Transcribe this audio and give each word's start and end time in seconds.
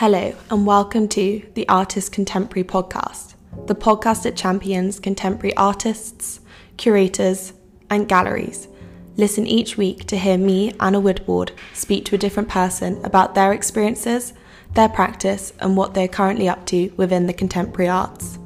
Hello, 0.00 0.34
and 0.50 0.66
welcome 0.66 1.08
to 1.08 1.42
the 1.54 1.66
Artist 1.70 2.12
Contemporary 2.12 2.64
Podcast, 2.64 3.32
the 3.64 3.74
podcast 3.74 4.24
that 4.24 4.36
champions 4.36 5.00
contemporary 5.00 5.56
artists, 5.56 6.40
curators, 6.76 7.54
and 7.88 8.06
galleries. 8.06 8.68
Listen 9.16 9.46
each 9.46 9.78
week 9.78 10.04
to 10.08 10.18
hear 10.18 10.36
me, 10.36 10.74
Anna 10.80 11.00
Woodward, 11.00 11.52
speak 11.72 12.04
to 12.04 12.14
a 12.14 12.18
different 12.18 12.50
person 12.50 13.02
about 13.06 13.34
their 13.34 13.54
experiences, 13.54 14.34
their 14.74 14.90
practice, 14.90 15.54
and 15.60 15.78
what 15.78 15.94
they're 15.94 16.08
currently 16.08 16.46
up 16.46 16.66
to 16.66 16.92
within 16.98 17.26
the 17.26 17.32
contemporary 17.32 17.88
arts. 17.88 18.38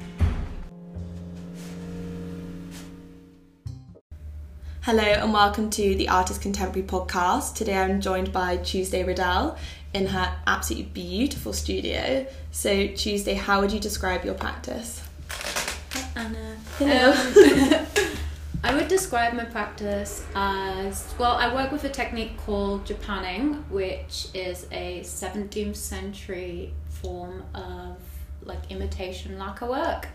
Hello 4.83 5.03
and 5.03 5.31
welcome 5.31 5.69
to 5.69 5.95
the 5.95 6.09
Artist 6.09 6.41
Contemporary 6.41 6.87
podcast. 6.87 7.53
Today 7.53 7.77
I'm 7.77 8.01
joined 8.01 8.31
by 8.31 8.57
Tuesday 8.57 9.03
Riddell 9.03 9.55
in 9.93 10.07
her 10.07 10.35
absolutely 10.47 10.89
beautiful 10.91 11.53
studio. 11.53 12.25
So, 12.51 12.87
Tuesday, 12.87 13.33
how 13.33 13.61
would 13.61 13.71
you 13.71 13.79
describe 13.79 14.23
your 14.23 14.35
practice? 14.35 15.01
Hi, 15.29 16.21
Anna. 16.21 16.57
Hello. 16.77 17.11
Um, 17.11 17.85
I 18.63 18.75
would 18.75 18.87
describe 18.87 19.33
my 19.33 19.45
practice 19.45 20.23
as 20.35 21.13
well. 21.17 21.33
I 21.33 21.53
work 21.53 21.71
with 21.71 21.83
a 21.83 21.89
technique 21.89 22.37
called 22.37 22.85
Japanning, 22.85 23.67
which 23.69 24.27
is 24.35 24.67
a 24.71 25.01
17th 25.01 25.75
century 25.75 26.73
form 26.89 27.43
of 27.55 27.97
like 28.43 28.59
imitation 28.69 29.39
lacquer 29.39 29.67
work. 29.67 30.07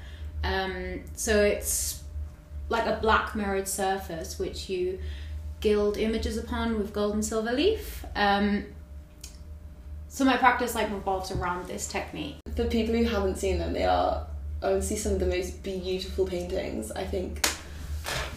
Um, 0.44 1.02
so 1.14 1.42
it's 1.42 2.04
like 2.68 2.86
a 2.86 3.00
black 3.00 3.34
mirrored 3.34 3.68
surface 3.68 4.38
which 4.38 4.68
you 4.68 5.00
gild 5.60 5.96
images 5.96 6.36
upon 6.36 6.78
with 6.78 6.92
gold 6.92 7.14
and 7.14 7.24
silver 7.24 7.52
leaf. 7.52 8.04
Um, 8.14 8.64
so 10.17 10.25
my 10.25 10.34
practice 10.39 10.75
like 10.75 10.91
revolves 10.91 11.31
around 11.31 11.69
this 11.69 11.86
technique. 11.86 12.36
For 12.55 12.64
people 12.64 12.95
who 12.95 13.05
haven't 13.05 13.36
seen 13.36 13.59
them, 13.59 13.75
they 13.75 13.84
are 13.84 14.27
honestly 14.62 14.97
some 14.97 15.12
of 15.12 15.20
the 15.20 15.27
most 15.27 15.62
beautiful 15.62 16.27
paintings 16.27 16.91
I 16.91 17.05
think 17.05 17.47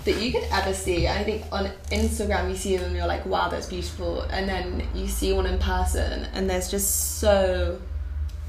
that 0.04 0.22
you 0.22 0.34
could 0.34 0.44
ever 0.52 0.74
see. 0.74 1.08
I 1.08 1.24
think 1.24 1.46
on 1.54 1.72
Instagram 1.90 2.50
you 2.50 2.58
see 2.58 2.76
them 2.76 2.88
and 2.88 2.98
you're 2.98 3.08
like, 3.08 3.26
wow, 3.26 3.48
that's 3.48 3.68
beautiful. 3.68 4.24
And 4.24 4.50
then 4.50 4.86
you 4.94 5.08
see 5.08 5.32
one 5.32 5.46
in 5.46 5.58
person 5.58 6.28
and 6.34 6.50
there's 6.50 6.70
just 6.70 7.20
so 7.20 7.80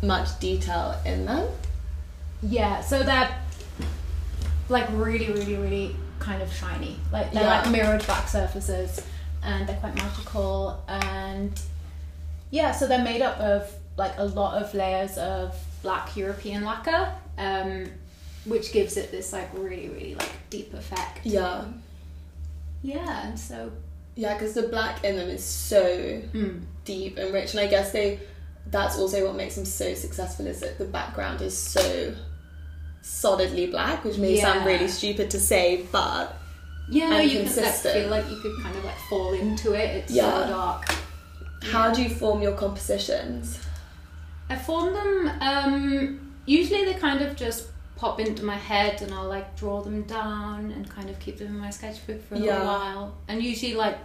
much 0.03 0.41
detail 0.41 1.01
in 1.07 1.27
them. 1.27 1.49
Yeah, 2.43 2.81
so 2.81 3.05
they're 3.05 3.33
like 4.69 4.89
really, 4.91 5.31
really, 5.33 5.55
really 5.55 5.97
kind 6.19 6.43
of 6.43 6.53
shiny. 6.53 6.99
Like 7.13 7.33
they're 7.33 7.45
Yeah. 7.45 7.61
like 7.61 7.71
mirrored 7.71 8.05
black 8.07 8.27
surfaces, 8.27 9.01
and 9.45 9.69
they're 9.69 9.77
quite 9.77 9.95
magical. 9.95 10.83
And 10.89 11.53
yeah, 12.51 12.73
so 12.73 12.87
they're 12.87 13.05
made 13.05 13.23
up 13.23 13.39
of 13.39 13.71
like 13.97 14.13
a 14.19 14.25
lot 14.25 14.61
of 14.63 14.73
layers 14.75 15.19
of 15.19 15.55
black 15.83 16.17
European 16.17 16.65
lacquer, 16.65 17.13
um, 17.39 17.87
which 18.45 18.73
gives 18.73 18.97
it 18.97 19.11
this 19.11 19.33
like 19.33 19.49
really, 19.55 19.89
really 19.89 20.15
like 20.15 20.33
deep 20.51 20.73
effect. 20.75 21.21
Yeah. 21.25 21.65
Yeah, 22.83 23.27
and 23.27 23.39
so 23.39 23.71
Yeah, 24.17 24.35
because 24.35 24.55
the 24.55 24.65
black 24.65 25.05
in 25.05 25.17
them 25.17 25.29
is 25.29 25.45
so 25.45 25.85
mm, 26.33 26.63
deep 26.85 27.19
and 27.19 27.33
rich, 27.33 27.53
and 27.53 27.61
I 27.61 27.67
guess 27.67 27.93
they 27.93 28.21
that's 28.67 28.99
also 28.99 29.27
what 29.27 29.37
makes 29.37 29.57
them 29.57 29.65
so 29.65 29.95
successful 29.95 30.47
is 30.47 30.61
that 30.61 30.79
the 30.79 30.85
background 30.85 31.41
is 31.43 31.57
so 31.57 32.15
solidly 33.03 33.67
black, 33.67 34.05
which 34.05 34.19
may 34.19 34.39
sound 34.41 34.67
really 34.67 34.89
stupid 34.89 35.31
to 35.31 35.41
say, 35.41 35.87
but 35.91 36.37
yeah, 36.89 37.21
you 37.21 37.45
can 37.45 37.57
like, 37.63 37.75
feel 37.75 38.09
like 38.09 38.29
you 38.31 38.37
could 38.41 38.63
kind 38.63 38.77
of 38.77 38.85
like 38.85 38.99
fall 39.09 39.33
into 39.35 39.73
it. 39.73 39.97
It's 39.97 40.13
Yeah. 40.13 40.45
so 40.45 40.51
dark. 40.51 40.95
How 41.63 41.93
do 41.93 42.03
you 42.03 42.09
form 42.11 42.43
your 42.43 42.53
compositions? 42.57 43.59
I 44.49 44.57
form 44.57 44.93
them. 44.93 45.31
Um, 45.41 46.33
usually 46.47 46.85
they 46.85 46.95
kind 46.95 47.21
of 47.23 47.37
just 47.37 47.69
pop 47.97 48.19
into 48.19 48.45
my 48.45 48.57
head, 48.57 49.03
and 49.03 49.13
I'll 49.15 49.29
like 49.29 49.57
draw 49.57 49.83
them 49.83 50.03
down 50.03 50.71
and 50.73 50.89
kind 50.89 51.11
of 51.11 51.19
keep 51.21 51.39
them 51.39 51.49
in 51.49 51.59
my 51.59 51.71
sketchbook 51.71 52.23
for 52.27 52.35
a 52.35 52.39
Yeah. 52.39 52.65
while. 52.65 53.15
And 53.29 53.43
usually, 53.43 53.75
like 53.75 53.99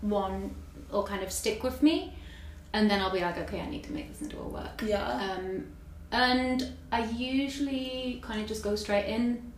one 0.00 0.54
will 0.90 1.04
kind 1.04 1.22
of 1.22 1.30
stick 1.30 1.62
with 1.62 1.82
me, 1.82 2.14
and 2.72 2.90
then 2.90 3.00
I'll 3.00 3.12
be 3.12 3.20
like, 3.20 3.38
okay, 3.38 3.60
I 3.60 3.68
need 3.68 3.84
to 3.84 3.92
make 3.92 4.08
this 4.10 4.22
into 4.22 4.38
a 4.38 4.48
work. 4.48 4.82
Yeah. 4.84 5.04
Um, 5.36 5.66
and 6.10 6.72
I 6.90 7.04
usually 7.04 8.20
kind 8.22 8.40
of 8.40 8.46
just 8.48 8.62
go 8.62 8.74
straight 8.76 9.06
in. 9.06 9.52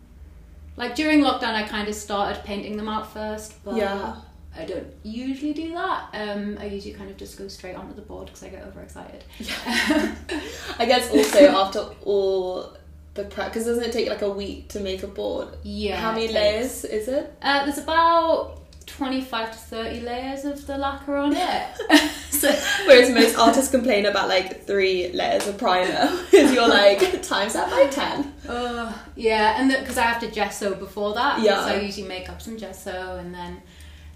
Like 0.77 0.95
during 0.95 1.21
lockdown, 1.21 1.53
I 1.53 1.63
kind 1.63 1.87
of 1.87 1.95
started 1.95 2.43
painting 2.43 2.75
them 2.77 2.89
out 2.89 3.11
first, 3.13 3.63
but 3.63 3.75
Yeah. 3.77 4.15
I 4.57 4.65
don't 4.65 4.87
usually 5.03 5.53
do 5.53 5.73
that. 5.73 6.09
Um, 6.13 6.57
I 6.59 6.65
usually 6.65 6.93
kind 6.93 7.09
of 7.09 7.17
just 7.17 7.37
go 7.37 7.47
straight 7.47 7.75
onto 7.75 7.93
the 7.93 8.01
board 8.01 8.27
because 8.27 8.43
I 8.43 8.49
get 8.49 8.63
overexcited. 8.63 9.23
Yeah. 9.39 10.15
I 10.79 10.85
guess 10.85 11.09
also 11.11 11.39
after 11.47 11.79
all 12.03 12.77
the 13.15 13.25
practice, 13.25 13.65
doesn't 13.65 13.83
it 13.83 13.91
take 13.91 14.09
like 14.09 14.21
a 14.21 14.29
week 14.29 14.69
to 14.69 14.79
make 14.79 15.03
a 15.03 15.07
board? 15.07 15.49
Yeah. 15.63 15.97
How 15.97 16.11
many 16.11 16.29
layers 16.29 16.85
is 16.85 17.07
it? 17.07 17.33
Uh, 17.41 17.65
there's 17.65 17.77
about 17.77 18.61
25 18.87 19.51
to 19.51 19.57
30 19.57 19.99
layers 20.01 20.45
of 20.45 20.65
the 20.67 20.77
lacquer 20.77 21.17
on 21.17 21.33
it. 21.35 22.09
so, 22.29 22.49
Whereas 22.85 23.09
most 23.11 23.37
artists 23.37 23.71
complain 23.71 24.05
about 24.05 24.29
like 24.29 24.65
three 24.65 25.11
layers 25.11 25.47
of 25.47 25.57
primer, 25.57 26.11
because 26.31 26.53
you're 26.53 26.67
like 26.67 27.21
times 27.21 27.53
that 27.53 27.69
by 27.69 27.87
ten. 27.87 28.33
uh, 28.47 28.93
yeah, 29.15 29.59
and 29.59 29.69
because 29.69 29.97
I 29.97 30.03
have 30.03 30.21
to 30.21 30.27
gesso 30.27 30.75
before 30.75 31.13
that. 31.15 31.41
Yeah. 31.41 31.65
So 31.65 31.73
I 31.73 31.79
usually 31.81 32.07
make 32.07 32.29
up 32.29 32.41
some 32.41 32.57
gesso 32.57 33.17
and 33.17 33.33
then. 33.33 33.61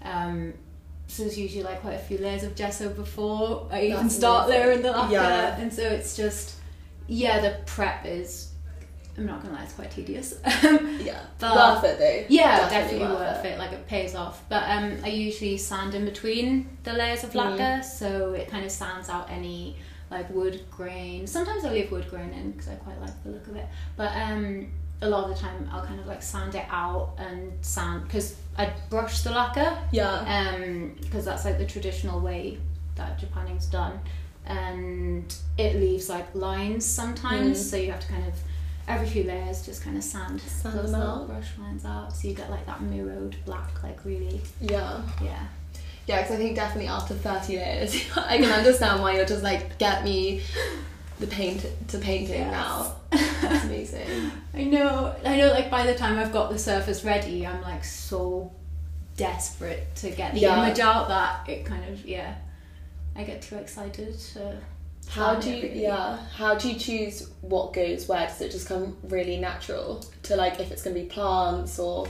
Um, 0.02 0.54
so 1.06 1.24
there's 1.24 1.38
usually 1.38 1.64
like 1.64 1.80
quite 1.80 1.94
a 1.94 1.98
few 1.98 2.18
layers 2.18 2.42
of 2.44 2.54
gesso 2.54 2.88
before 2.90 3.66
I 3.70 3.82
even 3.86 4.02
That's 4.04 4.16
start 4.16 4.46
amazing. 4.46 4.62
layering 4.62 4.82
the 4.82 4.90
lacquer. 4.92 5.12
Yeah. 5.12 5.56
And 5.60 5.72
so 5.72 5.82
it's 5.82 6.16
just, 6.16 6.54
yeah, 7.08 7.40
the 7.40 7.56
prep 7.66 8.06
is, 8.06 8.52
I'm 9.18 9.26
not 9.26 9.42
gonna 9.42 9.54
lie, 9.54 9.64
it's 9.64 9.72
quite 9.72 9.90
tedious. 9.90 10.34
Yeah, 10.44 11.20
But- 11.40 11.54
worth 11.82 11.84
it 11.84 11.98
though. 11.98 12.26
Yeah, 12.34 12.68
definitely, 12.68 13.06
worth 13.08 13.44
it. 13.44 13.58
Like 13.58 13.72
it 13.72 13.86
pays 13.88 14.14
off. 14.14 14.42
But 14.48 14.62
um, 14.68 14.98
I 15.04 15.08
usually 15.08 15.56
sand 15.56 15.94
in 15.94 16.04
between 16.04 16.76
the 16.84 16.92
layers 16.92 17.24
of 17.24 17.30
Mm. 17.32 17.58
lacquer, 17.58 17.82
so 17.82 18.32
it 18.34 18.48
kind 18.48 18.64
of 18.64 18.70
sands 18.70 19.08
out 19.08 19.28
any 19.30 19.76
like 20.10 20.28
wood 20.30 20.62
grain. 20.70 21.26
Sometimes 21.26 21.64
I 21.64 21.70
leave 21.72 21.90
wood 21.90 22.08
grain 22.08 22.30
in 22.32 22.52
because 22.52 22.68
I 22.68 22.74
quite 22.76 23.00
like 23.00 23.22
the 23.24 23.30
look 23.30 23.46
of 23.48 23.56
it. 23.56 23.66
But 23.96 24.12
um, 24.16 24.68
a 25.02 25.08
lot 25.08 25.24
of 25.24 25.30
the 25.34 25.40
time 25.42 25.68
I'll 25.72 25.84
kind 25.84 25.98
of 26.00 26.06
like 26.06 26.22
sand 26.22 26.54
it 26.54 26.66
out 26.70 27.14
and 27.18 27.52
sand 27.64 28.04
because 28.04 28.36
I 28.60 28.72
brush 28.90 29.20
the 29.22 29.30
lacquer 29.30 29.76
Yeah, 29.92 30.12
um 30.36 30.94
because 31.00 31.24
that's 31.24 31.44
like 31.44 31.58
the 31.58 31.66
traditional 31.66 32.20
way 32.20 32.58
that 32.96 33.18
Japanning's 33.20 33.66
done 33.66 33.98
and 34.46 35.34
it 35.58 35.76
leaves 35.76 36.08
like 36.08 36.34
lines 36.34 36.84
sometimes 36.84 37.58
Mm. 37.58 37.70
so 37.70 37.76
you 37.76 37.90
have 37.92 38.00
to 38.00 38.08
kind 38.08 38.26
of 38.26 38.34
every 38.88 39.06
few 39.06 39.24
layers 39.24 39.64
just 39.64 39.82
kind 39.84 39.96
of 39.96 40.02
sand, 40.02 40.40
Sand 40.40 40.78
those 40.78 40.90
them 40.92 41.00
out. 41.00 41.28
brush 41.28 41.50
lines 41.58 41.84
out 41.84 42.12
so 42.12 42.26
you 42.28 42.34
get 42.34 42.50
like 42.50 42.66
that 42.66 42.80
mirrored 42.82 43.36
black 43.44 43.82
like 43.82 44.04
really 44.04 44.40
yeah. 44.60 45.00
yeah 45.22 45.46
Yeah, 46.06 46.22
because 46.22 46.32
I 46.36 46.38
think 46.38 46.56
definitely 46.56 46.88
after 46.88 47.14
30 47.14 47.56
layers, 47.58 47.94
I 48.16 48.38
can 48.38 48.50
understand 48.50 49.00
why 49.00 49.14
you're 49.14 49.26
just 49.34 49.44
like, 49.44 49.78
get 49.78 50.02
me 50.02 50.42
the 51.20 51.26
paint 51.26 51.64
to 51.88 51.98
painting 51.98 52.40
Yes. 52.40 52.50
now. 52.52 52.96
That's 53.42 53.64
amazing. 53.64 54.30
I 54.54 54.64
know 54.64 55.14
I 55.24 55.36
know 55.36 55.48
like 55.52 55.70
by 55.70 55.84
the 55.86 55.94
time 55.94 56.18
I've 56.18 56.32
got 56.32 56.50
the 56.50 56.58
surface 56.58 57.04
ready 57.04 57.46
I'm 57.46 57.62
like 57.62 57.84
so 57.84 58.52
desperate 59.16 59.94
to 59.96 60.10
get 60.10 60.34
the 60.34 60.40
Yeah. 60.40 60.64
image 60.64 60.78
out 60.80 61.08
that 61.08 61.48
it 61.48 61.64
kind 61.66 61.84
of 61.92 62.04
yeah 62.06 62.34
I 63.16 63.24
get 63.24 63.42
too 63.42 63.56
excited 63.56 64.18
to 64.34 64.56
How 65.08 65.34
do 65.34 65.50
you, 65.50 65.62
really. 65.62 65.82
yeah, 65.82 66.18
how 66.36 66.54
do 66.54 66.70
you 66.70 66.78
choose 66.78 67.28
what 67.40 67.72
goes 67.72 68.06
where? 68.08 68.26
Does 68.26 68.40
it 68.40 68.50
just 68.52 68.68
come 68.68 68.96
really 69.04 69.36
natural 69.36 70.04
to 70.24 70.36
like 70.36 70.60
if 70.60 70.70
it's 70.70 70.82
going 70.82 70.94
to 70.96 71.02
be 71.02 71.08
plants 71.08 71.78
or 71.78 72.06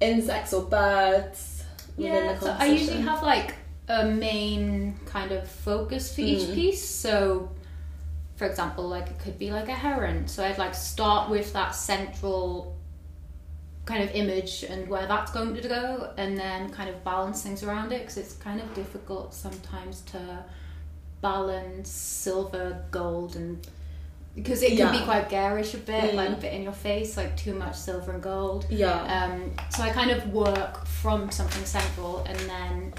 insects 0.00 0.52
or 0.52 0.62
birds 0.62 1.64
Yeah, 1.96 2.38
so 2.38 2.54
I 2.58 2.66
usually 2.66 3.00
have 3.00 3.22
like 3.22 3.54
a 3.88 4.04
main 4.04 4.98
kind 5.06 5.32
of 5.32 5.48
focus 5.48 6.14
for 6.14 6.20
each 6.20 6.48
Mm. 6.48 6.54
piece. 6.54 6.84
So, 6.84 7.48
for 8.36 8.44
example, 8.46 8.86
like 8.88 9.08
it 9.08 9.18
could 9.18 9.38
be 9.38 9.50
like 9.50 9.68
a 9.68 9.74
heron. 9.74 10.28
So 10.28 10.44
I'd 10.44 10.58
like 10.58 10.74
start 10.74 11.30
with 11.30 11.52
that 11.54 11.74
central 11.74 12.76
kind 13.86 14.02
of 14.02 14.10
image 14.14 14.64
and 14.64 14.88
where 14.88 15.06
that's 15.06 15.30
going 15.32 15.54
to 15.54 15.68
go, 15.68 16.12
and 16.16 16.36
then 16.38 16.70
kind 16.70 16.90
of 16.90 17.02
balance 17.04 17.42
things 17.42 17.62
around 17.62 17.92
it 17.92 18.00
because 18.00 18.16
it's 18.16 18.34
kind 18.34 18.60
of 18.60 18.74
difficult 18.74 19.32
sometimes 19.32 20.00
to 20.02 20.44
balance 21.20 21.88
silver, 21.90 22.84
gold, 22.90 23.36
and 23.36 23.66
because 24.34 24.62
it 24.62 24.76
can 24.76 24.92
be 24.92 25.02
quite 25.04 25.30
garish 25.30 25.72
a 25.72 25.78
bit, 25.78 26.14
like 26.14 26.28
a 26.28 26.32
Mm. 26.32 26.40
bit 26.40 26.52
in 26.52 26.62
your 26.62 26.72
face, 26.72 27.16
like 27.16 27.36
too 27.38 27.54
much 27.54 27.74
silver 27.74 28.12
and 28.12 28.22
gold. 28.22 28.66
Yeah. 28.68 29.00
Um, 29.24 29.52
so 29.70 29.82
I 29.82 29.88
kind 29.90 30.10
of 30.10 30.28
work 30.30 30.84
from 30.86 31.30
something 31.30 31.64
central 31.64 32.22
and 32.24 32.38
then 32.40 32.92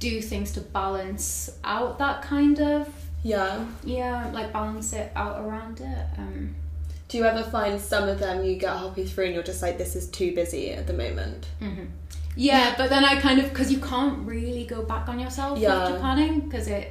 do 0.00 0.20
things 0.20 0.52
to 0.52 0.60
balance 0.60 1.48
out 1.64 1.98
that 1.98 2.20
kind 2.20 2.60
of 2.60 2.88
yeah. 3.24 3.64
yeah, 3.82 4.30
like 4.32 4.52
balance 4.52 4.92
it 4.92 5.10
out 5.16 5.40
around 5.44 5.80
it. 5.80 6.06
Um, 6.18 6.54
Do 7.08 7.18
you 7.18 7.24
ever 7.24 7.42
find 7.42 7.80
some 7.80 8.08
of 8.08 8.18
them 8.20 8.44
you 8.44 8.54
get 8.56 8.70
halfway 8.76 9.06
through 9.06 9.24
and 9.26 9.34
you're 9.34 9.42
just 9.42 9.62
like, 9.62 9.76
this 9.78 9.96
is 9.96 10.08
too 10.08 10.32
busy 10.34 10.70
at 10.70 10.86
the 10.86 10.92
moment? 10.92 11.48
mhm. 11.60 11.88
Yeah, 12.36 12.74
but 12.76 12.90
then 12.90 13.04
I 13.04 13.20
kind 13.20 13.38
of 13.40 13.48
because 13.50 13.70
you 13.72 13.78
can't 13.78 14.26
really 14.26 14.64
go 14.66 14.82
back 14.82 15.08
on 15.08 15.18
yourself 15.20 15.58
Yeah. 15.58 15.90
with 15.90 16.00
Japanning 16.00 16.44
because 16.44 16.66
it 16.68 16.90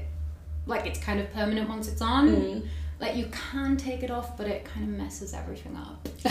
like 0.66 0.86
it's 0.86 1.00
kind 1.00 1.20
of 1.20 1.32
permanent 1.34 1.68
once 1.70 1.88
it's 1.90 2.02
on. 2.02 2.30
Mm. 2.30 2.68
Like 3.02 3.18
you 3.18 3.26
can 3.52 3.76
take 3.76 4.04
it 4.04 4.10
off, 4.12 4.38
but 4.38 4.48
it 4.48 4.64
kind 4.64 4.88
of 4.90 4.98
messes 4.98 5.34
everything 5.34 5.76
up. 5.76 6.08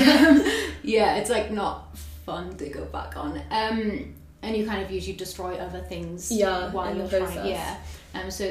yeah, 0.82 1.16
it's 1.16 1.28
like 1.28 1.50
not 1.50 1.96
fun 2.24 2.56
to 2.56 2.68
go 2.70 2.84
back 2.86 3.16
on. 3.16 3.36
Um, 3.50 4.14
and 4.42 4.56
you 4.56 4.64
kind 4.66 4.82
of 4.82 4.90
usually 4.90 5.16
destroy 5.16 5.54
other 5.56 5.80
things 5.80 6.32
Yeah, 6.32 6.72
while 6.72 6.96
you're 6.96 7.08
trying. 7.08 7.46
Yeah, 7.46 7.76
um, 8.14 8.30
so 8.30 8.50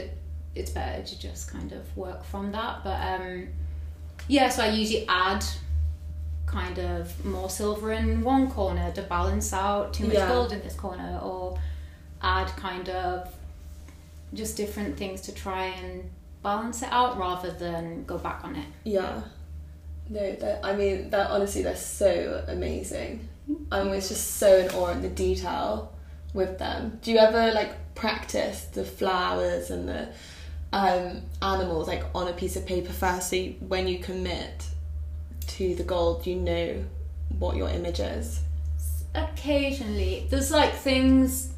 it's 0.56 0.72
better 0.72 1.02
to 1.04 1.20
just 1.20 1.52
kind 1.52 1.72
of 1.72 1.96
work 1.98 2.24
from 2.24 2.52
that. 2.52 2.84
But 2.84 3.00
um, 3.22 3.48
yeah, 4.28 4.50
so 4.50 4.64
I 4.64 4.70
usually 4.70 5.08
add 5.08 5.44
kind 6.46 6.78
of 6.80 7.24
more 7.26 7.50
silver 7.50 7.92
in 7.94 8.22
one 8.24 8.50
corner 8.52 8.92
to 8.92 9.02
balance 9.04 9.54
out 9.54 9.94
too 9.94 10.06
much 10.06 10.16
Yeah. 10.16 10.28
gold 10.28 10.52
in 10.52 10.62
this 10.62 10.76
corner, 10.76 11.20
or 11.24 11.58
add 12.22 12.48
kind 12.58 12.90
of 12.90 13.34
just 14.34 14.58
different 14.58 14.98
things 14.98 15.22
to 15.22 15.34
try 15.34 15.66
and 15.66 16.10
balance 16.44 16.82
it 16.82 16.90
out 16.92 17.18
rather 17.18 17.52
than 17.52 18.04
go 18.06 18.18
back 18.18 18.44
on 18.44 18.56
it. 18.56 18.66
Yeah. 18.84 19.22
No, 20.10 20.60
I 20.64 20.76
mean, 20.76 21.10
they're 21.10 21.28
honestly 21.30 21.62
they're 21.64 21.76
so 21.76 22.44
amazing. 22.48 23.28
I'm 23.72 23.88
always 23.88 24.10
just 24.10 24.36
so 24.38 24.58
in 24.58 24.70
awe 24.72 24.92
at 24.92 25.02
the 25.02 25.08
detail 25.10 25.94
with 26.34 26.58
them. 26.60 27.00
Do 27.02 27.12
you 27.12 27.18
ever 27.18 27.54
like 27.54 27.94
practice 27.96 28.66
the 28.66 28.84
flowers 28.84 29.70
and 29.70 29.88
the 29.88 30.10
um, 30.74 31.22
animals 31.42 31.88
like 31.88 32.04
on 32.16 32.28
a 32.28 32.34
piece 32.34 32.56
of 32.56 32.66
paper 32.66 32.92
first? 32.94 33.30
So 33.30 33.36
you, 33.36 33.56
when 33.68 33.88
you 33.88 34.00
commit 34.00 34.66
to 35.48 35.76
the 35.76 35.84
gold, 35.84 36.26
you 36.26 36.36
know 36.36 36.84
what 37.40 37.56
your 37.56 37.70
image 37.70 38.00
is. 38.00 38.42
Occasionally, 39.14 40.28
there's 40.30 40.52
like 40.52 40.74
things 40.74 41.52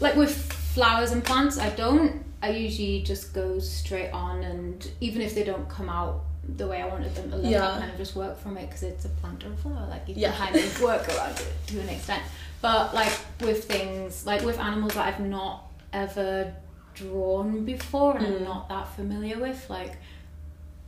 like 0.00 0.16
with 0.16 0.34
flowers 0.52 1.12
and 1.12 1.24
plants. 1.24 1.58
I 1.58 1.70
don't. 1.70 2.24
I 2.42 2.50
usually 2.50 3.02
just 3.02 3.34
go 3.34 3.58
straight 3.58 4.10
on, 4.10 4.42
and 4.42 4.90
even 5.00 5.20
if 5.22 5.34
they 5.34 5.44
don't 5.44 5.68
come 5.68 5.88
out 5.88 6.22
the 6.56 6.66
way 6.66 6.80
I 6.82 6.86
wanted 6.88 7.14
them 7.14 7.30
to 7.30 7.36
look, 7.36 7.50
Yeah. 7.52 7.74
I 7.76 7.78
kind 7.78 7.90
of 7.90 7.96
just 7.98 8.16
work 8.16 8.38
from 8.40 8.56
it 8.56 8.66
because 8.66 8.82
it's 8.82 9.04
a 9.04 9.08
plant 9.08 9.44
or 9.44 9.52
a 9.52 9.56
flower. 9.56 9.86
Like 9.88 10.08
you 10.08 10.14
Yeah. 10.16 10.32
can 10.32 10.52
kind 10.52 10.56
of 10.64 10.82
work 10.82 11.06
around 11.08 11.38
it 11.38 11.52
to 11.68 11.80
an 11.80 11.88
extent. 11.90 12.22
But 12.62 12.94
like 12.94 13.12
with 13.40 13.64
things, 13.64 14.26
like 14.26 14.42
with 14.42 14.58
animals 14.58 14.94
that 14.94 15.06
I've 15.14 15.20
not 15.20 15.70
ever 15.92 16.54
drawn 16.94 17.64
before 17.64 18.16
and 18.16 18.26
Mm. 18.26 18.36
I'm 18.38 18.44
not 18.44 18.68
that 18.68 18.88
familiar 18.94 19.38
with, 19.38 19.68
like 19.70 19.96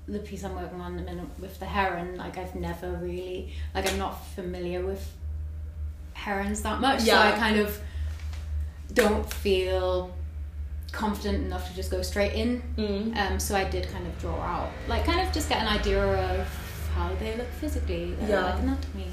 the 0.08 0.18
piece 0.18 0.42
I'm 0.44 0.54
working 0.54 0.80
on 0.80 0.98
at 0.98 1.04
the 1.06 1.10
minute 1.12 1.28
with 1.40 1.58
the 1.60 1.66
heron, 1.66 2.16
like 2.16 2.36
I've 2.38 2.54
never 2.54 2.90
really, 2.92 3.52
like 3.74 3.90
I'm 3.90 3.98
not 3.98 4.24
familiar 4.34 4.84
with 4.84 5.12
herons 6.14 6.62
that 6.62 6.80
much, 6.80 7.02
Yeah. 7.04 7.30
so 7.30 7.36
I 7.36 7.38
kind 7.38 7.58
of 7.58 7.80
don't 8.92 9.32
feel 9.32 10.12
confident 10.90 11.46
enough 11.46 11.68
to 11.70 11.74
just 11.74 11.90
go 11.90 12.02
straight 12.02 12.34
in. 12.34 12.62
Mm. 12.76 13.16
Um, 13.16 13.40
so 13.40 13.56
I 13.56 13.64
did 13.64 13.88
kind 13.90 14.06
of 14.06 14.18
draw 14.18 14.38
out, 14.40 14.70
like, 14.88 15.04
kind 15.04 15.20
of 15.26 15.32
just 15.32 15.48
get 15.48 15.60
an 15.62 15.68
idea 15.68 16.04
of 16.04 16.46
how 16.94 17.14
they 17.14 17.34
look 17.36 17.48
physically, 17.52 18.14
Yeah. 18.28 18.40
like 18.44 18.58
anatomy, 18.62 19.06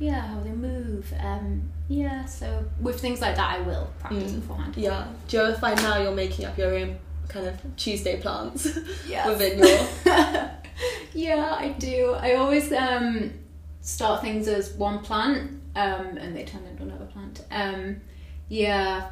yeah, 0.00 0.20
how 0.22 0.40
they 0.40 0.50
move. 0.50 1.12
Um, 1.20 1.70
yeah, 1.88 2.24
so 2.24 2.64
with 2.80 3.00
things 3.00 3.20
like 3.20 3.36
that, 3.36 3.58
I 3.58 3.60
will 3.62 3.90
practice 3.98 4.32
Mm. 4.32 4.40
beforehand. 4.40 4.74
Yeah. 4.76 5.06
Do 5.28 5.36
you 5.36 5.42
ever 5.44 5.56
find 5.58 5.76
now 5.82 5.98
you're 6.02 6.14
making 6.14 6.46
up 6.46 6.56
your 6.56 6.74
own 6.74 6.98
kind 7.28 7.46
of 7.46 7.54
Tuesday 7.76 8.20
plants 8.20 8.78
Yes. 9.08 9.26
within 9.28 9.58
your? 9.58 9.78
yeah, 11.14 11.56
I 11.58 11.74
do. 11.78 12.14
I 12.18 12.34
always 12.34 12.72
um, 12.72 13.32
start 13.80 14.22
things 14.22 14.48
as 14.48 14.72
one 14.74 15.00
plant, 15.00 15.50
um, 15.76 16.16
and 16.16 16.34
they 16.36 16.44
turn 16.44 16.64
into 16.64 16.82
another 16.84 17.06
plant. 17.06 17.44
Um, 17.50 18.00
yeah, 18.48 19.10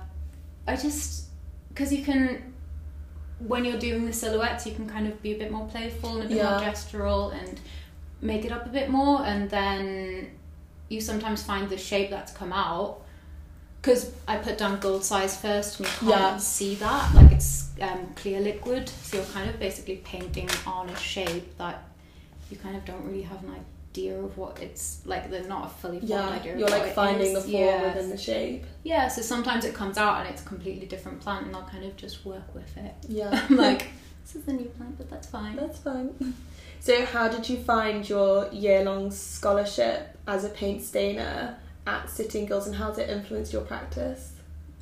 I 0.67 0.77
just 0.77 1.27
because 1.69 1.93
you 1.93 2.05
can 2.05 2.55
when 3.47 3.65
you're 3.65 3.79
doing 3.79 4.07
the 4.07 4.13
silhouettes, 4.13 4.67
you 4.67 4.73
can 4.75 4.89
kind 4.89 5.07
of 5.09 5.21
be 5.21 5.33
a 5.35 5.39
bit 5.39 5.51
more 5.51 5.67
playful 5.67 6.17
and 6.21 6.25
a 6.25 6.29
bit 6.35 6.45
more 6.45 6.61
gestural 6.61 7.35
and 7.35 7.61
make 8.21 8.45
it 8.45 8.53
up 8.53 8.67
a 8.67 8.69
bit 8.69 8.89
more, 8.89 9.25
and 9.25 9.51
then 9.51 10.31
you 10.93 11.01
sometimes 11.01 11.43
find 11.43 11.69
the 11.69 11.79
shape 11.79 12.11
that's 12.11 12.33
come 12.33 12.53
out. 12.53 13.01
Because 13.81 14.13
I 14.29 14.37
put 14.37 14.59
down 14.59 14.79
gold 14.79 15.03
size 15.05 15.41
first, 15.41 15.79
and 15.81 15.89
you 15.89 15.93
can't 15.95 16.11
Yeah. 16.11 16.37
see 16.37 16.75
that. 16.77 17.15
Like 17.15 17.33
it's 17.33 17.71
um, 17.81 18.13
clear 18.15 18.39
liquid, 18.41 18.89
so 18.89 19.17
you're 19.17 19.27
kind 19.27 19.51
of 19.51 19.59
basically 19.59 19.97
painting 20.05 20.49
on 20.67 20.89
a 20.89 20.97
shape 20.97 21.57
that 21.59 21.83
you 22.49 22.57
kind 22.59 22.77
of 22.77 22.85
don't 22.85 23.05
really 23.05 23.23
have 23.23 23.43
an 23.43 23.51
idea 23.91 24.17
of 24.23 24.39
what 24.39 24.61
it's 24.63 25.01
like. 25.05 25.29
They're 25.31 25.49
not 25.49 25.67
a 25.67 25.71
fully 25.71 25.99
formed 25.99 26.11
Yeah, 26.11 26.29
idea. 26.29 26.53
of 26.53 26.59
you're 26.61 26.69
like 26.69 26.95
finding 26.95 27.35
the 27.35 27.41
form 27.41 27.53
Yeah. 27.55 27.87
within 27.89 28.09
the 28.11 28.17
shape. 28.19 28.65
Yeah, 28.85 29.09
so 29.09 29.21
sometimes 29.21 29.65
it 29.65 29.75
comes 29.75 29.99
out 29.99 30.21
and 30.21 30.29
it's 30.33 30.43
a 30.43 30.45
completely 30.47 30.87
different 30.87 31.21
plant, 31.21 31.47
and 31.49 31.57
I'll 31.57 31.65
kind 31.75 31.85
of 31.85 31.97
just 31.97 32.25
work 32.25 32.55
with 32.55 32.77
it. 32.77 32.95
Yeah. 33.09 33.31
I'm 33.51 33.57
like, 33.57 33.89
this 34.25 34.37
is 34.37 34.47
a 34.47 34.53
new 34.53 34.67
plant, 34.67 34.97
but 34.97 35.11
that's 35.11 35.27
fine. 35.27 35.57
That's 35.57 35.79
fine. 35.81 36.15
So, 36.83 37.05
how 37.07 37.29
did 37.29 37.49
you 37.49 37.59
find 37.59 38.09
your 38.09 38.49
year 38.53 38.83
long 38.83 39.13
scholarship 39.13 40.19
as 40.27 40.45
a 40.45 40.49
paint 40.49 40.83
stainer 40.83 41.57
at 41.87 42.11
City 42.11 42.41
and 42.41 42.49
Guilds 42.49 42.67
and 42.67 42.75
how 42.75 42.89
has 42.89 42.99
it 42.99 43.09
influenced 43.09 43.53
your 43.53 43.63
practice? 43.63 44.33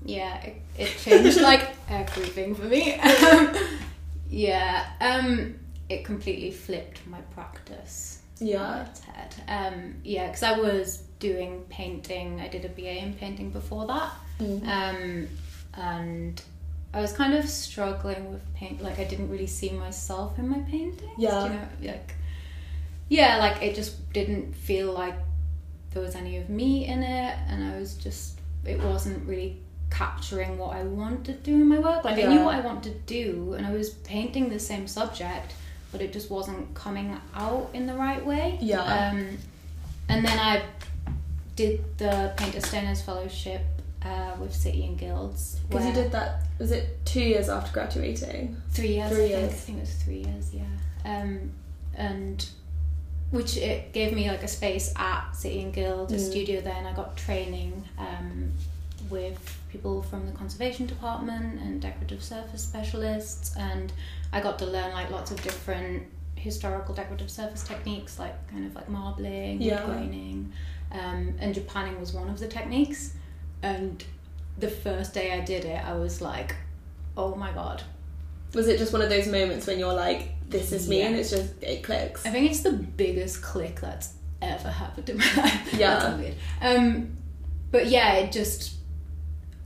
yeah, 0.07 0.41
it, 0.43 0.57
it 0.79 0.97
changed 0.99 1.39
like 1.43 1.77
everything 1.91 2.55
for 2.55 2.63
me. 2.65 2.95
Um, 2.95 3.55
yeah, 4.31 4.87
um, 5.03 5.57
it 5.91 6.07
completely 6.07 6.51
flipped 6.53 7.07
my 7.07 7.21
practice. 7.35 8.23
Yeah. 8.39 8.87
Um, 9.47 9.97
yeah, 10.03 10.29
because 10.29 10.43
I 10.43 10.59
was 10.59 11.03
doing 11.19 11.67
painting. 11.69 12.41
I 12.41 12.49
did 12.49 12.65
a 12.65 12.71
BA 12.71 13.03
in 13.05 13.13
painting 13.13 13.51
before 13.51 13.87
that, 13.89 14.11
Mm. 14.41 14.67
um, 14.67 15.29
and 15.75 16.43
I 16.93 17.01
was 17.01 17.13
kind 17.13 17.35
of 17.35 17.49
struggling 17.49 18.33
with 18.33 18.55
paint. 18.55 18.83
Like 18.83 18.99
I 18.99 19.05
didn't 19.05 19.31
really 19.31 19.47
see 19.47 19.71
myself 19.71 20.39
in 20.39 20.49
my 20.49 20.59
paintings. 20.59 21.13
Yeah. 21.17 21.45
you 21.45 21.51
know, 21.51 21.69
like 21.83 22.15
yeah, 23.09 23.39
like 23.39 23.63
it 23.63 23.75
just 23.75 24.13
didn't 24.13 24.55
feel 24.55 24.93
like 24.93 25.15
there 25.93 26.03
was 26.03 26.15
any 26.15 26.37
of 26.37 26.49
me 26.49 26.87
in 26.87 27.03
it, 27.03 27.37
and 27.49 27.65
I 27.65 27.79
was 27.79 27.95
just 27.95 28.39
it 28.65 28.81
wasn't 28.81 29.27
really 29.27 29.59
capturing 29.91 30.57
what 30.59 30.77
I 30.77 30.85
wanted 30.85 31.25
to 31.25 31.33
do 31.51 31.55
in 31.55 31.69
my 31.69 31.79
work. 31.79 32.05
Like 32.05 32.19
I 32.19 32.27
knew 32.27 32.45
what 32.45 32.55
I 32.55 32.61
wanted 32.61 32.93
to 32.93 33.15
do, 33.15 33.55
and 33.55 33.67
I 33.67 33.73
was 33.73 33.91
painting 33.91 34.49
the 34.49 34.59
same 34.59 34.87
subject, 34.87 35.55
but 35.93 36.01
it 36.01 36.13
just 36.13 36.31
wasn't 36.31 36.75
coming 36.75 37.17
out 37.35 37.71
in 37.73 37.87
the 37.87 37.95
right 37.95 38.25
way. 38.25 38.59
Yeah. 38.61 38.83
Um, 38.83 39.39
and 40.09 40.25
then 40.25 40.39
I 40.39 40.63
did 41.55 41.85
the 41.99 42.33
Painter 42.37 42.61
Stainers 42.61 43.05
Fellowship 43.05 43.63
uh, 44.05 44.33
with 44.41 44.55
City 44.55 44.85
and 44.87 44.99
Guilds. 44.99 45.61
Because 45.69 45.87
you 45.87 45.93
did 45.93 46.13
that, 46.13 46.43
was 46.59 46.71
it 46.73 47.05
two 47.05 47.21
years 47.21 47.49
after 47.49 47.73
graduating? 47.73 48.57
Three 48.71 48.95
years, 48.95 49.11
Three 49.13 49.25
I 49.25 49.29
think. 49.29 49.41
years. 49.41 49.53
I 49.53 49.57
think 49.57 49.79
it 49.79 49.81
was 49.83 49.95
three 49.95 50.25
years, 50.25 50.55
yeah. 50.55 50.63
Um, 51.05 51.53
and 51.95 52.49
which 53.31 53.57
it 53.57 53.93
gave 53.93 54.13
me 54.13 54.29
like 54.29 54.43
a 54.43 54.49
space 54.49 54.93
at 54.97 55.31
City 55.33 55.63
and 55.63 55.73
Guild, 55.73 56.11
a 56.13 56.17
Mm. 56.17 56.31
studio 56.31 56.61
there, 56.61 56.75
and 56.75 56.89
I 56.89 56.93
got 56.93 57.17
training 57.17 57.85
um, 57.99 58.53
with 59.09 59.59
people 59.71 60.03
from 60.03 60.27
the 60.27 60.33
conservation 60.33 60.87
department 60.87 61.61
and 61.61 61.81
decorative 61.81 62.23
surface 62.23 62.63
specialists, 62.63 63.55
and 63.57 63.93
I 64.33 64.41
got 64.41 64.59
to 64.61 64.67
learn 64.67 64.93
like 64.93 65.11
lots 65.11 65.31
of 65.31 65.41
different 65.43 66.05
historical 66.37 66.95
decorative 66.95 67.31
surface 67.31 67.63
techniques, 67.63 68.19
like 68.19 68.35
kind 68.51 68.67
of 68.67 68.75
like 68.75 68.89
marbling, 68.89 69.61
Yeah. 69.61 69.85
graining, 69.85 70.53
um, 70.91 71.35
and 71.39 71.55
Japanning 71.55 72.01
was 72.01 72.13
one 72.13 72.29
of 72.31 72.39
the 72.41 72.49
techniques. 72.49 73.13
And 73.63 74.03
the 74.59 74.69
first 74.69 75.15
day 75.15 75.33
I 75.33 75.41
did 75.41 75.65
it, 75.65 75.83
I 75.85 75.95
was 75.95 76.21
like, 76.21 76.55
"Oh 77.17 77.35
my 77.35 77.53
god, 77.53 77.83
Was 78.55 78.69
it 78.69 78.79
just 78.79 78.93
one 78.93 79.03
of 79.03 79.09
those 79.09 79.27
moments 79.29 79.67
when 79.67 79.79
you're 79.79 79.93
like, 79.95 80.29
this 80.49 80.73
is 80.73 80.89
me 80.89 80.99
Yeah. 81.01 81.07
and 81.07 81.17
it's 81.17 81.31
just, 81.31 81.53
it 81.63 81.83
clicks? 81.85 82.27
I 82.27 82.31
think 82.31 82.51
it's 82.51 82.61
the 82.63 82.73
biggest 82.73 83.43
click 83.43 83.81
that's 83.81 84.15
ever 84.43 84.69
happened 84.71 85.09
in 85.11 85.19
my 85.19 85.33
life. 85.37 85.75
Yeah. 85.75 86.17
Weird. 86.17 86.35
Um, 86.61 87.17
but 87.71 87.87
yeah, 87.87 88.15
it 88.15 88.33
just, 88.33 88.75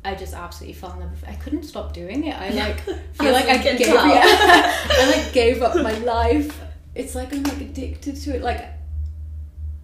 I 0.05 0.15
just 0.15 0.35
absolutely 0.35 0.75
fell 0.75 0.93
in 0.93 1.01
love 1.01 1.11
with 1.13 1.23
it. 1.23 1.29
I 1.31 1.35
couldn't 1.37 1.63
stop 1.63 1.95
doing 1.95 2.25
it. 2.27 2.35
I 2.39 2.51
like 2.65 2.81
feel 3.15 3.33
like 3.33 3.47
I 3.49 3.57
can 3.59 3.77
gave, 3.79 3.87
yeah, 3.89 4.77
I 4.91 5.13
like 5.17 5.33
gave 5.33 5.63
up 5.63 5.75
my 5.77 5.97
life. 6.01 6.61
It's 6.95 7.15
like 7.15 7.33
I'm 7.33 7.43
like 7.45 7.61
addicted 7.61 8.17
to 8.17 8.37
it. 8.37 8.43
Like, 8.43 8.67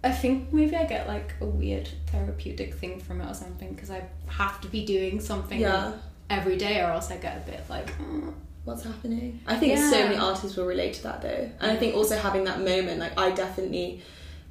I 0.02 0.10
think 0.10 0.52
maybe 0.52 0.74
I 0.76 0.84
get 0.84 1.06
like 1.08 1.34
a 1.40 1.44
weird 1.44 1.88
therapeutic 2.06 2.74
thing 2.74 3.00
from 3.00 3.20
it 3.20 3.30
or 3.30 3.34
something 3.34 3.74
because 3.74 3.90
I 3.90 4.02
have 4.26 4.60
to 4.62 4.68
be 4.68 4.84
doing 4.86 5.20
something 5.20 5.60
Yeah. 5.60 5.92
every 6.30 6.56
day 6.56 6.80
or 6.80 6.90
else 6.90 7.10
I 7.10 7.16
get 7.18 7.36
a 7.36 7.50
bit 7.50 7.60
like. 7.68 7.92
"Mm." 7.98 8.32
What's 8.64 8.84
happening? 8.84 9.40
I 9.46 9.56
think 9.56 9.78
so 9.78 10.02
many 10.06 10.16
artists 10.16 10.56
will 10.56 10.66
relate 10.66 10.94
to 10.94 11.02
that 11.04 11.22
though. 11.22 11.50
And 11.60 11.70
I 11.72 11.76
think 11.76 11.94
also 11.94 12.16
having 12.16 12.44
that 12.44 12.60
moment, 12.60 12.98
like 13.00 13.18
I 13.18 13.30
definitely, 13.30 14.02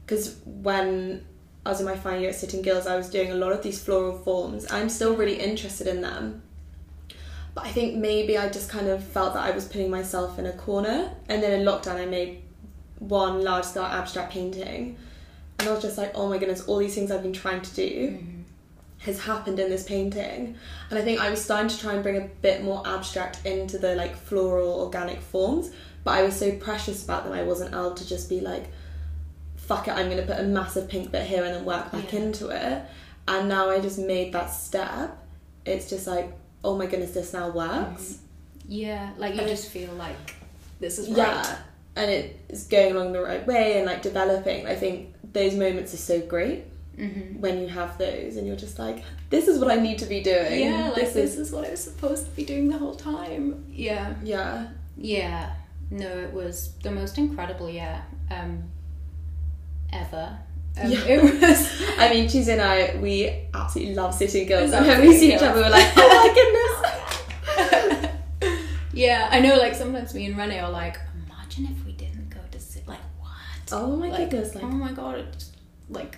because 0.05 0.35
when 0.45 1.25
I 1.65 1.69
was 1.69 1.79
in 1.79 1.85
my 1.85 1.95
final 1.95 2.19
year 2.19 2.29
at 2.31 2.35
City 2.35 2.57
and 2.57 2.63
Guilds, 2.63 2.87
I 2.87 2.95
was 2.97 3.09
doing 3.09 3.31
a 3.31 3.35
lot 3.35 3.51
of 3.51 3.61
these 3.61 3.81
floral 3.83 4.17
forms. 4.17 4.65
I'm 4.71 4.89
still 4.89 5.15
really 5.15 5.35
interested 5.39 5.87
in 5.87 6.01
them. 6.01 6.41
But 7.53 7.65
I 7.65 7.71
think 7.71 7.95
maybe 7.97 8.37
I 8.37 8.49
just 8.49 8.69
kind 8.69 8.87
of 8.87 9.03
felt 9.03 9.33
that 9.35 9.43
I 9.43 9.51
was 9.51 9.65
putting 9.65 9.89
myself 9.91 10.39
in 10.39 10.45
a 10.47 10.53
corner. 10.53 11.11
And 11.27 11.41
then 11.43 11.51
in 11.59 11.65
lockdown, 11.65 11.95
I 11.95 12.05
made 12.05 12.41
one 12.99 13.43
large 13.43 13.65
scale 13.65 13.83
abstract 13.83 14.31
painting. 14.33 14.97
And 15.59 15.67
I 15.67 15.71
was 15.73 15.81
just 15.81 15.97
like, 15.97 16.11
oh 16.15 16.29
my 16.29 16.37
goodness, 16.37 16.65
all 16.67 16.77
these 16.77 16.95
things 16.95 17.11
I've 17.11 17.21
been 17.23 17.33
trying 17.33 17.61
to 17.61 17.75
do. 17.75 18.07
Mm-hmm. 18.11 18.41
has 18.99 19.19
happened 19.23 19.59
in 19.59 19.69
this 19.69 19.83
painting. 19.83 20.55
And 20.89 20.99
I 20.99 21.01
think 21.01 21.19
I 21.21 21.29
was 21.29 21.43
starting 21.43 21.69
to 21.69 21.79
try 21.79 21.93
and 21.93 22.03
bring 22.03 22.17
a 22.17 22.27
bit 22.41 22.63
more 22.63 22.81
abstract 22.85 23.45
into 23.45 23.77
the 23.77 23.95
like 23.95 24.15
floral 24.15 24.81
organic 24.81 25.19
forms, 25.21 25.71
but 26.03 26.11
I 26.11 26.23
was 26.23 26.35
so 26.37 26.51
precious 26.57 27.03
about 27.03 27.23
them 27.23 27.33
I 27.33 27.43
wasn't 27.43 27.73
able 27.73 27.93
to 27.93 28.07
just 28.07 28.27
be 28.29 28.41
like, 28.41 28.65
fuck 29.55 29.87
it, 29.87 29.91
I'm 29.91 30.09
gonna 30.09 30.23
put 30.23 30.39
a 30.39 30.43
massive 30.43 30.89
pink 30.89 31.11
bit 31.11 31.25
here 31.27 31.43
and 31.45 31.53
then 31.55 31.63
work 31.65 31.91
back 31.91 32.11
Yeah. 32.11 32.19
into 32.19 32.49
it. 32.49 32.83
And 33.27 33.47
now 33.47 33.69
I 33.69 33.79
just 33.79 33.99
made 33.99 34.33
that 34.33 34.47
step. 34.47 35.17
It's 35.65 35.89
just 35.89 36.07
like, 36.07 36.33
oh 36.63 36.75
my 36.77 36.85
goodness, 36.87 37.11
this 37.11 37.31
now 37.33 37.49
works. 37.51 38.03
Mm-hmm. 38.03 38.71
Yeah, 38.71 39.11
like 39.17 39.33
you 39.35 39.39
And 39.41 39.49
just 39.49 39.69
feel 39.69 39.93
like 39.93 40.35
this 40.79 40.99
is 40.99 41.07
Yeah. 41.07 41.37
right. 41.37 41.57
And 41.95 42.09
it's 42.49 42.65
going 42.67 42.95
along 42.95 43.13
the 43.13 43.21
right 43.21 43.45
way 43.47 43.77
and 43.77 43.85
like 43.85 44.01
developing. 44.01 44.67
I 44.67 44.75
think 44.75 45.13
those 45.33 45.53
moments 45.55 45.93
are 45.93 45.97
so 45.97 46.19
great 46.21 46.65
Mm-hmm. 46.97 47.39
when 47.39 47.61
you 47.61 47.67
have 47.69 47.97
those 47.97 48.35
and 48.35 48.45
you're 48.45 48.57
just 48.57 48.77
like, 48.77 49.05
this 49.29 49.47
is 49.47 49.57
what 49.57 49.71
I 49.71 49.75
need 49.75 49.99
to 49.99 50.05
be 50.05 50.21
doing. 50.21 50.59
Yeah, 50.65 50.87
like 50.89 50.95
this, 50.95 51.13
this, 51.13 51.33
is 51.35 51.47
is 51.47 51.51
what 51.53 51.65
I 51.65 51.71
was 51.71 51.81
supposed 51.81 52.25
to 52.25 52.31
be 52.31 52.43
doing 52.43 52.67
the 52.67 52.77
whole 52.77 52.93
time. 52.93 53.63
Yeah. 53.69 54.15
yeah. 54.21 54.67
Yeah. 54.97 55.53
No, 55.91 56.05
it 56.09 56.33
was 56.33 56.73
the 56.83 56.91
most 56.91 57.17
incredible 57.17 57.69
year 57.69 58.03
um, 58.29 58.63
ever. 59.93 60.37
Um, 60.77 60.91
Yeah. 60.91 61.05
It 61.05 61.23
was. 61.41 61.81
I 61.97 62.09
mean, 62.09 62.27
Tuesday 62.27 62.57
night, 62.57 62.99
we 63.01 63.47
absolutely 63.53 63.95
love 63.95 64.13
City 64.13 64.43
Guilds. 64.43 64.73
And 64.73 65.01
we 65.01 65.15
see 65.17 65.33
each 65.33 65.41
other, 65.41 65.61
we're 65.61 65.69
like, 65.69 65.87
oh 65.95 66.83
my 67.57 67.69
goodness. 67.95 68.11
yeah, 68.93 69.29
I 69.31 69.39
know. 69.39 69.55
Like 69.55 69.73
sometimes 69.73 70.13
me 70.13 70.25
and 70.25 70.37
Renee 70.37 70.59
are 70.59 70.69
like, 70.69 70.99
imagine 71.25 71.65
if 71.65 71.85
we 71.85 71.93
didn't 71.93 72.29
go 72.29 72.39
to 72.51 72.59
sit. 72.59 72.85
Like 72.87 72.99
what? 73.19 73.29
Oh 73.73 73.95
my 73.95 74.09
like, 74.09 74.29
goodness. 74.29 74.55
Like, 74.55 74.63
oh 74.63 74.67
my 74.67 74.91
god, 74.91 75.19
it's 75.19 75.51
like 75.89 76.17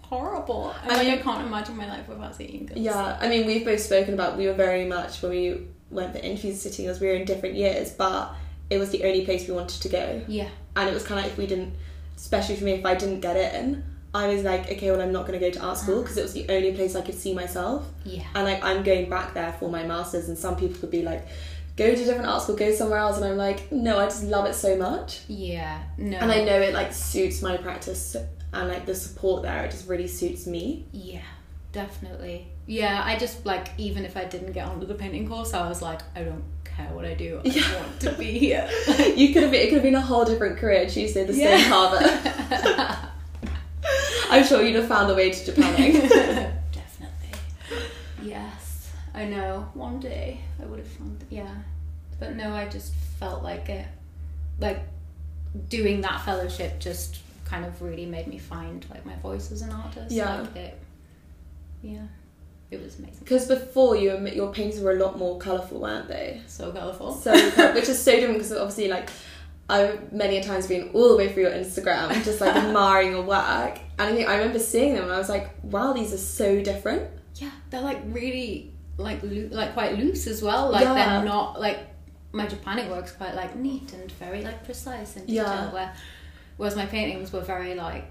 horrible. 0.00 0.74
I, 0.82 0.86
I 0.86 0.96
like, 0.96 1.06
mean- 1.06 1.18
I 1.18 1.22
can't 1.22 1.46
imagine 1.46 1.76
my 1.76 1.88
life 1.88 2.08
without 2.08 2.34
City 2.34 2.58
and 2.58 2.68
Guilds. 2.68 2.82
yeah, 2.82 3.18
I 3.20 3.28
mean, 3.28 3.46
we've 3.46 3.64
both 3.64 3.80
spoken 3.80 4.14
about, 4.14 4.36
we 4.36 4.46
were 4.46 4.54
very 4.54 4.84
much, 4.84 5.22
when 5.22 5.30
we 5.30 5.66
went 5.90 6.12
for 6.12 6.18
interviews 6.18 6.60
City 6.60 6.84
Guilds, 6.84 7.00
we 7.00 7.08
were 7.08 7.14
in 7.14 7.24
different 7.24 7.54
years, 7.54 7.92
but 7.92 8.34
it 8.70 8.78
was 8.78 8.90
the 8.90 9.04
only 9.04 9.24
place 9.24 9.46
we 9.48 9.54
wanted 9.54 9.80
to 9.82 9.88
go. 9.88 10.22
Yeah. 10.26 10.48
And 10.76 10.88
it 10.88 10.94
was 10.94 11.04
kind 11.04 11.18
of 11.18 11.24
like 11.24 11.32
if 11.32 11.38
we 11.38 11.46
didn't, 11.46 11.74
especially 12.16 12.56
for 12.56 12.64
me, 12.64 12.72
if 12.72 12.86
I 12.86 12.94
didn't 12.94 13.20
get 13.20 13.36
in, 13.54 13.84
I 14.14 14.28
was 14.28 14.42
like, 14.42 14.70
okay, 14.70 14.90
well, 14.90 15.00
I'm 15.00 15.12
not 15.12 15.26
going 15.26 15.38
to 15.38 15.44
go 15.44 15.50
to 15.50 15.60
art 15.60 15.76
ah. 15.78 15.80
school 15.80 16.00
because 16.00 16.16
it 16.16 16.22
was 16.22 16.32
the 16.32 16.46
only 16.48 16.72
place 16.72 16.96
I 16.96 17.02
could 17.02 17.14
see 17.14 17.34
myself. 17.34 17.86
Yeah. 18.04 18.24
And 18.34 18.44
like, 18.44 18.64
I'm 18.64 18.82
going 18.82 19.10
back 19.10 19.34
there 19.34 19.52
for 19.52 19.70
my 19.70 19.84
masters, 19.84 20.28
and 20.28 20.38
some 20.38 20.56
people 20.56 20.78
could 20.78 20.90
be 20.90 21.02
like, 21.02 21.26
go 21.78 21.86
to 21.86 21.92
a 22.02 22.04
different 22.04 22.26
art 22.26 22.42
school, 22.42 22.56
go 22.56 22.72
somewhere 22.74 22.98
else, 22.98 23.16
and 23.16 23.24
I'm 23.24 23.36
like, 23.38 23.70
no, 23.72 23.98
I 23.98 24.04
just 24.06 24.24
love 24.24 24.44
it 24.46 24.54
so 24.54 24.76
much. 24.76 25.20
Yeah. 25.28 25.80
No. 25.96 26.18
And 26.18 26.30
I 26.30 26.44
know 26.44 26.60
it 26.60 26.74
like 26.74 26.92
suits 26.92 27.40
my 27.40 27.56
practice, 27.56 28.16
and 28.52 28.68
like 28.68 28.84
the 28.84 28.94
support 28.94 29.42
there, 29.44 29.64
it 29.64 29.70
just 29.70 29.88
really 29.88 30.08
suits 30.08 30.46
me. 30.46 30.84
Yeah, 30.92 31.20
definitely. 31.72 32.48
Yeah, 32.66 33.00
I 33.04 33.16
just 33.16 33.46
like 33.46 33.68
even 33.78 34.04
if 34.04 34.16
I 34.16 34.24
didn't 34.24 34.52
get 34.52 34.66
onto 34.68 34.86
the 34.86 34.94
painting 34.94 35.26
course, 35.28 35.54
I 35.54 35.66
was 35.68 35.80
like, 35.80 36.00
I 36.16 36.22
don't 36.24 36.44
care 36.64 36.88
what 36.92 37.04
I 37.06 37.14
do. 37.14 37.40
I 37.44 37.48
Yeah. 37.48 37.76
want 37.80 38.00
to 38.00 38.12
be 38.12 38.38
here. 38.38 38.68
you 39.16 39.32
could 39.32 39.42
have 39.44 39.52
been, 39.52 39.60
it 39.62 39.66
could 39.68 39.74
have 39.74 39.82
been 39.82 39.94
a 39.94 40.00
whole 40.00 40.24
different 40.24 40.58
career 40.58 40.86
choosing 40.88 41.26
the 41.26 41.32
Yeah. 41.34 41.56
same 41.56 41.70
harbour. 41.70 43.08
I'm 44.30 44.44
sure 44.44 44.62
you'd 44.62 44.76
have 44.76 44.88
found 44.88 45.10
a 45.10 45.14
way 45.14 45.30
to 45.30 45.52
Japanning. 45.52 45.92
Definitely. 46.72 47.38
Yes. 48.22 48.90
I 49.14 49.24
know. 49.24 49.68
One 49.74 49.98
day 50.00 50.40
I 50.62 50.66
would 50.66 50.78
have 50.80 50.88
found 50.88 51.24
yeah. 51.30 51.54
But 52.18 52.36
no, 52.36 52.52
I 52.52 52.66
just 52.68 52.92
felt 53.18 53.42
like 53.42 53.68
it 53.68 53.86
like 54.60 54.80
doing 55.68 56.00
that 56.02 56.20
fellowship 56.24 56.78
just 56.80 57.18
kind 57.44 57.64
of 57.64 57.80
really 57.80 58.04
made 58.06 58.26
me 58.26 58.38
find 58.38 58.84
like 58.90 59.06
my 59.06 59.16
voice 59.16 59.50
as 59.52 59.62
an 59.62 59.70
artist. 59.72 60.10
Yeah. 60.10 60.40
Like 60.40 60.56
it 60.56 60.78
yeah. 61.82 62.06
It 62.70 62.82
was 62.82 62.98
amazing. 62.98 63.20
Because 63.20 63.46
before 63.48 63.96
you, 63.96 64.10
um, 64.12 64.26
your 64.26 64.52
paintings 64.52 64.80
were 64.82 64.92
a 64.92 64.96
lot 65.02 65.16
more 65.16 65.38
colourful, 65.38 65.80
weren't 65.80 66.06
they? 66.06 66.42
So 66.46 66.70
colourful. 66.70 67.14
So, 67.14 67.32
which 67.72 67.88
is 67.88 68.02
so 68.02 68.12
different 68.12 68.34
because 68.34 68.52
obviously, 68.52 68.88
like, 68.88 69.08
I've 69.70 70.12
many 70.12 70.36
a 70.36 70.42
times 70.44 70.66
been 70.66 70.90
all 70.92 71.08
the 71.08 71.16
way 71.16 71.32
through 71.32 71.44
your 71.44 71.52
Instagram, 71.52 72.12
just 72.24 72.42
like 72.42 72.54
admiring 72.56 73.12
your 73.12 73.22
work, 73.22 73.78
and 73.98 74.08
I 74.10 74.12
think 74.12 74.28
I 74.28 74.36
remember 74.36 74.58
seeing 74.58 74.94
them 74.94 75.04
and 75.04 75.12
I 75.12 75.18
was 75.18 75.30
like, 75.30 75.48
wow, 75.62 75.94
these 75.94 76.12
are 76.12 76.18
so 76.18 76.62
different. 76.62 77.10
Yeah, 77.36 77.50
they're 77.70 77.80
like 77.80 78.00
really 78.06 78.72
like 78.98 79.22
loo- 79.22 79.48
like 79.50 79.72
quite 79.72 79.96
loose 79.96 80.26
as 80.26 80.42
well. 80.42 80.70
Like 80.70 80.82
Yeah. 80.84 80.92
they're 80.94 81.24
not 81.24 81.58
like 81.58 81.78
my 82.32 82.46
Japanic 82.46 82.88
work's 82.90 83.12
quite 83.12 83.34
like 83.34 83.56
neat 83.56 83.92
and 83.92 84.10
very 84.12 84.42
like 84.42 84.64
precise 84.64 85.16
and 85.16 85.26
detailed. 85.26 85.46
Yeah. 85.48 85.72
Where 85.72 85.94
whereas 86.56 86.76
my 86.76 86.86
paintings 86.86 87.32
were 87.32 87.40
very 87.40 87.74
like 87.74 88.04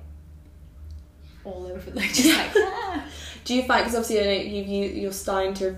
all 1.43 1.65
over 1.67 1.91
like 1.93 2.13
just 2.13 2.29
like 2.37 2.51
ah. 2.55 3.05
Do 3.45 3.53
you 3.55 3.63
find 3.63 3.83
because 3.85 3.95
obviously 3.97 4.47
you, 4.47 4.63
you 4.63 4.89
you're 5.01 5.11
starting 5.13 5.53
to 5.55 5.75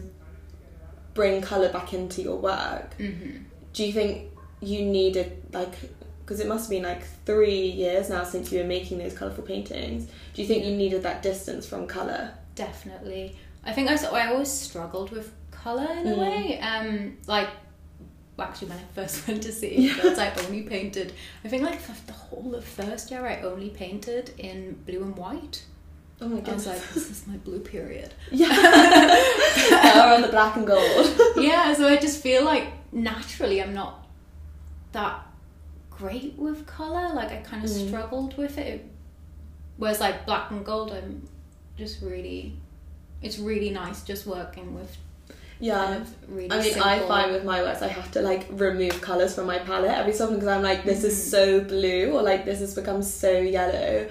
bring 1.14 1.42
colour 1.42 1.72
back 1.72 1.94
into 1.94 2.22
your 2.22 2.38
work? 2.38 2.98
Mhm. 2.98 3.44
Do 3.74 3.86
you 3.86 3.94
think 3.94 4.32
you 4.62 4.84
needed 4.86 5.44
like 5.54 5.74
because 6.22 6.40
it 6.40 6.48
must 6.48 6.66
have 6.66 6.70
been 6.70 6.84
like 6.84 7.04
three 7.26 7.62
years 7.68 8.10
now 8.10 8.24
since 8.24 8.52
you 8.52 8.60
were 8.60 8.66
making 8.66 8.98
those 9.00 9.14
colourful 9.14 9.44
paintings? 9.44 10.06
Do 10.34 10.42
you 10.42 10.48
think 10.48 10.64
you 10.66 10.76
needed 10.76 11.04
that 11.04 11.22
distance 11.22 11.68
from 11.68 11.88
colour? 11.88 12.34
definitely. 12.56 13.38
I 13.64 13.72
think 13.72 13.90
I, 13.90 13.96
I 14.08 14.28
always 14.34 14.52
struggled 14.52 15.12
with 15.12 15.32
color 15.50 15.88
in 15.94 16.08
a 16.08 16.12
Mm. 16.16 16.18
way. 16.20 16.60
Um, 16.60 17.18
like. 17.26 17.48
Well, 18.40 18.48
Actually, 18.48 18.70
when 18.70 18.78
I 18.80 18.84
first 18.96 19.28
went 19.28 19.44
to 19.44 19.52
City 19.52 19.94
Guilds, 19.94 20.18
I 20.18 20.32
only 20.46 20.62
painted. 20.64 21.12
I 21.44 21.50
think 21.50 21.64
like 21.64 21.80
for 21.82 21.94
the 22.08 22.14
whole 22.14 22.56
of 22.56 22.64
first 22.64 23.12
year, 23.12 23.26
I 23.26 23.42
only 23.42 23.70
painted 23.70 24.34
in 24.38 24.76
blue 24.86 25.04
and 25.04 25.16
white. 25.18 25.64
Oh 26.22 26.28
my 26.30 26.42
I 26.50 26.54
was 26.54 26.66
like, 26.66 26.82
this 26.94 27.10
is 27.10 27.28
my 27.28 27.36
blue 27.38 27.60
period. 27.60 28.14
yeah, 28.32 28.50
or 30.10 30.14
on 30.16 30.22
the 30.22 30.28
black 30.30 30.56
and 30.56 30.66
gold. 30.68 31.20
yeah, 31.38 31.74
so 31.74 31.88
I 31.88 31.98
just 31.98 32.22
feel 32.24 32.44
like 32.46 32.68
naturally 32.94 33.62
I'm 33.62 33.74
not 33.74 34.08
that 34.94 35.20
great 35.90 36.36
with 36.38 36.66
colour. 36.66 37.14
Like 37.14 37.32
I 37.32 37.38
kind 37.38 37.64
of 37.64 37.70
Mm. 37.70 37.88
struggled 37.88 38.38
with 38.38 38.58
it. 38.58 38.86
Whereas 39.78 40.00
like 40.00 40.26
black 40.26 40.52
and 40.52 40.66
gold, 40.66 40.92
I'm 40.92 41.28
just 41.78 42.02
really, 42.02 42.56
it's 43.22 43.38
really 43.40 43.70
nice 43.70 44.02
just 44.04 44.26
working 44.28 44.74
with 44.76 44.96
Yeah. 45.60 45.86
kind 45.86 46.02
of 46.02 46.14
really. 46.30 46.50
I 46.52 46.62
mean, 46.62 46.80
I 46.82 47.00
find 47.00 47.32
with 47.34 47.44
my 47.44 47.62
works, 47.62 47.82
I 47.82 47.88
have 47.88 48.12
to 48.12 48.22
like 48.22 48.48
remove 48.52 49.02
colors 49.02 49.36
from 49.36 49.46
my 49.48 49.60
palette 49.60 49.92
every 49.92 50.14
so 50.14 50.24
often 50.26 50.36
because 50.38 50.48
I'm 50.50 50.64
like, 50.64 50.84
this 50.86 51.04
is 51.04 51.16
Mhm. 51.18 51.30
so 51.32 51.60
blue, 51.62 52.12
or 52.14 52.22
like 52.22 52.46
this 52.46 52.60
has 52.60 52.74
become 52.76 53.02
so 53.04 53.32
yellow, 53.32 54.08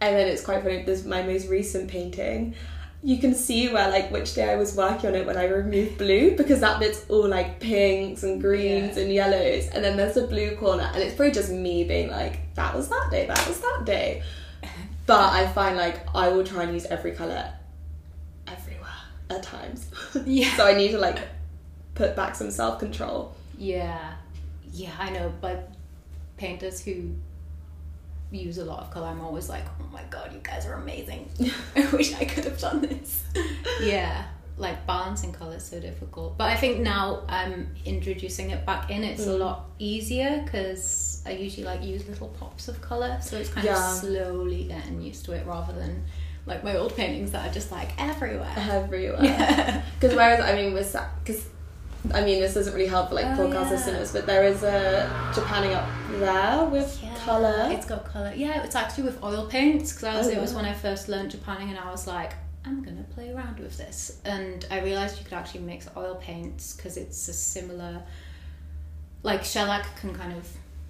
and 0.00 0.16
then 0.16 0.26
it's 0.28 0.42
quite 0.42 0.62
funny. 0.62 0.82
There's 0.82 1.04
my 1.04 1.22
most 1.22 1.48
recent 1.48 1.88
painting. 1.88 2.54
You 3.02 3.16
can 3.16 3.34
see 3.34 3.68
where 3.72 3.88
like 3.90 4.10
which 4.10 4.34
day 4.34 4.50
I 4.52 4.56
was 4.56 4.76
working 4.76 5.08
on 5.08 5.14
it 5.14 5.26
when 5.26 5.38
I 5.38 5.46
removed 5.46 5.96
blue 5.96 6.36
because 6.36 6.60
that 6.60 6.78
bit's 6.80 7.06
all 7.08 7.26
like 7.26 7.58
pinks 7.58 8.22
and 8.22 8.38
greens 8.38 8.96
Yeah. 8.98 9.02
and 9.04 9.12
yellows, 9.12 9.68
and 9.72 9.82
then 9.82 9.96
there's 9.96 10.18
a 10.18 10.26
blue 10.26 10.54
corner, 10.56 10.90
and 10.92 11.02
it's 11.02 11.14
probably 11.14 11.32
just 11.32 11.50
me 11.50 11.84
being 11.84 12.10
like, 12.10 12.54
that 12.56 12.76
was 12.76 12.88
that 12.90 13.08
day, 13.10 13.24
that 13.26 13.48
was 13.48 13.58
that 13.60 13.84
day. 13.86 14.22
But 15.06 15.32
I 15.32 15.46
find 15.48 15.76
like 15.78 15.96
I 16.14 16.28
will 16.28 16.44
try 16.44 16.64
and 16.64 16.74
use 16.74 16.84
every 16.86 17.12
color 17.12 17.42
everywhere 17.42 17.54
at 19.30 19.42
times. 19.42 19.86
Yeah. 20.26 20.56
so 20.56 20.66
I 20.66 20.74
need 20.74 20.90
to 20.92 20.98
like 20.98 21.18
put 21.94 22.14
back 22.16 22.34
some 22.34 22.50
self 22.50 22.78
control. 22.78 23.34
Yeah, 23.58 24.14
yeah, 24.72 24.92
I 24.98 25.10
know. 25.10 25.32
Like 25.42 25.60
painters 26.36 26.82
who 26.84 27.12
use 28.30 28.58
a 28.58 28.64
lot 28.64 28.80
of 28.80 28.90
color, 28.90 29.08
I'm 29.08 29.20
always 29.20 29.48
like, 29.48 29.64
oh 29.80 29.86
my 29.92 30.02
god, 30.10 30.32
you 30.32 30.40
guys 30.42 30.66
are 30.66 30.74
amazing. 30.74 31.28
I 31.76 31.86
wish 31.92 32.14
I 32.14 32.24
could 32.24 32.44
have 32.44 32.58
done 32.58 32.80
this. 32.82 33.24
yeah, 33.82 34.24
like 34.56 34.86
balancing 34.86 35.32
color 35.32 35.56
is 35.56 35.64
so 35.64 35.80
difficult. 35.80 36.38
But 36.38 36.44
I 36.50 36.56
think 36.56 36.80
now 36.80 37.22
I'm 37.28 37.74
introducing 37.84 38.50
it 38.50 38.64
back 38.64 38.90
in. 38.90 39.02
It's 39.04 39.26
a 39.26 39.30
Mm. 39.30 39.38
lot 39.40 39.70
easier 39.78 40.42
because 40.44 41.22
I 41.26 41.32
usually 41.32 41.64
like 41.66 41.82
use 41.82 42.06
little 42.08 42.28
pops 42.28 42.68
of 42.68 42.80
color, 42.80 43.18
so 43.20 43.36
it's 43.36 43.50
kind 43.50 43.66
Yeah. 43.66 43.92
of 43.94 43.98
slowly 44.00 44.64
getting 44.64 45.02
used 45.02 45.24
to 45.26 45.32
it 45.32 45.44
rather 45.46 45.72
than 45.72 46.04
like 46.50 46.62
my 46.64 46.76
old 46.76 46.94
paintings 46.96 47.30
that 47.32 47.48
are 47.48 47.52
just 47.52 47.70
like 47.72 47.90
everywhere. 47.98 48.52
everywhere. 48.56 49.20
Yeah. 49.24 49.82
Because 49.98 50.14
whereas 50.16 50.40
I 50.40 50.54
mean 50.54 50.74
with 50.74 50.94
because 51.24 51.46
I 52.14 52.20
mean 52.24 52.40
this 52.40 52.54
doesn't 52.54 52.72
really 52.74 52.88
help 52.88 53.08
for 53.10 53.14
like 53.16 53.26
Oh, 53.26 53.36
podcast 53.42 53.52
yeah. 53.66 53.70
listeners, 53.70 54.12
but 54.12 54.26
there 54.26 54.44
is 54.44 54.62
a 54.62 55.08
Japanning 55.34 55.74
up 55.74 55.86
there 56.18 56.64
with 56.66 56.98
Yeah, 57.02 57.14
color. 57.24 57.68
It's 57.70 57.86
got 57.86 58.04
color. 58.04 58.32
Yeah, 58.34 58.62
it's 58.64 58.74
actually 58.74 59.04
with 59.04 59.22
oil 59.22 59.46
paints 59.46 59.92
because 59.92 60.04
I 60.04 60.16
was 60.18 60.26
Oh, 60.28 60.30
it 60.30 60.40
was 60.40 60.52
when 60.54 60.64
I 60.64 60.74
first 60.74 61.08
learned 61.08 61.30
Japanning 61.32 61.68
and 61.70 61.78
I 61.78 61.90
was 61.90 62.06
like, 62.06 62.32
I'm 62.64 62.82
gonna 62.82 63.06
play 63.14 63.30
around 63.32 63.58
with 63.58 63.76
this, 63.78 64.20
and 64.26 64.66
I 64.70 64.80
realized 64.80 65.18
you 65.18 65.24
could 65.24 65.32
actually 65.40 65.60
mix 65.60 65.88
oil 65.96 66.16
paints 66.16 66.74
because 66.76 66.96
it's 66.98 67.26
a 67.28 67.32
similar, 67.32 68.02
like 69.22 69.44
shellac 69.44 69.84
can 70.00 70.14
kind 70.14 70.32
of 70.36 70.46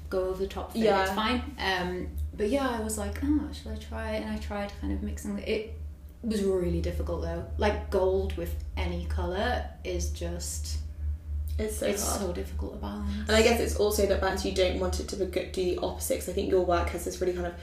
go 0.08 0.28
over 0.30 0.42
the 0.42 0.48
top. 0.48 0.74
It, 0.74 0.80
Yeah. 0.80 1.02
it's 1.02 1.12
fine. 1.12 1.42
Um, 1.58 2.08
but 2.36 2.48
yeah, 2.48 2.68
I 2.68 2.80
was 2.80 2.96
like, 2.98 3.18
oh, 3.24 3.48
should 3.52 3.72
I 3.72 3.76
try 3.76 4.12
it? 4.12 4.22
And 4.22 4.30
I 4.30 4.38
tried 4.38 4.72
kind 4.80 4.92
of 4.92 5.02
mixing 5.02 5.38
it. 5.38 5.48
It 5.48 5.74
was 6.22 6.42
really 6.42 6.80
difficult 6.80 7.22
though. 7.22 7.44
Like 7.58 7.90
gold 7.90 8.36
with 8.36 8.54
any 8.76 9.06
color 9.06 9.64
is 9.84 10.10
just 10.10 10.78
it's 11.58 11.78
so 11.78 11.86
it's 11.86 12.06
hard. 12.06 12.20
so 12.20 12.32
difficult 12.32 12.72
to 12.74 12.78
balance. 12.78 13.10
and 13.28 13.30
I 13.36 13.42
guess 13.42 13.60
it's 13.60 13.76
also 13.76 14.06
that 14.06 14.20
balance 14.20 14.44
you 14.46 14.52
don't 14.52 14.78
want 14.80 14.98
it 15.00 15.08
to 15.08 15.16
do 15.16 15.26
the 15.52 15.78
opposite. 15.78 16.18
'cause 16.20 16.28
I 16.28 16.32
think 16.32 16.50
your 16.50 16.64
work 16.64 16.88
has 16.90 17.04
this 17.04 17.20
really 17.20 17.34
kind 17.34 17.46
of 17.46 17.54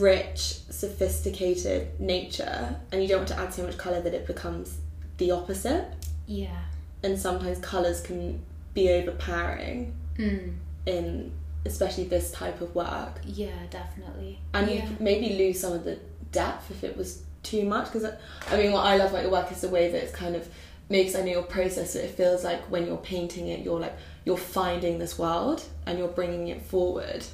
rich, 0.00 0.58
sophisticated 0.70 1.98
nature, 2.00 2.76
and 2.92 3.00
you 3.02 3.08
don't 3.08 3.18
want 3.18 3.28
to 3.28 3.38
add 3.38 3.54
so 3.54 3.62
much 3.62 3.78
color 3.78 4.00
that 4.02 4.12
it 4.14 4.26
becomes 4.26 4.78
the 5.18 5.30
opposite. 5.30 5.84
Yeah. 6.26 6.58
And 7.02 7.18
sometimes 7.18 7.58
colors 7.58 8.00
can 8.00 8.40
be 8.74 8.90
overpowering 8.90 9.94
Mm. 10.18 10.54
in 10.86 11.32
especially 11.66 12.04
this 12.04 12.30
type 12.30 12.60
of 12.60 12.74
work, 12.74 13.20
Yeah, 13.24 13.50
definitely. 13.70 14.38
and 14.54 14.70
yeah. 14.70 14.74
you 14.88 14.96
maybe 15.00 15.34
lose 15.36 15.60
some 15.60 15.72
of 15.72 15.84
the 15.84 15.98
depth 16.32 16.70
if 16.70 16.84
it 16.84 16.96
was 16.96 17.22
too 17.42 17.64
much. 17.64 17.92
Because 17.92 18.10
I 18.50 18.56
mean, 18.56 18.72
what 18.72 18.84
I 18.86 18.96
love 18.96 19.10
about 19.10 19.22
your 19.22 19.32
work 19.32 19.50
is 19.52 19.60
the 19.60 19.68
way 19.68 19.90
that 19.90 20.02
it's 20.02 20.12
kind 20.12 20.34
of 20.36 20.48
makes 20.88 21.14
I 21.14 21.20
know 21.20 21.32
your 21.32 21.42
process. 21.42 21.92
So 21.92 21.98
it 22.00 22.10
feels 22.10 22.44
like 22.44 22.60
when 22.70 22.86
you're 22.86 22.96
painting 22.96 23.48
it, 23.48 23.60
you're 23.60 23.80
like 23.80 23.96
you're 24.24 24.36
finding 24.36 24.98
this 24.98 25.18
world 25.18 25.64
and 25.86 25.98
you're 25.98 26.08
bringing 26.08 26.48
it 26.48 26.62
forward 26.62 27.24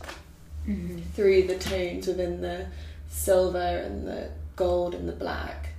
Mhm. 0.68 1.02
through 1.14 1.42
the 1.48 1.56
tones 1.58 2.06
within 2.06 2.40
the 2.40 2.66
silver 3.08 3.58
and 3.58 4.06
the 4.06 4.30
gold 4.56 4.94
and 4.94 5.08
the 5.08 5.12
black. 5.12 5.70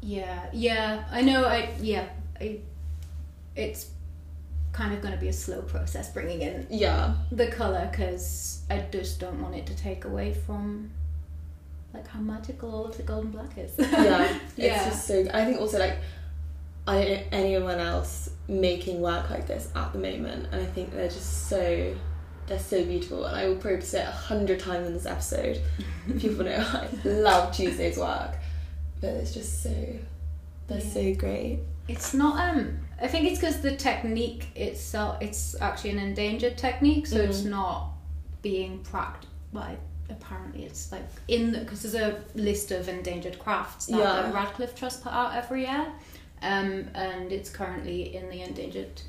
Yeah, 0.00 0.46
yeah. 0.52 1.04
I 1.10 1.22
know. 1.22 1.44
I 1.44 1.70
yeah. 1.80 2.06
I. 2.40 2.60
It's 3.56 3.90
kind 4.72 4.92
of 4.94 5.00
going 5.02 5.14
to 5.14 5.20
be 5.20 5.28
a 5.28 5.32
slow 5.32 5.62
process 5.62 6.10
bringing 6.12 6.42
in 6.42 6.66
Yeah, 6.70 7.14
the 7.32 7.46
color 7.48 7.88
because 7.90 8.62
I 8.70 8.78
just 8.92 9.18
don't 9.20 9.40
want 9.42 9.54
it 9.54 9.66
to 9.66 9.76
take 9.76 10.04
away 10.04 10.34
from 10.34 10.90
like 11.94 12.06
how 12.06 12.20
magical 12.20 12.72
all 12.74 12.84
of 12.86 12.96
the 12.96 13.02
golden 13.02 13.30
black 13.30 13.56
is. 13.56 13.72
yeah, 13.78 14.38
it's 14.56 14.84
just 14.84 15.06
so. 15.06 15.26
I 15.32 15.44
think 15.44 15.58
also 15.60 15.78
like 15.78 15.96
I 16.86 17.02
don't 17.04 17.10
know 17.10 17.22
anyone 17.32 17.78
else 17.80 18.30
making 18.46 19.00
work 19.00 19.30
like 19.30 19.46
this 19.46 19.70
at 19.74 19.92
the 19.92 19.98
moment, 19.98 20.48
and 20.52 20.60
I 20.62 20.66
think 20.66 20.92
they're 20.92 21.08
just 21.08 21.48
so. 21.48 21.94
They're 22.46 22.58
so 22.58 22.82
beautiful, 22.84 23.26
and 23.26 23.36
I 23.36 23.46
will 23.46 23.56
probably 23.56 23.82
say 23.82 24.00
it 24.00 24.08
a 24.08 24.10
hundred 24.10 24.60
times 24.60 24.86
in 24.86 24.94
this 24.94 25.04
episode. 25.06 25.60
People 26.18 26.44
know 26.46 26.56
I 26.56 26.88
love 27.04 27.54
Tuesday's 27.54 27.98
work, 27.98 28.36
but 29.02 29.10
it's 29.10 29.34
just 29.34 29.62
so. 29.62 29.70
They're 30.66 30.78
Yeah. 30.80 30.90
so 30.92 31.14
great. 31.14 31.58
It's 31.88 32.12
not. 32.14 32.38
Um, 32.56 32.78
I 33.00 33.08
think 33.08 33.26
it's 33.30 33.40
because 33.40 33.60
the 33.60 33.74
technique 33.76 34.48
itself. 34.54 35.18
It's 35.20 35.56
actually 35.60 35.90
an 35.90 35.98
endangered 35.98 36.58
technique, 36.58 37.06
so 37.06 37.16
it's 37.16 37.40
Mhm. 37.42 37.50
not 37.50 37.92
being 38.42 38.80
practiced. 38.80 39.32
By 39.52 39.76
apparently, 40.10 40.64
it's 40.64 40.92
like 40.92 41.06
in 41.26 41.52
because 41.52 41.82
there's 41.82 41.94
a 41.94 42.22
list 42.34 42.70
of 42.70 42.88
endangered 42.88 43.38
crafts 43.38 43.86
that 43.86 43.96
Yeah. 43.98 44.22
the 44.26 44.32
Radcliffe 44.34 44.74
Trust 44.74 45.02
put 45.02 45.12
out 45.12 45.34
every 45.34 45.62
year, 45.62 45.86
um, 46.42 46.88
and 46.94 47.32
it's 47.32 47.48
currently 47.50 48.14
in 48.14 48.28
the 48.28 48.42
endangered 48.42 49.00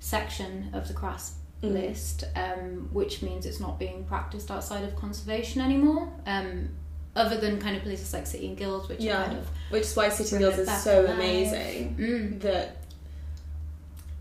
section 0.00 0.70
of 0.72 0.88
the 0.88 0.94
crafts 0.94 1.34
Mm. 1.62 1.72
list, 1.72 2.24
um, 2.34 2.88
which 2.92 3.22
means 3.22 3.44
it's 3.46 3.60
not 3.60 3.78
being 3.78 4.04
practiced 4.04 4.50
outside 4.50 4.84
of 4.84 4.94
conservation 4.96 5.60
anymore. 5.60 6.08
Um, 6.26 6.70
other 7.16 7.36
than 7.38 7.58
kind 7.58 7.76
of 7.76 7.82
places 7.82 8.12
like 8.12 8.26
City 8.26 8.46
and 8.48 8.56
Guilds, 8.56 8.88
which 8.88 9.00
Yeah. 9.00 9.22
are 9.22 9.26
kind 9.26 9.38
of 9.38 9.48
Which 9.70 9.82
is 9.84 9.96
why 9.96 10.08
City 10.10 10.38
Guilds 10.38 10.58
it 10.58 10.68
is 10.68 10.82
so 10.82 11.06
amazing 11.06 11.96
mm, 11.98 12.40
that 12.42 12.76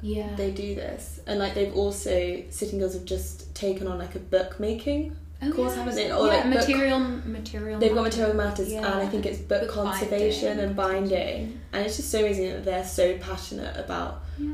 yeah. 0.01 0.35
they 0.35 0.51
do 0.51 0.75
this, 0.75 1.19
and 1.27 1.39
like 1.39 1.53
they've 1.55 1.73
also 1.75 2.43
City 2.49 2.77
guilds 2.77 2.93
have 2.93 3.05
just 3.05 3.53
taken 3.55 3.87
on 3.87 3.97
like 3.97 4.15
a 4.15 4.19
bookmaking 4.19 5.15
Oh, 5.41 5.51
course, 5.51 5.73
yeah, 5.73 5.79
haven't 5.79 5.95
they? 5.95 6.11
Or, 6.11 6.27
yeah, 6.27 6.33
like, 6.35 6.43
book- 6.45 6.53
material, 6.67 6.99
material. 6.99 7.79
They've 7.79 7.93
got 7.93 8.03
material 8.03 8.33
matters, 8.35 8.71
Yeah. 8.71 8.77
and 8.85 9.01
I 9.01 9.05
think 9.05 9.25
it's 9.25 9.37
book, 9.39 9.61
Book 9.63 9.69
conservation 9.69 10.47
binding. 10.57 10.65
and 10.65 10.75
binding, 10.75 11.59
and 11.73 11.85
it's 11.85 11.97
just 11.97 12.09
so 12.09 12.19
amazing 12.19 12.49
that 12.51 12.63
they're 12.65 12.85
so 12.85 13.17
passionate 13.17 13.75
about 13.77 14.23
Yeah. 14.39 14.53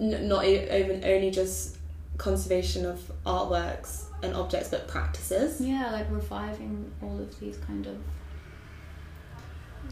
n- 0.00 0.26
not 0.28 0.44
even 0.46 1.04
only 1.04 1.30
just 1.30 1.76
conservation 2.18 2.84
of 2.84 3.00
artworks 3.24 4.04
and 4.22 4.34
objects, 4.34 4.68
but 4.68 4.86
practices. 4.88 5.60
Yeah, 5.60 5.90
like 5.92 6.10
reviving 6.10 6.90
all 7.02 7.18
of 7.18 7.38
these 7.40 7.56
kind 7.58 7.86
of 7.86 7.96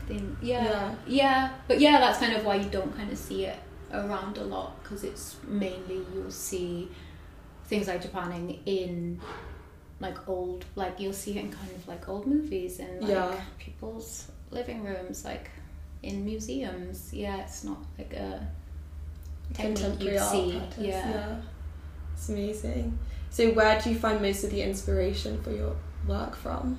things. 0.06 0.36
Yeah. 0.42 0.64
Yeah. 0.64 0.94
yeah, 1.06 1.50
But 1.68 1.80
yeah, 1.80 1.98
that's 2.00 2.18
kind 2.18 2.34
of 2.34 2.44
why 2.44 2.56
you 2.56 2.68
don't 2.68 2.94
kind 2.96 3.10
of 3.10 3.18
see 3.18 3.44
it 3.46 3.58
around 3.92 4.36
a 4.38 4.44
lot 4.44 4.82
because 4.82 5.04
it's 5.04 5.36
mainly 5.46 6.04
you'll 6.12 6.30
see 6.30 6.88
things 7.66 7.86
like 7.88 8.02
Japanning 8.02 8.58
in 8.66 9.20
like 10.00 10.28
old, 10.28 10.64
like 10.74 11.00
you'll 11.00 11.12
see 11.12 11.38
it 11.38 11.44
in 11.44 11.52
kind 11.52 11.70
of 11.70 11.86
like 11.88 12.08
old 12.08 12.26
movies 12.26 12.80
and 12.80 13.00
like 13.00 13.10
Yeah. 13.10 13.40
people's 13.58 14.30
living 14.50 14.82
rooms, 14.84 15.24
like 15.24 15.50
in 16.02 16.24
museums. 16.24 17.12
Yeah, 17.14 17.38
it's 17.42 17.64
not 17.64 17.78
like 17.98 18.12
a 18.12 18.46
technique 19.54 20.20
art 20.20 20.30
see. 20.32 20.58
practice. 20.58 20.84
Yeah. 20.84 21.36
It's 22.16 22.30
amazing. 22.30 22.98
So, 23.30 23.50
where 23.50 23.78
do 23.80 23.90
you 23.90 23.98
find 23.98 24.22
most 24.22 24.42
of 24.44 24.50
the 24.50 24.62
inspiration 24.62 25.42
for 25.42 25.50
your 25.50 25.76
work 26.08 26.34
from? 26.34 26.78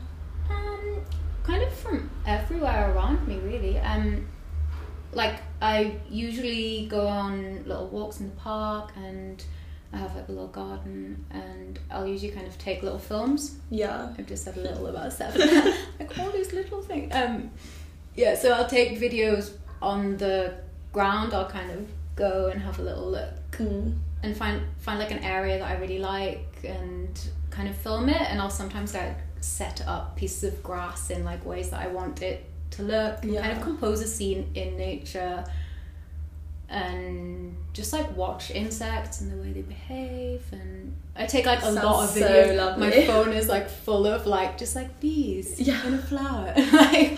Um, 0.49 1.01
kind 1.43 1.61
of 1.61 1.71
from 1.73 2.09
everywhere 2.25 2.91
around 2.93 3.27
me, 3.27 3.37
really. 3.37 3.77
Um, 3.77 4.27
like 5.13 5.35
I 5.61 5.99
usually 6.09 6.87
go 6.87 7.07
on 7.07 7.63
little 7.65 7.87
walks 7.87 8.19
in 8.19 8.29
the 8.29 8.35
park, 8.35 8.91
and 8.95 9.43
I 9.93 9.97
have 9.97 10.15
like 10.15 10.27
a 10.27 10.31
little 10.31 10.47
garden, 10.47 11.23
and 11.29 11.79
I'll 11.91 12.07
usually 12.07 12.31
kind 12.31 12.47
of 12.47 12.57
take 12.57 12.81
little 12.81 12.99
films. 12.99 13.59
Yeah, 13.69 14.09
I've 14.17 14.25
just 14.25 14.43
said 14.43 14.57
little 14.57 14.87
about 14.87 15.13
seven, 15.13 15.75
like 15.99 16.17
all 16.17 16.31
these 16.31 16.51
little 16.51 16.81
things. 16.81 17.13
Um, 17.13 17.51
yeah, 18.15 18.33
so 18.33 18.53
I'll 18.53 18.67
take 18.67 18.99
videos 18.99 19.51
on 19.83 20.17
the 20.17 20.55
ground. 20.91 21.35
I'll 21.35 21.49
kind 21.49 21.69
of 21.69 21.87
go 22.15 22.47
and 22.47 22.59
have 22.59 22.79
a 22.79 22.81
little 22.81 23.11
look 23.11 23.51
mm. 23.51 23.95
And 24.23 24.35
find 24.35 24.61
find 24.79 24.99
like 24.99 25.11
an 25.11 25.19
area 25.19 25.59
that 25.59 25.67
I 25.69 25.75
really 25.79 25.99
like 25.99 26.47
and 26.63 27.19
kind 27.49 27.69
of 27.69 27.75
film 27.77 28.09
it 28.09 28.21
and 28.21 28.39
I'll 28.41 28.49
sometimes 28.49 28.93
like 28.93 29.17
set 29.41 29.81
up 29.87 30.15
pieces 30.15 30.53
of 30.53 30.63
grass 30.63 31.09
in 31.09 31.23
like 31.23 31.45
ways 31.45 31.69
that 31.69 31.81
I 31.81 31.87
want 31.87 32.21
it 32.21 32.45
to 32.71 32.83
look 32.83 33.23
and 33.23 33.37
kind 33.37 33.51
of 33.55 33.61
compose 33.61 34.01
a 34.01 34.07
scene 34.07 34.49
in 34.55 34.77
nature 34.77 35.43
and 36.69 37.55
just 37.71 37.93
like 37.93 38.15
watch 38.17 38.51
insects 38.51 39.21
and 39.21 39.31
the 39.31 39.37
way 39.41 39.53
they 39.53 39.61
behave 39.61 40.41
and 40.51 40.93
I 41.15 41.25
take 41.25 41.45
like 41.45 41.59
a 41.59 41.71
Sounds 41.73 41.75
lot 41.83 42.03
of 42.03 42.09
so 42.09 42.21
videos 42.21 42.57
lovely. 42.77 42.87
my 42.89 43.05
phone 43.05 43.31
is 43.31 43.47
like 43.47 43.69
full 43.69 44.05
of 44.05 44.25
like 44.27 44.57
just 44.57 44.75
like 44.75 44.99
bees 44.99 45.59
Yeah. 45.61 45.85
in 45.87 45.93
a 45.93 45.97
flower 45.97 46.53
like 46.73 47.17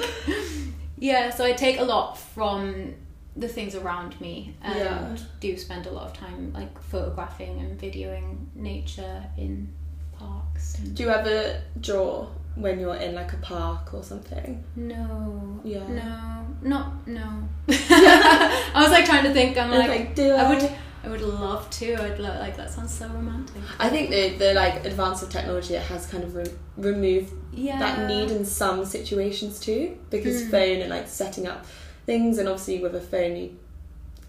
yeah 0.99 1.31
so 1.31 1.43
I 1.45 1.53
take 1.53 1.79
a 1.79 1.83
lot 1.83 2.15
from 2.17 2.93
the 3.35 3.47
things 3.47 3.75
around 3.75 4.19
me 4.19 4.55
and 4.61 4.77
Yeah. 4.79 5.17
do 5.39 5.57
spend 5.57 5.85
a 5.85 5.91
lot 5.91 6.07
of 6.07 6.13
time 6.13 6.51
like 6.53 6.81
photographing 6.81 7.59
and 7.59 7.79
videoing 7.79 8.37
nature 8.55 9.23
in 9.37 9.69
parks. 10.17 10.73
Do 10.73 11.03
you 11.03 11.09
ever 11.09 11.61
draw 11.79 12.27
when 12.55 12.79
you're 12.79 12.95
in 12.95 13.15
like 13.15 13.31
a 13.33 13.37
park 13.37 13.93
or 13.93 14.03
something? 14.03 14.63
no, 14.75 15.59
Yeah. 15.63 15.87
no, 15.87 16.45
not 16.61 17.07
no. 17.07 17.47
I 17.69 18.71
was 18.75 18.91
like 18.91 19.05
trying 19.05 19.23
to 19.23 19.33
think. 19.33 19.57
I'm 19.57 19.69
like, 19.71 19.87
like, 19.89 20.15
do 20.15 20.33
I 20.33 20.43
I? 20.43 20.49
would, 20.49 20.71
I 21.03 21.07
would 21.07 21.21
love 21.21 21.69
to. 21.69 21.93
I'd 21.95 22.19
lo- 22.19 22.37
like 22.39 22.57
that. 22.57 22.69
Sounds 22.69 22.93
so 22.93 23.07
romantic. 23.07 23.61
I 23.79 23.89
think 23.89 24.09
the 24.09 24.29
the 24.37 24.53
like 24.53 24.85
advance 24.85 25.21
of 25.21 25.29
technology 25.29 25.75
it 25.75 25.83
has 25.83 26.05
kind 26.07 26.23
of 26.23 26.35
re- 26.35 26.51
removed 26.77 27.33
Yeah, 27.53 27.79
that 27.79 28.07
need 28.07 28.31
in 28.31 28.43
some 28.43 28.83
situations 28.85 29.59
too 29.59 29.97
because 30.09 30.43
Mm. 30.43 30.51
phone 30.51 30.81
and 30.81 30.89
like 30.89 31.07
setting 31.07 31.47
up 31.47 31.65
things 32.09 32.37
and 32.39 32.47
obviously 32.49 32.77
with 32.85 32.95
a 32.95 33.05
phone 33.11 33.33
you 33.41 33.49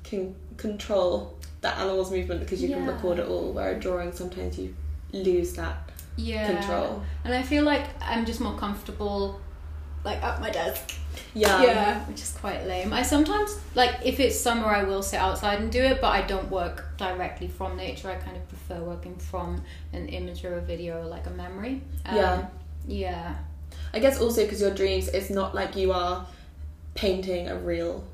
can 0.09 0.35
control 0.65 1.13
the 1.63 1.71
animal's 1.83 2.11
movement 2.17 2.41
because 2.41 2.61
you 2.63 2.69
can 2.75 2.87
record 2.87 3.19
it 3.19 3.27
all 3.27 3.53
where 3.57 3.71
a 3.77 3.79
drawing 3.85 4.13
sometimes 4.13 4.59
you 4.59 4.75
lose 5.13 5.51
that 5.55 5.77
yeah. 6.17 6.47
control 6.51 7.03
And 7.25 7.33
I 7.35 7.43
feel 7.43 7.65
like 7.65 7.85
I'm 8.13 8.25
just 8.27 8.41
more 8.41 8.57
comfortable, 8.65 9.41
like 10.05 10.23
at 10.23 10.41
my 10.45 10.51
desk. 10.51 10.83
yeah 11.35 11.63
yeah, 11.63 12.05
which 12.09 12.21
is 12.27 12.33
quite 12.43 12.61
lame. 12.67 12.93
I 12.93 13.03
sometimes 13.03 13.51
like 13.75 13.95
if 14.11 14.21
it's 14.21 14.39
summer, 14.39 14.67
I 14.81 14.83
will 14.91 15.03
sit 15.03 15.21
outside 15.29 15.59
and 15.63 15.71
do 15.79 15.83
it, 15.91 15.97
but 16.05 16.11
I 16.19 16.23
don't 16.33 16.51
work 16.51 16.77
directly 16.99 17.49
from 17.49 17.77
nature. 17.77 18.09
I 18.11 18.17
kind 18.27 18.37
of 18.41 18.45
prefer 18.53 18.79
working 18.93 19.17
from 19.31 19.63
an 19.93 20.05
image 20.19 20.45
or 20.45 20.55
a 20.59 20.61
video, 20.73 20.93
or 21.03 21.07
like 21.17 21.27
a 21.27 21.35
memory. 21.45 21.75
Um, 22.07 22.17
Yeah. 22.17 22.47
yeah, 22.87 23.37
I 23.95 23.99
guess 24.05 24.21
also 24.21 24.41
because 24.45 24.61
your 24.61 24.75
dreams 24.81 25.09
it's 25.09 25.31
not 25.31 25.55
like 25.61 25.73
you 25.83 25.93
are 25.93 26.27
painting 26.95 27.49
a 27.49 27.57
real 27.57 28.05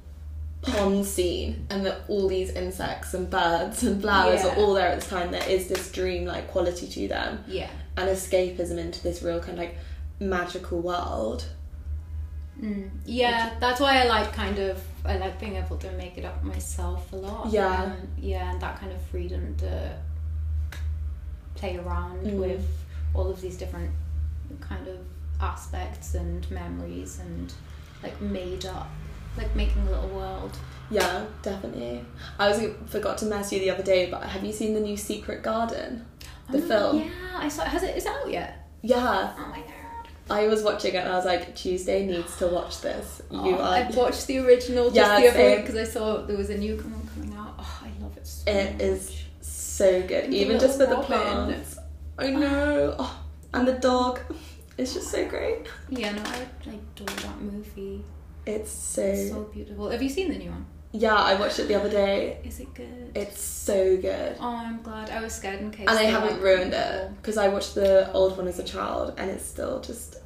pond 0.62 1.04
scene 1.06 1.66
and 1.70 1.86
that 1.86 2.00
all 2.08 2.26
these 2.28 2.50
insects 2.50 3.14
and 3.14 3.30
birds 3.30 3.82
and 3.84 4.00
flowers 4.02 4.42
Yeah. 4.42 4.52
are 4.52 4.56
all 4.56 4.74
there 4.74 4.88
at 4.88 5.00
this 5.00 5.08
time 5.08 5.30
there 5.30 5.48
is 5.48 5.68
this 5.68 5.92
dream 5.92 6.24
like 6.24 6.48
quality 6.48 6.88
to 6.88 7.08
them 7.08 7.44
yeah, 7.46 7.70
and 7.96 8.08
escapism 8.08 8.76
into 8.78 9.02
this 9.02 9.22
real 9.22 9.38
kind 9.38 9.52
of 9.52 9.58
like 9.58 9.76
magical 10.18 10.80
world 10.80 11.44
mm. 12.60 12.88
yeah. 13.04 13.54
That's 13.60 13.80
why 13.80 14.02
I 14.02 14.04
like 14.06 14.32
kind 14.32 14.58
of 14.58 14.82
I 15.04 15.18
like 15.18 15.38
being 15.38 15.56
able 15.56 15.76
to 15.78 15.92
make 15.92 16.18
it 16.18 16.24
up 16.24 16.42
myself 16.42 17.12
a 17.12 17.16
lot. 17.16 17.52
Yeah. 17.52 17.82
um, 17.84 18.08
yeah, 18.18 18.50
and 18.50 18.60
that 18.60 18.80
kind 18.80 18.92
of 18.92 19.00
freedom 19.02 19.54
to 19.58 19.96
play 21.54 21.76
around 21.76 22.26
Mm. 22.26 22.38
with 22.40 22.66
all 23.14 23.30
of 23.30 23.40
these 23.40 23.56
different 23.56 23.90
kind 24.60 24.88
of 24.88 24.98
aspects 25.40 26.14
and 26.14 26.50
memories 26.50 27.18
and 27.20 27.52
like 28.06 28.20
made 28.20 28.64
up 28.66 28.88
like 29.36 29.54
making 29.56 29.82
a 29.82 29.90
little 29.90 30.08
world 30.08 30.56
Yeah, 30.90 31.24
definitely. 31.42 32.04
I 32.38 32.48
was 32.48 32.60
forgot 32.86 33.18
to 33.18 33.26
mess 33.26 33.52
you 33.52 33.58
the 33.58 33.70
other 33.70 33.82
day, 33.82 34.08
but 34.10 34.22
have 34.22 34.44
you 34.44 34.52
seen 34.52 34.72
the 34.74 34.80
new 34.80 34.96
Secret 34.96 35.42
Garden? 35.42 36.06
The 36.50 36.58
Oh, 36.58 36.68
film. 36.68 36.98
Yeah, 37.00 37.10
I 37.44 37.48
saw. 37.48 37.64
Has 37.64 37.82
it? 37.82 37.96
Is 37.96 38.06
it 38.06 38.12
out 38.12 38.30
yet? 38.30 38.68
Yeah, 38.82 39.34
Oh 39.36 39.48
my 39.50 39.58
god. 39.58 40.04
I 40.30 40.46
was 40.46 40.62
watching 40.62 40.94
it 40.94 40.98
and 40.98 41.08
I 41.08 41.16
was 41.16 41.24
like, 41.24 41.54
Tuesday 41.56 42.06
needs 42.06 42.36
to 42.38 42.46
watch 42.46 42.80
this. 42.80 43.20
Oh, 43.32 43.44
you 43.48 43.56
Oh, 43.56 43.60
are. 43.62 43.74
I 43.78 43.90
watched 43.90 44.26
the 44.28 44.38
original 44.38 44.84
just 44.90 44.96
Yeah, 44.96 45.20
the 45.20 45.28
other 45.30 45.44
week 45.50 45.60
because 45.66 45.76
I 45.76 45.84
saw 45.94 46.22
there 46.28 46.36
was 46.36 46.50
a 46.50 46.58
new 46.58 46.76
one 46.76 47.08
coming 47.14 47.36
out. 47.36 47.54
Oh, 47.58 47.82
I 47.86 47.90
love 48.02 48.16
it 48.16 48.26
so 48.26 48.50
It 48.50 48.72
much. 48.74 48.82
is 48.82 49.00
so 49.40 49.90
good, 50.02 50.24
And 50.26 50.34
even 50.34 50.58
just 50.60 50.78
with 50.78 50.88
the 50.90 50.96
plants. 51.08 51.78
I 52.18 52.26
ah. 52.32 52.38
know. 52.42 52.94
Oh, 52.98 53.14
and 53.54 53.66
the 53.66 53.72
dog. 53.74 54.20
It's 54.78 54.92
just 54.94 55.10
so 55.10 55.26
great. 55.26 55.66
Yeah, 55.88 56.12
no, 56.12 56.22
I 56.22 56.46
adore 56.68 57.06
that 57.16 57.40
movie. 57.40 58.04
It's 58.44 58.70
so. 58.70 59.02
It's 59.02 59.30
so 59.30 59.42
beautiful. 59.44 59.90
Have 59.90 60.02
you 60.02 60.08
seen 60.10 60.28
the 60.30 60.38
new 60.38 60.50
one? 60.50 60.66
Yeah, 60.92 61.14
I 61.14 61.34
watched 61.34 61.58
it 61.58 61.68
the 61.68 61.74
other 61.74 61.90
day. 61.90 62.38
Is 62.44 62.60
it 62.60 62.72
good? 62.74 63.12
It's 63.14 63.40
so 63.40 63.96
good. 63.96 64.36
oh, 64.40 64.56
I'm 64.56 64.80
glad. 64.82 65.10
I 65.10 65.20
was 65.20 65.34
scared 65.34 65.60
in 65.60 65.70
case. 65.70 65.80
And 65.88 65.90
I 65.90 66.02
they 66.04 66.06
haven't 66.10 66.40
ruined 66.40 66.72
it 66.72 67.10
because 67.16 67.36
I 67.36 67.48
watched 67.48 67.74
the 67.74 68.10
old 68.12 68.36
one 68.36 68.46
as 68.48 68.58
a 68.58 68.64
child 68.64 69.14
and 69.18 69.30
it's 69.30 69.44
still 69.44 69.80
just 69.80 70.16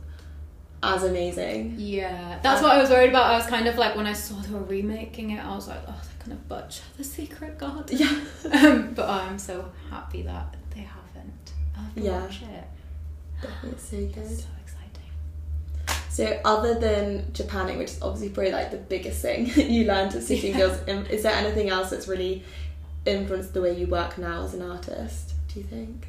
as 0.83 1.03
amazing. 1.03 1.75
Yeah, 1.79 2.39
that's 2.43 2.61
Uh, 2.61 2.65
what 2.65 2.73
I 2.77 2.81
was 2.81 2.91
worried 2.91 3.11
about. 3.11 3.27
I 3.33 3.37
was 3.37 3.47
kind 3.47 3.67
of 3.67 3.79
like 3.79 3.97
when 3.97 4.07
I 4.07 4.13
saw 4.13 4.37
they 4.41 4.53
were 4.53 4.63
remaking 4.63 5.31
it, 5.31 5.45
I 5.45 5.55
was 5.55 5.67
like, 5.69 5.81
oh, 5.89 6.01
they're 6.19 6.27
gonna 6.37 6.41
butcher 6.49 6.83
the 6.97 7.05
secret 7.05 7.59
garden. 7.59 7.97
Yeah. 7.99 8.21
Um, 8.53 8.93
but 8.95 9.09
I'm 9.09 9.39
so 9.39 9.71
happy 9.91 10.23
that 10.23 10.57
they 10.75 10.81
haven't. 10.83 11.53
I'll 11.77 11.85
have 11.85 11.99
Yeah. 11.99 12.21
watch 12.23 12.43
it. 12.43 12.65
It's 13.65 13.91
so 13.91 13.97
It's 13.97 14.15
good. 14.15 14.27
so 14.27 14.47
exciting. 14.65 16.01
So, 16.09 16.41
other 16.45 16.79
than 16.79 17.31
Japanning, 17.33 17.79
which 17.79 17.91
is 17.91 18.03
obviously 18.03 18.31
probably 18.31 18.53
like 18.53 18.71
the 18.71 18.77
biggest 18.77 19.23
thing 19.23 19.47
you 19.57 19.85
learned 19.87 20.15
at 20.15 20.23
City 20.23 20.49
Yeah. 20.51 20.59
Girls, 20.59 20.79
um, 20.89 21.07
is 21.07 21.23
there 21.23 21.33
anything 21.35 21.69
else 21.71 21.91
that's 21.91 22.09
really 22.09 22.45
influenced 23.07 23.55
the 23.55 23.63
way 23.63 23.77
you 23.79 23.87
work 23.87 24.19
now 24.19 24.43
as 24.45 24.55
an 24.55 24.63
artist? 24.63 25.33
Do 25.49 25.61
you 25.61 25.67
think? 25.67 26.07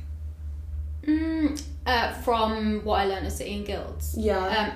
Mm, 1.03 1.61
uh, 1.85 2.13
from 2.21 2.81
what 2.83 2.99
I 3.01 3.05
learned 3.05 3.25
at 3.25 3.31
City 3.33 3.55
and 3.55 3.65
Guilds. 3.65 4.15
Yeah. 4.17 4.37
Um, 4.45 4.71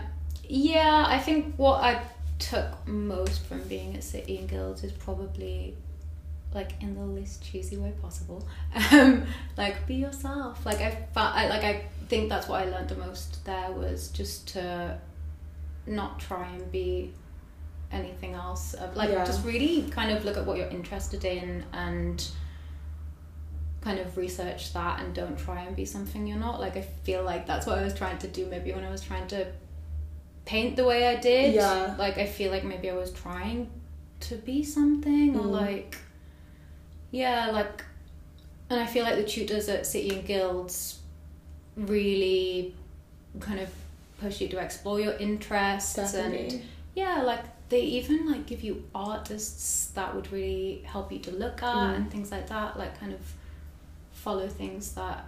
yeah, 0.47 1.05
I 1.07 1.19
think 1.19 1.55
what 1.57 1.81
I 1.83 2.01
took 2.39 2.87
most 2.87 3.45
from 3.45 3.61
being 3.63 3.95
at 3.95 4.03
City 4.03 4.37
and 4.37 4.47
Guilds 4.49 4.83
is 4.83 4.91
probably 4.91 5.75
like 6.55 6.71
in 6.81 6.95
the 6.95 7.01
least 7.05 7.43
cheesy 7.43 7.77
way 7.77 7.93
possible. 8.01 8.47
Um, 8.91 9.25
like 9.57 9.85
be 9.85 9.95
yourself. 9.95 10.65
Like 10.65 10.79
I, 10.81 11.05
I 11.15 11.47
like 11.49 11.63
I 11.63 11.83
think 12.07 12.29
that's 12.29 12.47
what 12.47 12.61
I 12.65 12.69
learned 12.71 12.89
the 12.89 12.95
most 12.95 13.43
there 13.45 13.71
was 13.71 14.07
just 14.09 14.47
to 14.53 14.97
not 15.85 16.19
try 16.19 16.47
and 16.47 16.71
be 16.71 17.11
anything 17.91 18.33
else. 18.33 18.73
Like 18.95 19.09
Yeah. 19.11 19.23
just 19.25 19.45
really 19.45 19.83
kind 19.91 20.11
of 20.11 20.25
look 20.25 20.37
at 20.37 20.45
what 20.45 20.57
you're 20.57 20.67
interested 20.69 21.23
in 21.25 21.63
and 21.73 22.25
kind 23.81 23.99
of 23.99 24.17
research 24.17 24.73
that 24.73 24.99
and 25.01 25.13
don't 25.13 25.37
try 25.37 25.61
and 25.61 25.75
be 25.75 25.85
something 25.85 26.25
you're 26.25 26.39
not. 26.39 26.59
Like 26.59 26.75
I 26.77 26.81
feel 26.81 27.23
like 27.23 27.45
that's 27.45 27.65
what 27.67 27.77
I 27.77 27.83
was 27.83 27.93
trying 27.93 28.17
to 28.19 28.27
do 28.27 28.47
maybe 28.47 28.71
when 28.73 28.83
I 28.83 28.89
was 28.89 29.01
trying 29.01 29.27
to 29.27 29.45
paint 30.45 30.75
the 30.75 30.83
way 30.85 31.07
I 31.07 31.15
did. 31.17 31.53
Yeah. 31.53 31.95
Like 31.99 32.17
I 32.17 32.25
feel 32.25 32.51
like 32.51 32.63
maybe 32.63 32.89
I 32.89 32.95
was 32.95 33.11
trying 33.11 33.69
to 34.21 34.35
be 34.37 34.63
something 34.63 35.35
or 35.37 35.43
Mm. 35.43 35.51
like 35.51 35.97
yeah, 37.15 37.49
like 37.51 37.83
and 38.69 38.79
I 38.79 38.85
feel 38.85 39.03
like 39.03 39.15
the 39.15 39.23
tutors 39.23 39.69
at 39.69 39.85
City 39.85 40.09
and 40.15 40.25
Guilds 40.25 40.99
really 41.77 42.73
kind 43.39 43.59
of 43.59 43.69
push 44.19 44.41
you 44.41 44.47
to 44.49 44.57
explore 44.59 44.99
your 44.99 45.13
interests 45.13 45.97
and 46.13 46.61
yeah, 46.95 47.21
like 47.21 47.43
they 47.69 47.81
even 47.81 48.29
like 48.31 48.45
give 48.45 48.61
you 48.63 48.83
artists 48.93 49.87
that 49.95 50.13
would 50.15 50.31
really 50.31 50.81
help 50.85 51.11
you 51.11 51.19
to 51.19 51.31
look 51.31 51.61
at 51.63 51.75
Mm. 51.75 51.95
and 51.95 52.11
things 52.11 52.31
like 52.31 52.47
that. 52.49 52.77
Like 52.77 52.99
kind 52.99 53.13
of 53.13 53.21
follow 54.13 54.47
things 54.47 54.93
that 54.93 55.25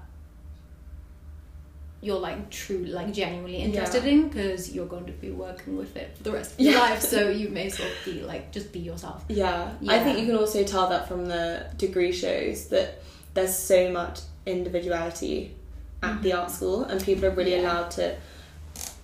you're 2.01 2.19
like 2.19 2.49
true, 2.51 2.85
like 2.85 3.11
genuinely 3.13 3.57
interested 3.57 4.03
Yeah. 4.03 4.11
in 4.11 4.27
because 4.29 4.71
you're 4.73 4.85
going 4.85 5.05
to 5.07 5.11
be 5.13 5.31
working 5.31 5.77
with 5.77 5.95
it 5.97 6.15
for 6.15 6.23
the 6.23 6.31
rest 6.31 6.53
of 6.53 6.59
your 6.59 6.73
Yeah. 6.73 6.79
life. 6.79 7.01
So 7.01 7.29
you 7.41 7.49
may 7.49 7.67
as 7.67 7.79
well 7.79 7.89
be 8.05 8.21
like 8.21 8.51
just 8.51 8.71
be 8.71 8.79
yourself. 8.79 9.23
Yeah. 9.29 9.71
I 9.87 9.99
think 10.03 10.19
you 10.19 10.25
can 10.27 10.35
also 10.37 10.63
tell 10.63 10.87
that 10.89 11.07
from 11.07 11.25
the 11.25 11.65
degree 11.77 12.11
shows 12.11 12.67
that 12.67 13.01
there's 13.33 13.55
so 13.55 13.91
much 13.91 14.19
individuality 14.45 15.55
at 16.03 16.21
the 16.21 16.29
Mhm. 16.31 16.37
art 16.39 16.51
school 16.51 16.83
and 16.83 17.03
people 17.03 17.25
are 17.25 17.31
really 17.31 17.51
Yeah. 17.55 17.61
allowed 17.61 17.91
to 17.91 18.15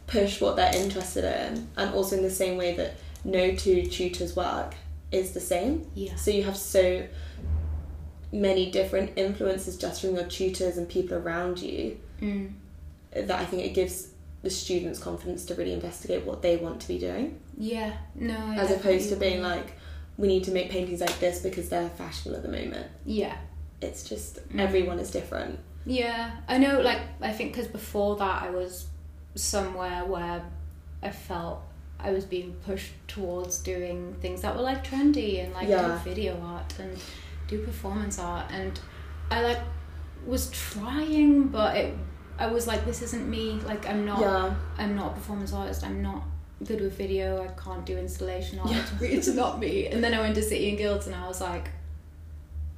push 0.05 0.39
what 0.39 0.55
they're 0.55 0.75
interested 0.75 1.23
in 1.23 1.67
and 1.75 1.93
also 1.95 2.15
in 2.17 2.21
the 2.23 2.29
same 2.29 2.57
way 2.57 2.75
that 2.75 2.93
no 3.23 3.55
two 3.55 3.83
tutors 3.87 4.35
work 4.35 4.75
is 5.11 5.31
the 5.31 5.39
same. 5.39 5.87
Yeah. 5.95 6.15
So 6.15 6.29
you 6.29 6.43
have 6.43 6.57
so 6.57 7.03
many 8.31 8.69
different 8.71 9.11
influences 9.15 9.77
just 9.77 10.01
from 10.01 10.15
your 10.15 10.25
tutors 10.25 10.77
and 10.77 10.87
people 10.89 11.17
around 11.17 11.59
you 11.59 11.97
Mm. 12.21 12.51
That 13.15 13.39
I 13.39 13.45
think 13.45 13.63
it 13.63 13.73
gives 13.73 14.09
the 14.41 14.49
students 14.49 14.99
confidence 14.99 15.45
to 15.45 15.55
really 15.55 15.73
investigate 15.73 16.25
what 16.25 16.41
they 16.41 16.57
want 16.57 16.81
to 16.81 16.87
be 16.87 16.99
doing 16.99 17.39
Yeah. 17.57 17.93
No. 18.15 18.35
I 18.35 18.55
as 18.57 18.71
opposed 18.71 19.09
to 19.09 19.15
being 19.15 19.41
like 19.41 19.73
we 20.17 20.27
need 20.27 20.43
to 20.45 20.51
make 20.51 20.69
paintings 20.69 20.99
like 21.01 21.19
this 21.19 21.41
because 21.41 21.69
they're 21.69 21.89
fashionable 21.89 22.37
at 22.37 22.43
the 22.43 22.49
moment 22.49 22.87
Yeah. 23.05 23.35
it's 23.81 24.07
just 24.07 24.47
Mm. 24.49 24.59
everyone 24.59 24.99
is 24.99 25.11
different 25.11 25.59
Yeah, 25.85 26.31
I 26.47 26.57
know. 26.59 26.79
Like, 26.79 27.01
I 27.21 27.33
think 27.33 27.51
because 27.51 27.67
before 27.67 28.15
that, 28.15 28.41
I 28.43 28.49
was 28.51 28.87
somewhere 29.35 30.05
where 30.05 30.41
I 31.01 31.09
felt 31.09 31.61
I 31.99 32.11
was 32.11 32.23
being 32.25 32.53
pushed 32.65 32.93
towards 33.09 33.59
doing 33.59 34.15
things 34.21 34.41
that 34.43 34.55
were 34.55 34.61
like 34.61 34.85
trendy 34.85 35.43
and 35.43 35.53
like 35.53 35.67
Yeah. 35.67 35.87
do 36.01 36.09
video 36.09 36.39
art 36.41 36.73
and 36.79 36.97
do 37.49 37.59
performance 37.65 38.17
art, 38.19 38.45
and 38.51 38.79
I 39.29 39.41
like 39.41 39.59
was 40.25 40.49
trying, 40.51 41.47
but 41.49 41.75
it. 41.75 41.93
I 42.39 42.47
was 42.47 42.67
like, 42.67 42.85
this 42.85 43.01
isn't 43.01 43.29
me. 43.29 43.59
Like, 43.65 43.87
I'm 43.87 44.05
not. 44.05 44.19
yeah 44.19 44.53
I'm 44.77 44.95
not 44.95 45.11
a 45.11 45.15
performance 45.15 45.53
artist. 45.53 45.83
I'm 45.83 46.01
not 46.01 46.23
good 46.65 46.81
with 46.81 46.97
video. 46.97 47.43
I 47.43 47.47
can't 47.61 47.85
do 47.85 47.97
installation 47.97 48.59
art. 48.59 48.71
Yeah. 48.71 48.85
It's, 49.01 49.27
not 49.27 49.59
me. 49.59 49.87
And 49.87 50.03
then 50.03 50.13
I 50.13 50.19
went 50.21 50.35
to 50.35 50.41
City 50.41 50.69
and 50.69 50.77
Guilds, 50.77 51.07
and 51.07 51.15
I 51.15 51.27
was 51.27 51.41
like, 51.41 51.69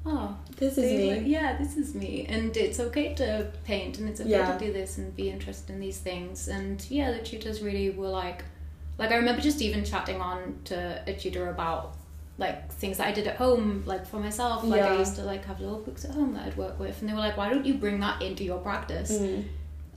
oh, 0.05 0.35
this 0.57 0.77
is 0.77 0.85
me 0.91 1.07
were- 1.09 1.21
yeah, 1.21 1.57
this 1.57 1.77
is 1.77 1.95
me, 1.95 2.25
and 2.29 2.55
it's 2.57 2.79
okay 2.79 3.13
to 3.15 3.51
paint, 3.63 3.97
and 3.99 4.09
it's 4.09 4.21
okay 4.21 4.29
Yeah. 4.29 4.57
to 4.57 4.65
do 4.65 4.71
this 4.73 4.97
and 4.97 5.15
be 5.15 5.29
interested 5.29 5.73
in 5.73 5.79
these 5.79 5.97
things. 5.99 6.47
And 6.47 6.85
yeah, 6.89 7.11
the 7.11 7.19
tutors 7.19 7.61
really 7.61 7.89
were 7.89 8.07
like, 8.09 8.43
like 8.97 9.11
I 9.11 9.15
remember 9.15 9.41
just 9.41 9.61
even 9.61 9.83
chatting 9.83 10.21
on 10.21 10.59
to 10.65 11.01
a 11.07 11.13
tutor 11.13 11.49
about 11.49 11.95
like 12.37 12.71
things 12.71 12.97
that 12.97 13.07
I 13.07 13.11
did 13.11 13.27
at 13.27 13.37
home, 13.37 13.83
like 13.85 14.05
for 14.05 14.19
myself. 14.19 14.63
Like 14.63 14.81
I 14.81 14.97
used 14.97 15.15
to 15.15 15.23
like 15.23 15.45
have 15.45 15.59
little 15.59 15.79
books 15.79 16.05
at 16.05 16.11
home 16.11 16.33
that 16.33 16.47
I'd 16.47 16.57
work 16.57 16.79
with, 16.79 16.99
and 17.01 17.09
they 17.09 17.13
were 17.13 17.19
like, 17.19 17.37
why 17.37 17.49
don't 17.49 17.65
you 17.65 17.75
bring 17.75 17.99
that 18.01 18.21
into 18.21 18.43
your 18.43 18.59
practice? 18.59 19.11
Mm. 19.11 19.45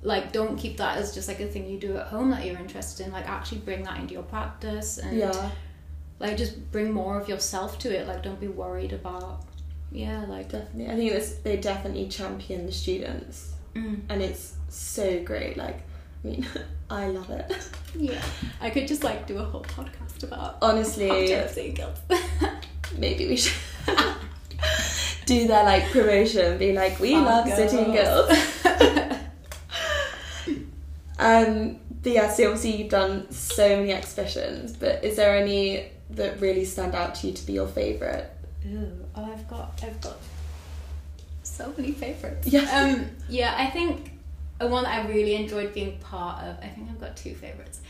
Like, 0.03 0.31
don't 0.31 0.57
keep 0.57 0.77
that 0.77 0.97
as 0.97 1.13
just 1.13 1.27
like 1.27 1.41
a 1.41 1.47
thing 1.49 1.69
you 1.69 1.79
do 1.79 1.97
at 1.97 2.07
home 2.07 2.31
that 2.31 2.47
you're 2.47 2.57
interested 2.57 3.07
in. 3.07 3.13
Like, 3.13 3.29
actually 3.29 3.59
bring 3.59 3.83
that 3.83 3.99
into 3.99 4.15
your 4.15 4.23
practice 4.23 4.99
and 4.99 5.17
yeah 5.17 5.51
like 6.21 6.37
just 6.37 6.73
bring 6.73 6.93
more 6.93 7.17
of 7.21 7.29
yourself 7.29 7.79
to 7.81 7.97
it. 7.97 8.07
Like, 8.09 8.23
don't 8.23 8.41
be 8.41 8.49
worried 8.49 8.93
about 8.93 9.45
yeah, 9.91 10.25
like 10.27 10.51
definitely 10.51 10.93
i 10.93 10.97
think 10.97 11.13
this, 11.13 11.37
they 11.43 11.57
definitely 11.57 12.09
champion 12.09 12.67
the 12.67 12.73
students 12.73 13.55
mm. 13.75 14.01
and 14.09 14.23
it's 14.23 14.55
so 14.69 15.23
great 15.23 15.57
like 15.57 15.81
i 16.25 16.29
mean 16.29 16.47
i 16.91 17.07
love 17.09 17.31
it 17.31 17.69
Yeah, 17.95 18.23
I 18.61 18.69
could 18.71 18.87
just 18.87 19.03
like 19.03 19.27
do 19.27 19.39
a 19.39 19.43
whole 19.45 19.63
podcast 19.63 20.23
about 20.23 20.59
honestly 20.63 21.09
maybe 22.99 23.27
we 23.27 23.37
should 23.37 23.57
do 25.27 25.47
their 25.49 25.65
like 25.65 25.91
promotion 25.91 26.59
be 26.59 26.73
like 26.73 27.01
we 27.01 27.13
Fun 27.13 27.25
love 27.25 27.49
City 27.49 27.79
and 27.79 27.93
Guilds. 27.93 28.63
girls 28.63 29.19
um 31.19 31.79
but 32.03 32.13
yeah 32.13 32.31
so 32.31 32.45
obviously 32.45 32.77
you've 32.77 32.91
done 32.91 33.31
so 33.33 33.77
many 33.79 33.93
exhibitions 33.93 34.77
but 34.77 35.03
is 35.03 35.17
there 35.17 35.37
any 35.37 35.89
that 36.11 36.41
really 36.41 36.65
stand 36.65 36.95
out 36.95 37.15
to 37.17 37.27
you 37.29 37.33
to 37.33 37.45
be 37.47 37.55
your 37.55 37.67
favorite 37.67 38.31
Ooh, 38.67 38.91
oh, 39.15 39.25
I've 39.33 39.49
got, 39.49 39.81
I've 39.83 40.01
got 40.01 40.19
so 41.43 41.73
many 41.77 41.93
favorites. 41.93 42.49
Yeah. 42.49 42.63
Um, 42.71 43.07
yeah, 43.29 43.55
I 43.57 43.67
think 43.71 44.18
a 44.61 44.67
one 44.67 44.85
that 44.85 45.05
I 45.05 45.09
really 45.09 45.35
enjoyed 45.35 45.73
being 45.73 45.99
part 45.99 46.43
of. 46.45 46.59
I 46.59 46.69
think 46.69 46.89
I've 46.91 47.01
got 47.01 47.17
two 47.17 47.35
favorites. 47.35 47.81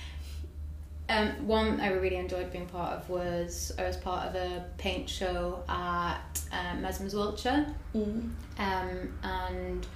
Um, 1.10 1.46
one 1.46 1.80
I 1.80 1.92
really 1.92 2.16
enjoyed 2.16 2.52
being 2.52 2.66
part 2.66 2.92
of 2.98 3.08
was 3.08 3.72
I 3.78 3.84
was 3.84 3.96
part 3.96 4.28
of 4.28 4.34
a 4.34 4.66
paint 4.76 5.08
show 5.08 5.64
at 5.68 6.40
um, 6.52 6.82
Messums 6.82 7.14
Wiltshire. 7.14 7.66
mm. 7.94 8.30
um, 8.58 9.18
and 9.22 9.86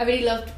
I 0.00 0.04
really 0.04 0.24
loved 0.24 0.50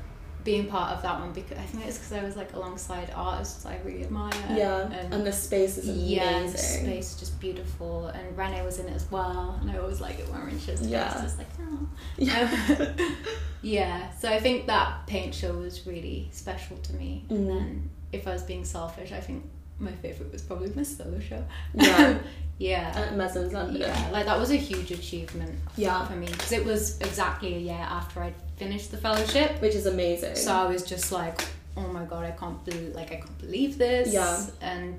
being 0.45 0.67
part 0.67 0.91
of 0.97 1.03
that 1.03 1.21
one 1.21 1.33
because 1.33 1.59
I 1.59 1.63
think 1.63 1.87
it's 1.87 1.99
because 1.99 2.13
I 2.13 2.23
was 2.25 2.37
like 2.37 2.53
alongside 2.55 3.13
artists 3.15 3.67
I 3.67 3.79
really 3.85 4.05
admire. 4.05 4.33
yeah 4.51 4.83
and, 4.91 5.15
and 5.15 5.27
the 5.27 5.33
space 5.33 5.77
is 5.79 5.89
amazing 5.89 6.09
yeah, 6.09 6.43
the 6.47 6.57
space 6.59 7.13
is 7.15 7.21
just 7.21 7.41
beautiful, 7.41 8.07
and 8.09 8.37
Rene 8.39 8.63
was 8.65 8.79
in 8.79 8.87
it 8.89 8.95
as 8.95 9.11
well, 9.11 9.59
and 9.61 9.71
I 9.71 9.79
always 9.79 10.01
like 10.01 10.19
it 10.19 10.29
when 10.31 10.41
Ren's 10.47 10.67
Yeah. 10.83 11.13
just 11.23 11.39
like 11.39 11.49
oh. 11.61 11.89
yeah 12.17 12.93
yeah. 13.63 14.11
So 14.19 14.29
I 14.31 14.41
think 14.41 14.67
that 14.67 15.07
paint 15.07 15.35
show 15.35 15.53
was 15.53 15.87
really 15.87 16.29
special 16.33 16.77
to 16.79 16.93
me, 16.95 17.25
and 17.29 17.41
Mhm. 17.41 17.47
then 17.49 17.91
if 18.13 18.27
I 18.27 18.33
was 18.33 18.43
being 18.43 18.65
selfish, 18.65 19.13
I 19.13 19.21
think 19.21 19.45
my 19.79 19.93
favorite 19.93 20.33
was 20.33 20.43
probably 20.43 20.71
my 20.75 20.83
solo 20.83 21.19
show. 21.21 21.43
yeah 21.75 22.19
yeah. 22.59 22.93
at 22.95 23.17
London 23.17 23.77
Yeah, 23.81 24.09
like 24.13 24.27
that 24.27 24.39
was 24.39 24.51
a 24.51 24.57
huge 24.57 24.91
achievement 24.91 25.55
yeah 25.77 26.05
for 26.07 26.15
me 26.17 26.27
because 26.27 26.53
it 26.53 26.63
was 26.65 27.01
exactly 27.01 27.55
a 27.55 27.59
year 27.59 27.87
after 27.99 28.23
I'd 28.23 28.35
finished 28.63 28.91
the 28.95 29.01
fellowship. 29.07 29.51
Which 29.65 29.75
is 29.81 29.87
amazing. 29.97 30.35
So 30.37 30.51
I 30.63 30.67
was 30.75 30.83
just 30.95 31.09
like, 31.21 31.37
oh 31.81 31.89
my 31.99 32.05
god, 32.13 32.23
I 32.31 32.33
can't 32.41 32.61
believe 32.67 32.95
like 33.01 33.11
I 33.17 33.19
can't 33.25 33.39
believe 33.47 33.73
this. 33.87 34.07
Yeah. 34.21 34.47
And 34.73 34.99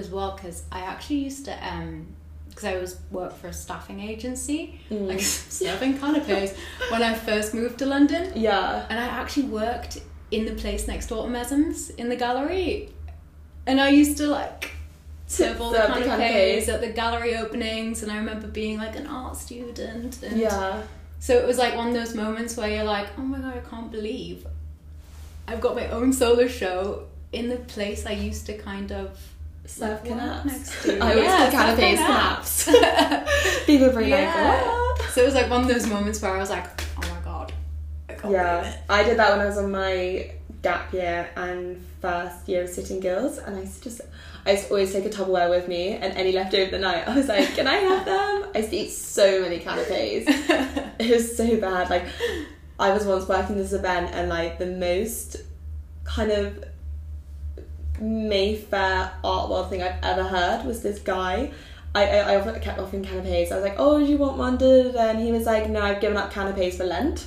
as 0.00 0.06
well 0.14 0.30
because 0.36 0.58
I 0.78 0.80
actually 0.92 1.20
used 1.28 1.44
to 1.48 1.54
um 1.70 2.06
because 2.48 2.64
I 2.74 2.76
was 2.84 2.92
work 3.18 3.32
for 3.40 3.48
a 3.48 3.52
staffing 3.64 4.00
agency 4.12 4.60
Mm. 4.90 5.06
like 5.10 5.20
serving 5.62 5.92
canapes 5.98 6.52
when 6.92 7.02
I 7.10 7.12
first 7.28 7.48
moved 7.60 7.76
to 7.82 7.86
London 7.86 8.24
yeah. 8.34 8.86
and 8.90 8.96
I 8.98 9.08
actually 9.20 9.48
worked 9.62 9.94
in 10.30 10.42
the 10.50 10.54
place 10.62 10.82
next 10.92 11.06
door 11.10 11.20
to 11.26 11.30
Messums 11.36 11.78
in 12.00 12.06
the 12.12 12.16
gallery 12.26 12.88
and 13.68 13.76
I 13.86 13.88
used 14.02 14.16
to 14.22 14.26
like 14.40 14.62
serve 15.26 15.60
all 15.62 15.72
the 15.72 15.78
the 15.78 15.84
canapes 15.86 16.06
canapes. 16.06 16.68
at 16.74 16.80
the 16.86 16.92
gallery 17.02 17.32
openings 17.42 18.02
and 18.02 18.08
I 18.14 18.16
remember 18.22 18.46
being 18.62 18.76
like 18.84 18.96
an 19.02 19.06
art 19.06 19.36
student 19.36 20.22
and 20.22 20.34
Yeah. 20.46 20.82
So 21.26 21.34
it 21.38 21.46
was 21.46 21.56
like 21.56 21.76
one 21.76 21.86
of 21.88 21.94
those 21.94 22.16
moments 22.16 22.56
where 22.56 22.68
you're 22.68 22.82
like, 22.82 23.06
oh 23.16 23.22
my 23.22 23.38
god, 23.38 23.54
I 23.56 23.60
can't 23.70 23.92
believe 23.92 24.44
I've 25.46 25.60
got 25.60 25.76
my 25.76 25.86
own 25.88 26.12
solo 26.12 26.48
show 26.48 27.04
in 27.32 27.48
the 27.48 27.58
place 27.74 28.06
I 28.06 28.10
used 28.12 28.44
to 28.46 28.58
kind 28.58 28.90
of 28.90 29.16
Serve 29.64 30.02
like, 30.02 30.10
work 30.10 30.18
canapes. 30.18 30.44
next 30.46 30.82
to. 30.82 30.98
I 30.98 31.10
always 31.10 31.24
Yeah, 31.24 31.50
call 31.52 31.76
canapes 31.76 32.00
canapes. 32.00 32.64
canapes. 32.64 33.64
People 33.66 33.90
bring 33.90 34.10
like, 34.10 34.34
what? 34.34 35.00
So 35.12 35.22
it 35.22 35.26
was 35.26 35.34
like 35.34 35.48
one 35.48 35.62
of 35.62 35.68
those 35.68 35.86
moments 35.86 36.20
where 36.20 36.32
I 36.34 36.38
was 36.38 36.50
like, 36.50 36.66
oh 36.96 37.00
my 37.14 37.20
god, 37.24 37.52
I 38.08 38.12
can't 38.14 38.22
believe 38.22 38.34
Yeah. 38.40 38.76
I 38.90 39.04
did 39.04 39.16
that 39.18 39.30
when 39.30 39.40
I 39.40 39.46
was 39.46 39.58
on 39.58 39.70
my 39.70 40.32
gap 40.62 40.92
year 40.92 41.30
and 41.36 41.84
first 42.00 42.48
year 42.48 42.64
of 42.64 42.68
City 42.70 42.94
and 42.94 43.02
Guilds, 43.02 43.38
and 43.38 43.56
I 43.56 43.62
just, 43.80 44.00
I 44.44 44.64
always 44.70 44.92
take 44.92 45.04
a 45.04 45.08
Tupperware 45.08 45.50
with 45.50 45.68
me, 45.68 45.90
and 45.90 46.16
any 46.16 46.32
left 46.32 46.54
over 46.54 46.70
the 46.70 46.78
night, 46.78 47.04
I 47.08 47.14
was 47.14 47.28
like, 47.28 47.54
can 47.54 47.66
I 47.66 47.74
have 47.74 48.04
them? 48.04 48.50
I 48.54 48.58
used 48.58 48.70
to 48.70 48.76
eat 48.76 48.90
so 48.90 49.40
many 49.42 49.58
canapes. 49.58 50.26
it 50.98 51.10
was 51.10 51.36
so 51.36 51.60
bad. 51.60 51.90
Like, 51.90 52.04
I 52.78 52.92
was 52.92 53.04
once 53.04 53.28
working 53.28 53.56
this 53.56 53.72
event, 53.72 54.10
and 54.12 54.28
like 54.28 54.58
the 54.58 54.66
most 54.66 55.36
kind 56.04 56.30
of 56.30 56.64
Mayfair 58.00 59.12
art 59.22 59.48
world 59.48 59.70
thing 59.70 59.82
I've 59.82 60.02
ever 60.02 60.24
heard 60.24 60.64
was 60.66 60.82
this 60.82 60.98
guy. 60.98 61.52
I, 61.94 62.06
I, 62.06 62.54
I 62.54 62.58
kept 62.58 62.78
offering 62.78 63.04
canapes. 63.04 63.52
I 63.52 63.56
was 63.56 63.64
like, 63.64 63.76
oh, 63.78 63.98
do 63.98 64.06
you 64.06 64.16
want 64.16 64.38
one? 64.38 64.60
And 64.62 65.20
he 65.20 65.30
was 65.30 65.44
like, 65.44 65.68
no, 65.68 65.82
I've 65.82 66.00
given 66.00 66.16
up 66.16 66.32
canapes 66.32 66.78
for 66.78 66.84
Lent. 66.84 67.26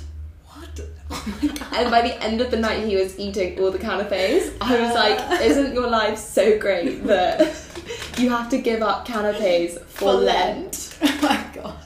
What? 1.08 1.22
Oh 1.26 1.38
my 1.42 1.48
god. 1.48 1.74
And 1.74 1.90
by 1.90 2.02
the 2.02 2.22
end 2.22 2.40
of 2.40 2.50
the 2.50 2.56
night, 2.56 2.84
he 2.84 2.96
was 2.96 3.18
eating 3.18 3.58
all 3.60 3.70
the 3.70 3.78
canapes. 3.78 4.50
I 4.60 4.80
was 4.80 4.94
like, 4.94 5.40
isn't 5.42 5.74
your 5.74 5.88
life 5.88 6.18
so 6.18 6.58
great 6.58 7.04
that 7.04 7.40
you 8.18 8.30
have 8.30 8.48
to 8.50 8.58
give 8.58 8.82
up 8.82 9.06
canapes 9.06 9.78
for, 9.86 10.14
Lent? 10.14 10.98
oh 11.02 11.18
my 11.22 11.44
god. 11.54 11.76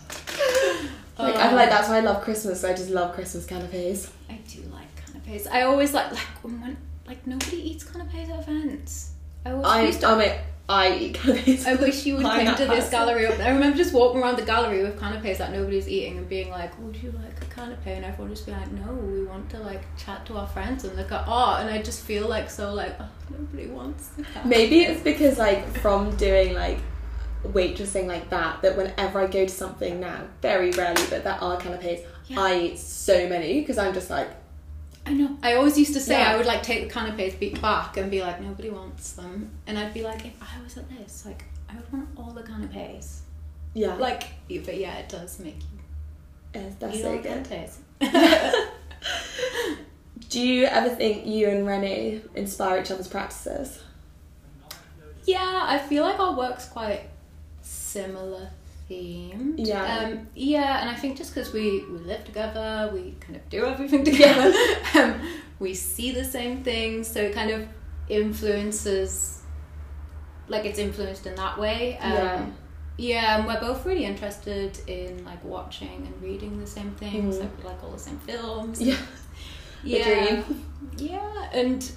Like, 1.18 1.36
I 1.36 1.48
feel 1.48 1.56
like 1.56 1.68
that's 1.68 1.88
oh. 1.88 1.92
why 1.92 1.98
I 1.98 2.00
love 2.00 2.22
Christmas. 2.22 2.64
I 2.64 2.72
just 2.72 2.90
love 2.90 3.14
Christmas 3.14 3.44
canapes. 3.44 4.10
I 4.28 4.38
do 4.48 4.62
like 4.72 4.88
canapes. 5.04 5.46
I 5.46 5.62
always 5.62 5.92
like 5.92 6.10
like 6.12 6.42
when 6.42 6.76
like 7.06 7.26
nobody 7.26 7.70
eats 7.70 7.84
canapes 7.84 8.30
at 8.30 8.40
events. 8.40 9.12
I 9.44 9.50
always 9.52 9.66
I, 9.66 9.82
used 9.82 10.00
to 10.00 10.06
I 10.08 10.18
mean, 10.18 10.32
I 10.70 10.96
eat 10.96 11.14
canapes. 11.14 11.66
I 11.66 11.74
wish 11.74 12.06
you 12.06 12.16
would 12.16 12.24
come 12.26 12.54
to 12.54 12.66
this 12.66 12.88
gallery. 12.90 13.26
Up. 13.26 13.40
I 13.40 13.50
remember 13.50 13.76
just 13.76 13.92
walking 13.92 14.22
around 14.22 14.36
the 14.38 14.44
gallery 14.44 14.82
with 14.84 15.00
canapes 15.00 15.38
that 15.38 15.50
nobody's 15.52 15.88
eating 15.88 16.18
and 16.18 16.28
being 16.28 16.48
like, 16.50 16.78
"Would 16.78 16.96
you 16.96 17.10
like 17.10 17.42
a 17.42 17.46
canape?" 17.46 17.78
And 17.86 18.04
everyone 18.04 18.32
just 18.32 18.46
be 18.46 18.52
like, 18.52 18.70
"No, 18.70 18.92
we 18.92 19.24
want 19.24 19.50
to 19.50 19.58
like 19.58 19.82
chat 19.96 20.24
to 20.26 20.36
our 20.36 20.46
friends 20.46 20.84
and 20.84 20.96
look 20.96 21.10
at 21.10 21.26
art." 21.26 21.62
And 21.62 21.70
I 21.70 21.82
just 21.82 22.04
feel 22.04 22.28
like 22.28 22.48
so 22.48 22.72
like 22.72 22.94
oh, 23.00 23.08
nobody 23.30 23.66
wants. 23.66 24.10
Maybe 24.44 24.82
it's 24.82 25.02
because 25.02 25.38
like 25.38 25.66
from 25.78 26.14
doing 26.16 26.54
like 26.54 26.78
waitressing 27.44 28.06
like 28.06 28.28
that 28.30 28.62
that 28.62 28.76
whenever 28.76 29.20
I 29.20 29.26
go 29.26 29.44
to 29.46 29.52
something 29.52 29.98
now, 29.98 30.22
very 30.40 30.70
rarely, 30.70 31.02
but 31.10 31.24
there 31.24 31.38
are 31.40 31.56
canapes, 31.56 32.02
Yeah. 32.28 32.40
I 32.40 32.60
eat 32.60 32.78
so 32.78 33.28
many 33.28 33.60
because 33.60 33.78
I'm 33.78 33.94
just 33.94 34.10
like, 34.10 34.28
I 35.10 35.12
know. 35.12 35.36
I 35.42 35.54
always 35.54 35.76
used 35.76 35.92
to 35.94 36.00
say 36.00 36.18
Yeah. 36.18 36.32
I 36.32 36.36
would 36.36 36.46
like 36.46 36.62
take 36.62 36.84
the 36.84 36.88
canapes, 36.88 37.34
back, 37.60 37.96
and 37.96 38.10
be 38.10 38.22
like, 38.22 38.40
"Nobody 38.40 38.70
wants 38.70 39.12
them." 39.12 39.50
And 39.66 39.76
I'd 39.76 39.92
be 39.92 40.02
like, 40.02 40.24
if 40.24 40.40
I 40.40 40.62
was 40.62 40.76
at 40.76 40.88
this, 40.88 41.26
like, 41.26 41.44
I 41.68 41.74
would 41.74 41.92
want 41.92 42.08
all 42.16 42.30
the 42.30 42.44
canapes. 42.44 43.22
yeah, 43.74 43.94
Like, 43.94 44.22
but 44.48 44.76
yeah, 44.78 44.98
it 44.98 45.08
does 45.08 45.40
make 45.40 45.60
you 45.60 45.78
yes, 46.54 46.74
that's 46.78 47.00
so 47.00 47.18
good. 47.18 47.44
canapes. 47.44 47.78
Do 50.28 50.40
you 50.40 50.66
ever 50.66 50.90
think 50.90 51.26
you 51.26 51.48
and 51.48 51.66
Renee 51.66 52.22
inspire 52.36 52.80
each 52.80 52.92
other's 52.92 53.08
practices? 53.08 53.82
Yeah, 55.24 55.64
I 55.66 55.78
feel 55.78 56.04
like 56.04 56.20
our 56.20 56.36
work's 56.36 56.68
quite 56.68 57.02
similar 57.62 58.50
themed. 58.90 59.54
Yeah. 59.58 59.98
Um, 59.98 60.28
yeah, 60.34 60.80
and 60.80 60.90
I 60.90 60.94
think 60.94 61.16
just 61.16 61.34
because 61.34 61.52
we, 61.52 61.84
we 61.90 61.98
live 61.98 62.24
together, 62.24 62.90
we 62.92 63.14
kind 63.20 63.36
of 63.36 63.48
do 63.48 63.64
everything 63.72 64.04
together, 64.04 64.52
um, 64.94 65.20
we 65.58 65.74
see 65.74 66.12
the 66.12 66.24
same 66.24 66.62
things, 66.64 67.06
so 67.08 67.20
it 67.20 67.32
kind 67.34 67.50
of 67.50 67.66
influences, 68.08 69.42
like 70.48 70.64
it's 70.64 70.78
influenced 70.78 71.26
in 71.26 71.34
that 71.36 71.58
way. 71.58 71.98
Um, 71.98 72.12
Yeah. 72.12 72.46
Yeah, 72.98 73.38
and 73.38 73.46
we're 73.46 73.58
both 73.60 73.86
really 73.86 74.04
interested 74.04 74.78
in 74.86 75.24
like 75.24 75.42
watching 75.42 76.06
and 76.06 76.22
reading 76.22 76.60
the 76.60 76.66
same 76.66 76.90
things, 76.90 77.36
Mhm. 77.36 77.40
like 77.40 77.56
we 77.58 77.64
like 77.64 77.82
all 77.82 77.92
the 77.92 77.98
same 77.98 78.18
films. 78.18 78.78
Yeah, 78.82 78.96
Yeah. 79.84 80.42
Yeah, 80.98 81.50
and 81.54 81.90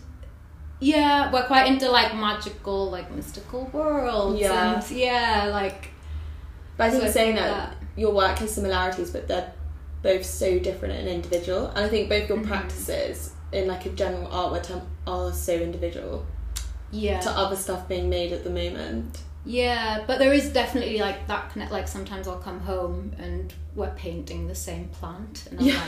yeah, 0.79 1.29
we're 1.29 1.45
quite 1.45 1.67
into 1.67 1.89
like 1.91 2.15
magical, 2.15 2.89
like 2.89 3.11
mystical 3.11 3.69
worlds. 3.73 4.39
Yeah. 4.39 4.75
And 4.75 4.91
yeah, 4.91 5.49
like 5.51 5.89
but 6.77 6.85
I 6.85 6.89
So 6.89 6.97
think 6.99 7.09
I 7.09 7.11
saying 7.11 7.35
think 7.35 7.47
that, 7.47 7.75
your 7.95 8.13
work 8.13 8.37
has 8.39 8.53
similarities, 8.53 9.11
but 9.11 9.27
they're 9.27 9.51
both 10.01 10.25
so 10.25 10.59
different 10.59 10.95
and 10.95 11.07
individual. 11.07 11.67
And 11.67 11.85
I 11.85 11.89
think 11.89 12.09
both 12.09 12.27
your 12.27 12.37
Mhm. 12.39 12.47
practices 12.47 13.31
in 13.51 13.67
like 13.67 13.85
a 13.85 13.89
general 13.89 14.27
artwork 14.27 14.63
term 14.63 14.81
are 15.07 15.31
so 15.31 15.53
individual 15.53 16.25
yeah. 16.91 17.19
to 17.21 17.29
other 17.29 17.55
stuff 17.55 17.87
being 17.87 18.09
made 18.09 18.31
at 18.33 18.43
the 18.43 18.49
moment. 18.49 19.19
Yeah, 19.45 20.03
but 20.07 20.19
there 20.19 20.33
is 20.33 20.49
definitely 20.53 20.99
like 20.99 21.27
that 21.27 21.51
connect 21.51 21.71
like 21.71 21.87
sometimes 21.87 22.27
I'll 22.27 22.37
come 22.37 22.61
home 22.61 23.13
and 23.19 23.53
we're 23.75 23.91
painting 23.91 24.47
the 24.47 24.55
same 24.55 24.87
plant 24.87 25.47
and 25.51 25.59
I'm 25.59 25.65
Yeah. 25.67 25.81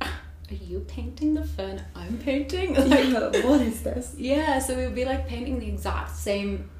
like 0.00 0.10
Are 0.50 0.54
you 0.54 0.80
painting 0.80 1.34
the 1.34 1.42
fern 1.44 1.82
I'm 1.96 2.18
painting? 2.18 2.74
Like, 2.88 3.08
yeah, 3.08 3.46
what 3.46 3.60
is 3.62 3.82
this? 3.82 4.14
yeah, 4.16 4.58
so 4.58 4.76
we 4.76 4.84
would 4.84 4.94
be 4.94 5.04
like 5.04 5.26
painting 5.26 5.58
the 5.58 5.66
exact 5.68 6.14
same 6.16 6.70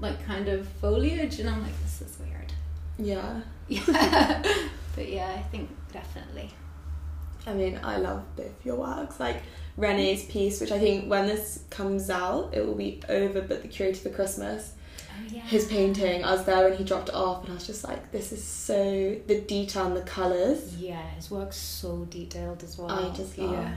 like 0.00 0.24
kind 0.26 0.48
of 0.48 0.66
foliage 0.68 1.38
and 1.40 1.48
I'm 1.48 1.62
like, 1.62 1.80
this 1.82 2.02
is 2.02 2.18
weird. 2.18 2.52
Yeah. 2.98 3.40
Yeah. 3.68 4.42
but 4.96 5.08
yeah, 5.08 5.28
I 5.36 5.42
think 5.50 5.70
definitely. 5.92 6.50
I 7.46 7.54
mean, 7.54 7.78
I 7.84 7.98
love 7.98 8.24
both 8.36 8.64
your 8.66 8.76
works. 8.76 9.20
Like 9.20 9.42
Renee's 9.76 10.24
piece, 10.24 10.60
which 10.60 10.72
I 10.72 10.78
think 10.78 11.08
when 11.08 11.26
this 11.28 11.62
comes 11.70 12.10
out, 12.10 12.50
it 12.52 12.66
will 12.66 12.74
be 12.74 13.00
over, 13.08 13.40
but 13.40 13.62
the 13.62 13.68
curator 13.68 14.00
for 14.00 14.10
Christmas, 14.10 14.72
Oh 15.08 15.22
yeah. 15.32 15.40
his 15.42 15.66
painting, 15.66 16.24
I 16.24 16.32
was 16.32 16.44
there 16.44 16.68
when 16.68 16.76
he 16.76 16.84
dropped 16.84 17.08
it 17.10 17.14
off, 17.14 17.42
and 17.44 17.52
I 17.52 17.54
was 17.54 17.66
just 17.66 17.84
like, 17.84 18.10
this 18.10 18.32
is 18.32 18.42
so 18.44 19.16
the 19.28 19.40
detail 19.40 19.86
and 19.86 19.96
the 19.96 20.02
colours. 20.02 20.76
Yeah, 20.76 21.00
his 21.10 21.30
work's 21.30 21.56
so 21.56 22.04
detailed 22.10 22.62
as 22.64 22.76
well. 22.76 22.90
I 22.90 23.14
just 23.14 23.38
love- 23.38 23.52
yeah. 23.52 23.76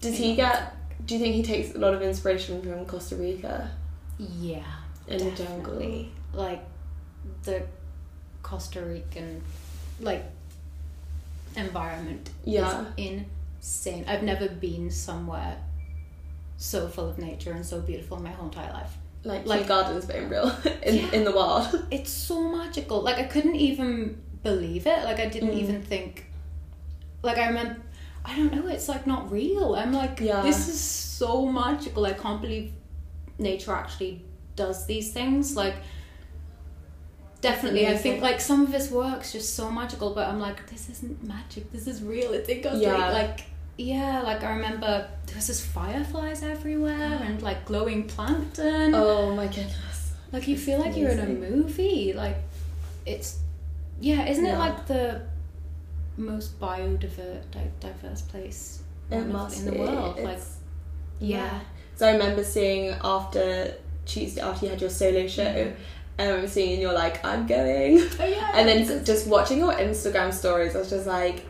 Does 0.00 0.14
I 0.14 0.16
he 0.16 0.36
get? 0.36 0.74
Do 1.06 1.14
you 1.14 1.20
think 1.20 1.34
he 1.34 1.42
takes 1.42 1.74
a 1.74 1.78
lot 1.78 1.92
of 1.94 2.02
inspiration 2.02 2.62
from 2.62 2.86
Costa 2.86 3.16
Rica 3.16 3.70
Yeah. 4.18 4.62
Jungle? 5.16 5.30
definitely. 5.78 6.12
Like 6.32 6.64
the 7.44 7.62
Costa 8.42 8.82
Rican 8.82 9.42
like 10.00 10.24
environment 11.56 12.30
Yeah. 12.44 12.84
is 12.96 13.20
insane. 13.60 14.04
I've 14.06 14.22
never 14.22 14.48
been 14.48 14.90
somewhere 14.90 15.56
so 16.56 16.88
full 16.88 17.08
of 17.08 17.18
nature 17.18 17.52
and 17.52 17.64
so 17.64 17.80
beautiful 17.80 18.16
in 18.18 18.24
my 18.24 18.30
whole 18.30 18.46
entire 18.46 18.72
life. 18.72 18.92
Like, 19.24 19.46
Like- 19.46 19.60
like 19.60 19.68
gardens, 19.68 20.06
but 20.06 20.16
in 20.16 20.28
real, 20.28 20.50
in 20.82 20.94
Yeah. 20.96 21.10
in 21.12 21.24
the 21.24 21.32
wild. 21.32 21.86
It's 21.90 22.10
so 22.10 22.48
magical. 22.56 23.02
Like 23.02 23.18
I 23.18 23.24
couldn't 23.24 23.56
even 23.56 24.20
believe 24.42 24.86
it. 24.86 25.04
Like 25.04 25.18
I 25.18 25.26
didn't 25.26 25.50
Mm. 25.50 25.62
even 25.62 25.82
think 25.82 26.26
like 27.22 27.38
I 27.38 27.48
remember 27.48 27.82
I 28.24 28.36
don't 28.36 28.52
know, 28.52 28.66
it's 28.68 28.88
like 28.88 29.06
not 29.06 29.30
real. 29.32 29.74
I'm 29.74 29.92
like 29.92 30.20
Yeah. 30.20 30.42
this 30.42 30.68
is 30.68 30.80
so 30.80 31.46
magical. 31.46 32.04
I 32.06 32.12
can't 32.12 32.40
believe 32.40 32.72
nature 33.38 33.72
actually 33.72 34.22
does 34.58 34.86
these 34.86 35.12
things. 35.12 35.56
Like 35.56 35.76
definitely 37.40 37.86
I 37.86 37.96
think 37.96 38.20
like 38.20 38.40
some 38.40 38.62
of 38.62 38.72
his 38.72 38.90
work's 38.90 39.32
just 39.32 39.54
so 39.54 39.70
magical, 39.70 40.14
but 40.14 40.28
I'm 40.28 40.40
like, 40.40 40.68
this 40.70 40.90
isn't 40.90 41.22
magic, 41.24 41.70
this 41.72 41.86
is 41.86 42.02
real. 42.02 42.32
It's 42.32 42.48
in 42.48 42.62
Costa 42.62 42.78
Yeah. 42.78 43.10
Like 43.10 43.40
yeah, 43.76 44.22
like 44.22 44.42
I 44.42 44.56
remember 44.56 45.08
there 45.26 45.36
was 45.36 45.46
just 45.46 45.64
fireflies 45.66 46.42
everywhere 46.42 47.20
and 47.26 47.40
like 47.42 47.64
glowing 47.64 48.04
plankton. 48.04 48.94
Oh 48.94 49.34
my 49.34 49.46
goodness. 49.46 50.12
Like 50.32 50.48
you 50.48 50.56
feel 50.58 50.80
like 50.80 50.96
you're 50.96 51.10
in 51.10 51.20
a 51.20 51.26
movie. 51.26 52.12
Like 52.12 52.36
it's 53.06 53.38
yeah, 54.00 54.26
isn't 54.28 54.44
it 54.44 54.58
like 54.58 54.86
the 54.86 55.22
most 56.16 56.58
biodiverse 56.60 57.42
diverse 57.80 58.22
place 58.22 58.82
It 59.10 59.16
in 59.16 59.30
the 59.64 59.76
world? 59.78 60.18
It's- 60.18 60.24
like 60.24 60.40
yeah. 61.20 61.60
So 61.96 62.06
I 62.08 62.12
remember 62.12 62.44
seeing 62.44 62.94
after 63.02 63.74
Tuesday 64.08 64.40
after 64.40 64.64
you 64.66 64.70
had 64.72 64.80
your 64.80 64.90
solo 64.90 65.26
show, 65.28 65.44
Mhm. 65.44 65.66
and 65.66 65.76
I 66.18 66.26
remember 66.26 66.48
seeing 66.48 66.72
and 66.72 66.82
you're 66.82 66.92
like, 67.04 67.24
I'm 67.24 67.46
going. 67.46 68.00
Oh 68.20 68.24
yeah. 68.26 68.50
And 68.54 68.66
then 68.68 69.04
just 69.04 69.28
watching 69.28 69.58
your 69.58 69.72
Instagram 69.74 70.32
stories, 70.32 70.74
I 70.74 70.80
was 70.80 70.90
just 70.90 71.06
like, 71.06 71.44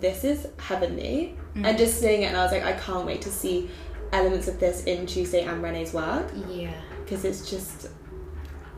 this 0.00 0.24
is 0.24 0.46
heavenly. 0.58 1.36
Mm. 1.54 1.66
And 1.66 1.76
just 1.76 2.00
seeing 2.00 2.22
it, 2.22 2.26
and 2.26 2.36
I 2.36 2.42
was 2.44 2.52
like, 2.52 2.64
I 2.64 2.72
can't 2.72 3.04
wait 3.04 3.20
to 3.22 3.28
see 3.30 3.68
elements 4.12 4.48
of 4.48 4.58
this 4.58 4.84
in 4.84 5.04
Tuesday 5.06 5.42
and 5.42 5.62
Renee's 5.62 5.92
work 5.92 6.26
Yeah. 6.48 6.70
because 7.04 7.24
it's 7.24 7.50
just 7.50 7.88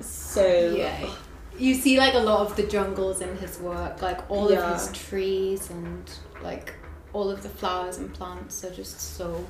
so. 0.00 0.46
Yeah. 0.76 1.06
You 1.58 1.74
see 1.74 1.98
like 1.98 2.14
a 2.14 2.18
lot 2.18 2.40
of 2.46 2.56
the 2.56 2.62
jungles 2.64 3.20
in 3.20 3.36
his 3.36 3.58
work, 3.60 4.00
like 4.02 4.20
all 4.30 4.50
Yeah. 4.50 4.72
of 4.72 4.80
his 4.80 4.90
trees 4.98 5.70
and 5.70 6.10
like 6.42 6.74
all 7.12 7.30
of 7.30 7.42
the 7.42 7.48
flowers 7.50 7.98
and 7.98 8.12
plants 8.12 8.64
are 8.64 8.70
just 8.70 8.98
so 9.16 9.44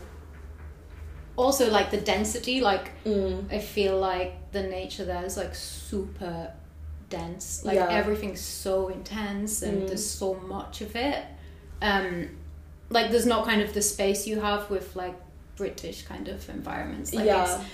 also 1.37 1.71
like 1.71 1.91
the 1.91 1.97
density, 2.01 2.61
like 2.61 2.91
Mm. 3.05 3.53
I 3.53 3.59
feel 3.59 3.99
like 3.99 4.53
the 4.53 4.63
nature 4.63 5.05
there 5.05 5.25
is 5.25 5.37
like 5.37 5.55
super 5.55 6.53
dense. 7.09 7.65
Like 7.65 7.77
Yeah. 7.77 7.89
everything's 7.91 8.41
so 8.41 8.89
intense 8.89 9.63
and 9.63 9.83
Mm. 9.83 9.87
there's 9.89 10.09
so 10.09 10.35
much 10.35 10.81
of 10.81 10.95
it. 10.97 11.25
Um 11.81 12.29
like 12.91 13.11
there's 13.11 13.27
not 13.27 13.47
kind 13.47 13.63
of 13.63 13.73
the 13.73 13.83
space 13.83 14.27
you 14.27 14.41
have 14.41 14.69
with 14.71 14.95
like 14.97 15.15
British 15.57 16.03
kind 16.03 16.29
of 16.29 16.49
environments. 16.49 17.15
Like 17.15 17.27
yeah. 17.27 17.45
it's 17.57 17.65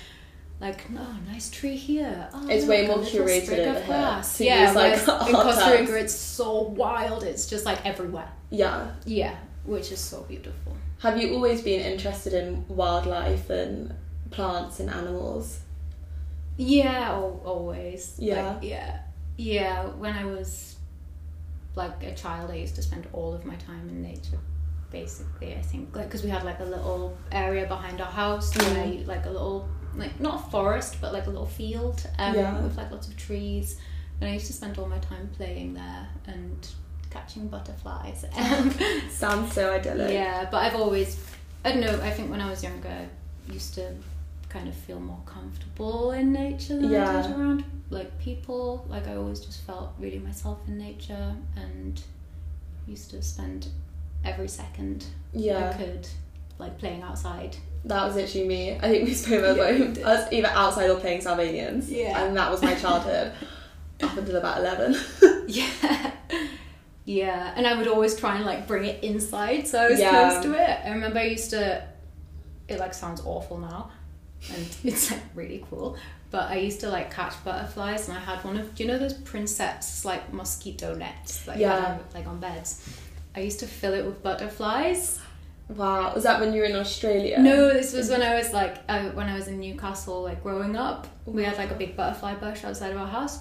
like 0.61 0.91
no 0.91 1.07
nice 1.31 1.51
tree 1.51 1.77
here. 1.77 2.29
Oh, 2.33 2.49
It's 2.49 2.67
way 2.67 2.87
more 2.87 2.99
curated 2.99 3.77
of 3.77 3.87
grass. 3.87 4.41
Yeah, 4.41 4.73
like, 4.73 4.95
in 5.29 5.35
Costa. 5.35 5.77
Rica 5.81 5.97
it's 5.99 6.15
so 6.15 6.63
wild. 6.63 7.23
It's 7.23 7.49
just 7.49 7.65
like 7.65 7.85
everywhere. 7.87 8.31
yeah. 8.51 8.91
Yeah, 9.05 9.37
which 9.65 9.93
is 9.93 10.01
so 10.01 10.23
beautiful. 10.23 10.77
Have 11.01 11.21
you 11.21 11.35
always 11.35 11.63
been 11.63 11.81
interested 11.81 12.33
in 12.35 12.65
wildlife 12.69 13.51
and 13.51 13.95
plants 14.31 14.81
and 14.81 14.91
animals? 14.91 15.61
Yeah, 16.57 17.11
al- 17.11 17.41
always. 17.45 18.17
Yeah. 18.19 18.51
Like, 18.55 18.63
yeah. 18.65 19.01
Yeah, 19.37 19.87
when 19.87 20.15
I 20.17 20.25
was 20.25 20.77
like 21.77 22.03
a 22.03 22.15
child, 22.15 22.51
I 22.51 22.57
used 22.57 22.75
to 22.77 22.83
spend 22.83 23.07
all 23.13 23.33
of 23.35 23.45
my 23.45 23.55
time 23.57 23.89
in 23.89 24.03
nature. 24.03 24.39
Basically, 24.91 25.55
I 25.55 25.61
think 25.63 25.95
like 25.95 26.07
because 26.07 26.25
we 26.25 26.31
had 26.31 26.43
like 26.45 26.61
a 26.61 26.65
little 26.65 27.17
area 27.31 27.67
behind 27.69 28.01
our 28.01 28.11
house, 28.11 28.53
Mm. 28.55 29.07
like 29.07 29.27
a 29.27 29.31
little 29.31 29.69
like 29.95 30.19
not 30.19 30.47
a 30.47 30.51
forest, 30.51 30.97
but 31.01 31.13
like 31.13 31.27
a 31.27 31.31
little 31.31 31.47
field 31.47 32.05
um, 32.19 32.35
Yeah. 32.35 32.61
with 32.63 32.77
like 32.77 32.91
lots 32.91 33.07
of 33.07 33.17
trees, 33.17 33.79
and 34.21 34.29
I 34.31 34.33
used 34.33 34.47
to 34.47 34.53
spend 34.53 34.79
all 34.79 34.87
my 34.89 34.99
time 34.99 35.29
playing 35.37 35.75
there 35.75 36.09
and 36.27 36.67
catching 37.11 37.49
butterflies. 37.49 38.25
Um, 38.37 38.71
Sounds 39.11 39.53
so 39.53 39.73
idyllic. 39.73 40.13
yeah, 40.13 40.49
but 40.51 40.59
I've 40.59 40.75
always, 40.77 41.19
I 41.65 41.73
don't 41.73 41.81
know, 41.81 42.01
I 42.03 42.11
think 42.11 42.31
when 42.31 42.41
I 42.41 42.49
was 42.51 42.63
younger, 42.63 42.89
I 42.89 43.53
used 43.53 43.75
to 43.75 43.95
kind 44.49 44.69
of 44.69 44.75
feel 44.75 44.99
more 45.01 45.21
comfortable 45.27 46.13
in 46.13 46.33
nature 46.33 46.77
than 46.81 46.95
I 46.95 47.23
did 47.23 47.31
around 47.31 47.65
like 47.91 48.19
people. 48.19 48.87
Like 48.89 49.07
I 49.07 49.17
always 49.17 49.41
just 49.41 49.63
felt 49.67 49.93
really 49.99 50.19
myself 50.19 50.59
in 50.67 50.79
nature 50.79 51.35
and 51.57 52.01
used 52.87 53.11
to 53.11 53.23
spend 53.23 53.69
every 54.25 54.49
second 54.49 55.05
I 55.37 55.73
could 55.77 56.09
like 56.59 56.79
playing 56.79 57.03
outside. 57.03 57.57
That 57.85 58.05
was 58.07 58.17
literally 58.17 58.49
me. 58.49 58.75
I 58.77 58.89
think 58.89 59.05
we 59.07 59.15
spoke 59.15 59.45
about 59.45 59.57
Yeah. 59.79 60.09
I 60.09 60.15
was 60.15 60.33
either 60.33 60.49
outside 60.49 60.91
or 60.91 60.99
playing 60.99 61.21
Sylvanians. 61.21 61.89
Yeah. 61.91 62.25
And 62.25 62.37
that 62.37 62.51
was 62.51 62.63
my 62.63 62.75
childhood 62.75 63.33
up 64.03 64.17
until 64.17 64.37
about 64.37 64.59
11. 64.59 64.97
Yeah. 65.49 66.11
Yeah, 67.09 67.55
and 67.57 67.67
I 67.67 67.75
would 67.79 67.89
always 67.89 68.15
try 68.15 68.37
and 68.37 68.45
like 68.45 68.67
bring 68.67 68.85
it 68.85 69.03
inside 69.03 69.67
so 69.67 69.81
I 69.81 69.89
was 69.89 69.99
Yeah. 69.99 70.11
close 70.11 70.45
to 70.45 70.53
it. 70.53 70.81
I 70.85 70.91
remember 70.91 71.19
I 71.21 71.25
used 71.25 71.51
to 71.51 71.83
it 72.69 72.79
like 72.79 72.93
sounds 72.93 73.23
awful 73.25 73.57
now 73.57 73.91
and 74.55 74.67
it's 74.85 75.11
like 75.11 75.23
really 75.35 75.65
cool. 75.71 75.97
But 76.31 76.51
I 76.51 76.57
used 76.57 76.81
to 76.81 76.91
like 76.91 77.11
catch 77.11 77.33
butterflies 77.45 78.09
and 78.09 78.19
I 78.19 78.21
had 78.21 78.45
one 78.45 78.59
of 78.59 78.75
do 78.75 78.83
you 78.85 78.89
know 78.91 78.99
those 78.99 79.15
princess 79.15 80.05
like 80.05 80.35
mosquito 80.35 80.95
nets 80.95 81.45
that 81.47 81.57
you 81.57 81.63
Yeah. 81.63 81.81
had 81.81 81.93
on, 81.93 82.05
like 82.13 82.27
on 82.27 82.41
beds? 82.41 82.87
I 83.35 83.41
used 83.41 83.61
to 83.61 83.67
fill 83.67 83.95
it 83.95 84.05
with 84.05 84.23
butterflies. 84.23 85.19
wow. 85.69 86.13
Was 86.15 86.25
that 86.25 86.41
when 86.41 86.53
you 86.53 86.61
were 86.61 86.67
in 86.67 86.77
Australia? 86.77 87.39
No, 87.39 87.69
this 87.73 87.95
was 87.95 88.11
when 88.11 88.21
I 88.21 88.35
was 88.35 88.53
like 88.53 88.77
uh, 88.87 89.05
when 89.19 89.29
I 89.31 89.35
was 89.35 89.49
in 89.49 89.59
Newcastle 89.61 90.23
like 90.25 90.43
growing 90.43 90.77
up. 90.77 91.07
We 91.25 91.43
had 91.45 91.57
like 91.57 91.71
a 91.71 91.75
big 91.85 91.97
butterfly 91.97 92.35
bush 92.35 92.65
outside 92.65 92.93
of 92.93 92.99
our 92.99 93.07
house. 93.19 93.39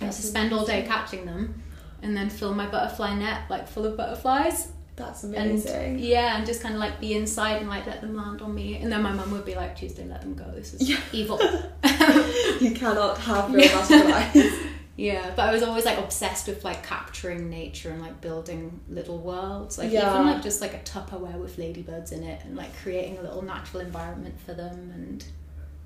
I 0.00 0.04
used 0.06 0.20
to 0.20 0.26
spend 0.28 0.52
all 0.52 0.64
day 0.64 0.84
catching 0.86 1.26
them 1.26 1.60
and 2.02 2.16
then 2.16 2.28
fill 2.28 2.52
my 2.54 2.66
butterfly 2.66 3.14
net 3.14 3.42
like 3.48 3.66
full 3.68 3.86
of 3.86 3.96
butterflies 3.96 4.68
That's 4.96 5.22
and 5.24 5.34
amazing. 5.34 5.98
yeah 6.00 6.36
and 6.36 6.46
just 6.46 6.62
kind 6.62 6.74
of 6.74 6.80
like 6.80 7.00
be 7.00 7.14
inside 7.14 7.56
and 7.62 7.68
like 7.68 7.86
let 7.86 8.00
them 8.00 8.14
land 8.16 8.42
on 8.42 8.54
me 8.54 8.76
and 8.76 8.90
then 8.92 9.02
my 9.02 9.12
mum 9.12 9.30
would 9.32 9.44
be 9.44 9.54
like 9.54 9.76
tuesday 9.76 10.04
let 10.06 10.20
them 10.20 10.34
go 10.34 10.50
this 10.50 10.74
is 10.74 10.88
Yeah. 10.88 10.98
evil 11.12 11.38
you 12.60 12.72
cannot 12.72 13.18
have 13.18 13.52
real 13.52 13.68
butterflies. 13.68 14.52
yeah 14.96 15.30
but 15.34 15.48
i 15.48 15.52
was 15.52 15.62
always 15.62 15.84
like 15.86 15.96
obsessed 15.98 16.46
with 16.48 16.64
like 16.64 16.82
capturing 16.84 17.48
nature 17.48 17.90
and 17.90 18.02
like 18.02 18.20
building 18.20 18.78
little 18.90 19.18
worlds 19.18 19.78
like 19.78 19.90
Yeah. 19.90 20.12
even 20.14 20.26
like 20.26 20.42
just 20.42 20.60
like 20.60 20.74
a 20.74 20.78
tupperware 20.80 21.38
with 21.40 21.56
ladybirds 21.56 22.12
in 22.12 22.22
it 22.22 22.42
and 22.44 22.56
like 22.56 22.76
creating 22.82 23.16
a 23.18 23.22
little 23.22 23.40
natural 23.42 23.80
environment 23.80 24.34
for 24.44 24.52
them 24.52 24.92
and 24.94 25.24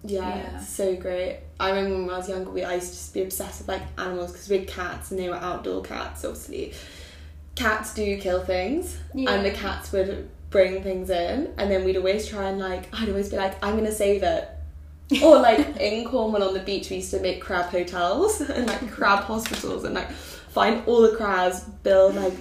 Yeah, 0.04 0.36
Yeah. 0.36 0.60
so 0.60 0.94
great. 0.96 1.40
I 1.58 1.70
remember 1.70 1.96
when 2.02 2.10
I 2.14 2.18
was 2.18 2.28
younger, 2.28 2.50
we 2.50 2.62
I 2.64 2.74
used 2.74 2.88
to 2.88 2.92
just 2.94 3.14
be 3.14 3.22
obsessed 3.22 3.60
with 3.60 3.68
like 3.68 3.82
animals 3.98 4.32
because 4.32 4.48
we 4.48 4.58
had 4.58 4.68
cats 4.68 5.10
and 5.10 5.18
they 5.18 5.28
were 5.28 5.34
outdoor 5.36 5.82
cats. 5.82 6.24
Obviously, 6.24 6.74
cats 7.54 7.94
do 7.94 8.16
kill 8.18 8.42
things, 8.44 8.96
and 9.14 9.44
the 9.44 9.50
cats 9.50 9.92
would 9.92 10.28
bring 10.50 10.82
things 10.82 11.10
in, 11.10 11.52
and 11.58 11.70
then 11.70 11.84
we'd 11.84 11.96
always 11.96 12.26
try 12.28 12.48
and 12.50 12.58
like 12.58 12.88
I'd 12.94 13.08
always 13.08 13.30
be 13.30 13.36
like, 13.36 13.62
I'm 13.64 13.76
gonna 13.76 13.90
save 13.92 14.22
it. 14.22 14.48
or 15.22 15.38
like 15.40 15.76
in 15.80 16.04
Cornwall 16.04 16.42
on 16.44 16.54
the 16.54 16.60
beach, 16.60 16.90
we 16.90 16.96
used 16.96 17.10
to 17.12 17.20
make 17.20 17.40
crab 17.40 17.70
hotels 17.70 18.40
and 18.56 18.66
like 18.66 18.90
crab 18.90 19.24
hospitals 19.24 19.84
and 19.84 19.94
like 19.94 20.10
find 20.10 20.86
all 20.86 21.02
the 21.02 21.16
crabs, 21.16 21.60
build 21.82 22.14
like 22.16 22.34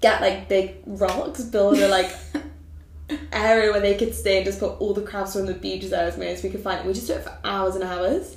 get 0.00 0.20
like 0.20 0.48
big 0.48 0.76
rocks, 0.86 1.42
build 1.42 1.78
a 1.78 1.88
like 1.88 2.10
area 3.32 3.70
where 3.70 3.80
they 3.80 3.96
could 3.96 4.14
stay 4.14 4.36
and 4.38 4.46
just 4.46 4.60
put 4.60 4.80
all 4.80 4.94
the 4.94 5.02
crabs 5.02 5.34
from 5.34 5.46
the 5.46 5.54
beaches 5.54 5.90
there 5.90 6.06
as 6.06 6.16
many 6.16 6.30
as 6.32 6.42
we 6.42 6.50
could 6.50 6.60
find. 6.62 6.86
We 6.86 6.92
just 6.94 7.06
do 7.06 7.14
it 7.14 7.22
for 7.24 7.36
hours 7.44 7.74
and 7.74 7.84
hours, 7.84 8.36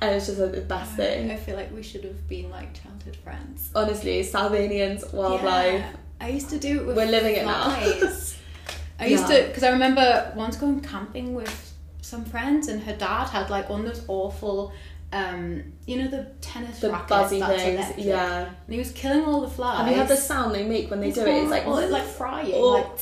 and 0.00 0.14
it's 0.14 0.26
just 0.26 0.38
like 0.38 0.52
the 0.52 0.60
best 0.60 0.94
thing. 0.96 1.30
i 1.30 1.36
feel 1.36 1.56
like 1.56 1.72
we 1.74 1.82
should 1.82 2.04
have 2.04 2.28
been 2.28 2.50
like 2.50 2.74
childhood 2.74 3.16
friends 3.16 3.70
Honestly, 3.74 4.22
Sylvanians, 4.22 5.12
wildlife. 5.12 5.74
Yeah. 5.80 5.92
I 6.20 6.28
used 6.28 6.50
to 6.50 6.58
do 6.58 6.80
it 6.80 6.86
with 6.86 6.96
We're 6.96 7.06
living 7.06 7.36
it 7.36 7.44
now. 7.46 7.64
flies. 7.74 8.38
I 9.00 9.06
used 9.06 9.28
Yeah. 9.28 9.40
to 9.42 9.46
because 9.48 9.62
I 9.64 9.70
remember 9.70 10.32
once 10.36 10.56
going 10.56 10.80
camping 10.80 11.34
with 11.34 11.72
some 12.02 12.24
friends 12.24 12.68
and 12.68 12.82
her 12.82 12.94
dad 12.94 13.28
had 13.28 13.48
like 13.50 13.68
one 13.70 13.80
of 13.80 13.86
those 13.86 14.04
awful 14.08 14.72
um 15.12 15.62
you 15.86 15.96
know 15.98 16.08
the 16.08 16.26
tennis 16.40 16.80
The 16.80 16.90
rackets 16.90 17.08
buzzy 17.08 17.38
that's 17.40 17.62
things, 17.62 17.78
electric? 17.80 18.06
yeah. 18.06 18.44
and 18.46 18.54
he 18.68 18.78
was 18.78 18.92
killing 18.92 19.24
all 19.24 19.40
the 19.40 19.48
flies 19.48 19.78
Have 19.78 19.88
you 19.88 19.94
had 19.96 20.08
the 20.08 20.16
sound 20.16 20.54
they 20.54 20.64
make 20.66 20.90
when 20.90 21.00
they 21.00 21.10
do 21.10 21.20
it? 21.22 21.28
It's 21.28 21.50
like, 21.50 21.64
it's 21.66 21.92
like 21.92 22.02
frying 22.20 22.52
Oh. 22.54 22.70
like 22.72 22.98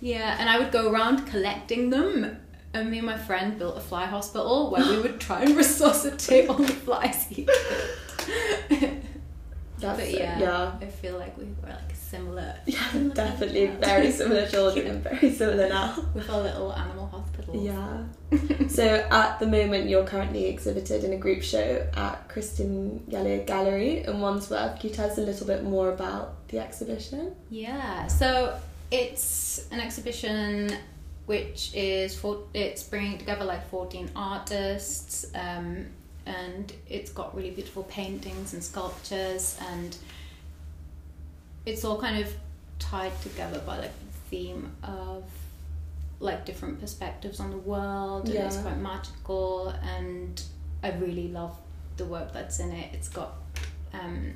yeah 0.00 0.36
and 0.38 0.48
I 0.48 0.58
would 0.58 0.72
go 0.72 0.90
around 0.90 1.26
collecting 1.26 1.90
them 1.90 2.38
and 2.72 2.90
me 2.90 2.98
and 2.98 3.06
my 3.06 3.18
friend 3.18 3.58
built 3.58 3.76
a 3.76 3.80
fly 3.80 4.06
hospital 4.06 4.70
where 4.70 4.86
we 4.86 5.00
would 5.00 5.20
try 5.20 5.42
and 5.42 5.56
resuscitate 5.56 6.48
all 6.48 6.56
the 6.56 6.68
flies 6.68 7.26
he 7.28 7.46
killed 7.46 8.96
That's 9.80 9.98
but 9.98 10.08
it, 10.08 10.18
yeah, 10.18 10.38
yeah. 10.38 10.72
I 10.80 10.86
feel 10.86 11.18
like 11.18 11.36
we 11.38 11.44
were 11.44 11.68
like 11.68 11.94
similar. 11.94 12.54
Yeah, 12.66 12.90
similar 12.90 13.14
definitely 13.14 13.66
very 13.66 14.10
similar 14.10 14.46
children 14.46 14.86
and 14.86 15.02
very 15.02 15.32
similar 15.32 15.68
now. 15.68 16.04
With 16.14 16.28
our 16.28 16.42
little 16.42 16.72
animal 16.72 17.06
hospital. 17.06 17.56
Yeah. 17.56 18.68
so 18.68 18.84
at 19.10 19.40
the 19.40 19.46
moment, 19.46 19.88
you're 19.88 20.04
currently 20.04 20.46
exhibited 20.46 21.04
in 21.04 21.12
a 21.12 21.16
group 21.16 21.42
show 21.42 21.86
at 21.94 22.28
Kristin 22.28 23.00
Hjellegjerde 23.08 23.46
Gallery 23.46 24.04
in 24.04 24.20
Wandsworth. 24.20 24.78
Can 24.80 24.90
you 24.90 24.94
tell 24.94 25.10
us 25.10 25.18
a 25.18 25.22
little 25.22 25.46
bit 25.46 25.64
more 25.64 25.90
about 25.92 26.46
the 26.48 26.58
exhibition? 26.58 27.34
Yeah, 27.48 28.06
so 28.06 28.58
it's 28.90 29.66
an 29.70 29.80
exhibition 29.80 30.76
which 31.26 31.70
is 31.74 32.18
for 32.18 32.42
it's 32.54 32.82
bringing 32.82 33.16
together 33.18 33.44
like 33.44 33.68
14 33.70 34.10
artists 34.16 35.26
um, 35.34 35.86
and 36.26 36.72
it's 36.88 37.12
got 37.12 37.34
really 37.36 37.50
beautiful 37.50 37.84
paintings 37.84 38.52
and 38.52 38.62
sculptures 38.62 39.56
and 39.70 39.96
it's 41.66 41.84
all 41.84 42.00
kind 42.00 42.22
of 42.24 42.32
tied 42.78 43.12
together 43.22 43.60
by 43.60 43.78
like 43.78 43.92
the 43.92 44.18
theme 44.28 44.70
of 44.82 45.24
like 46.18 46.44
different 46.44 46.80
perspectives 46.80 47.38
on 47.40 47.50
the 47.50 47.58
world 47.58 48.28
and 48.28 48.36
it's 48.38 48.56
quite 48.56 48.78
magical 48.78 49.68
and 49.82 50.42
I 50.82 50.90
really 50.92 51.28
love 51.28 51.56
the 51.96 52.04
work 52.06 52.32
that's 52.32 52.58
in 52.58 52.72
it. 52.72 52.90
It's 52.92 53.08
got 53.08 53.34
um 53.92 54.32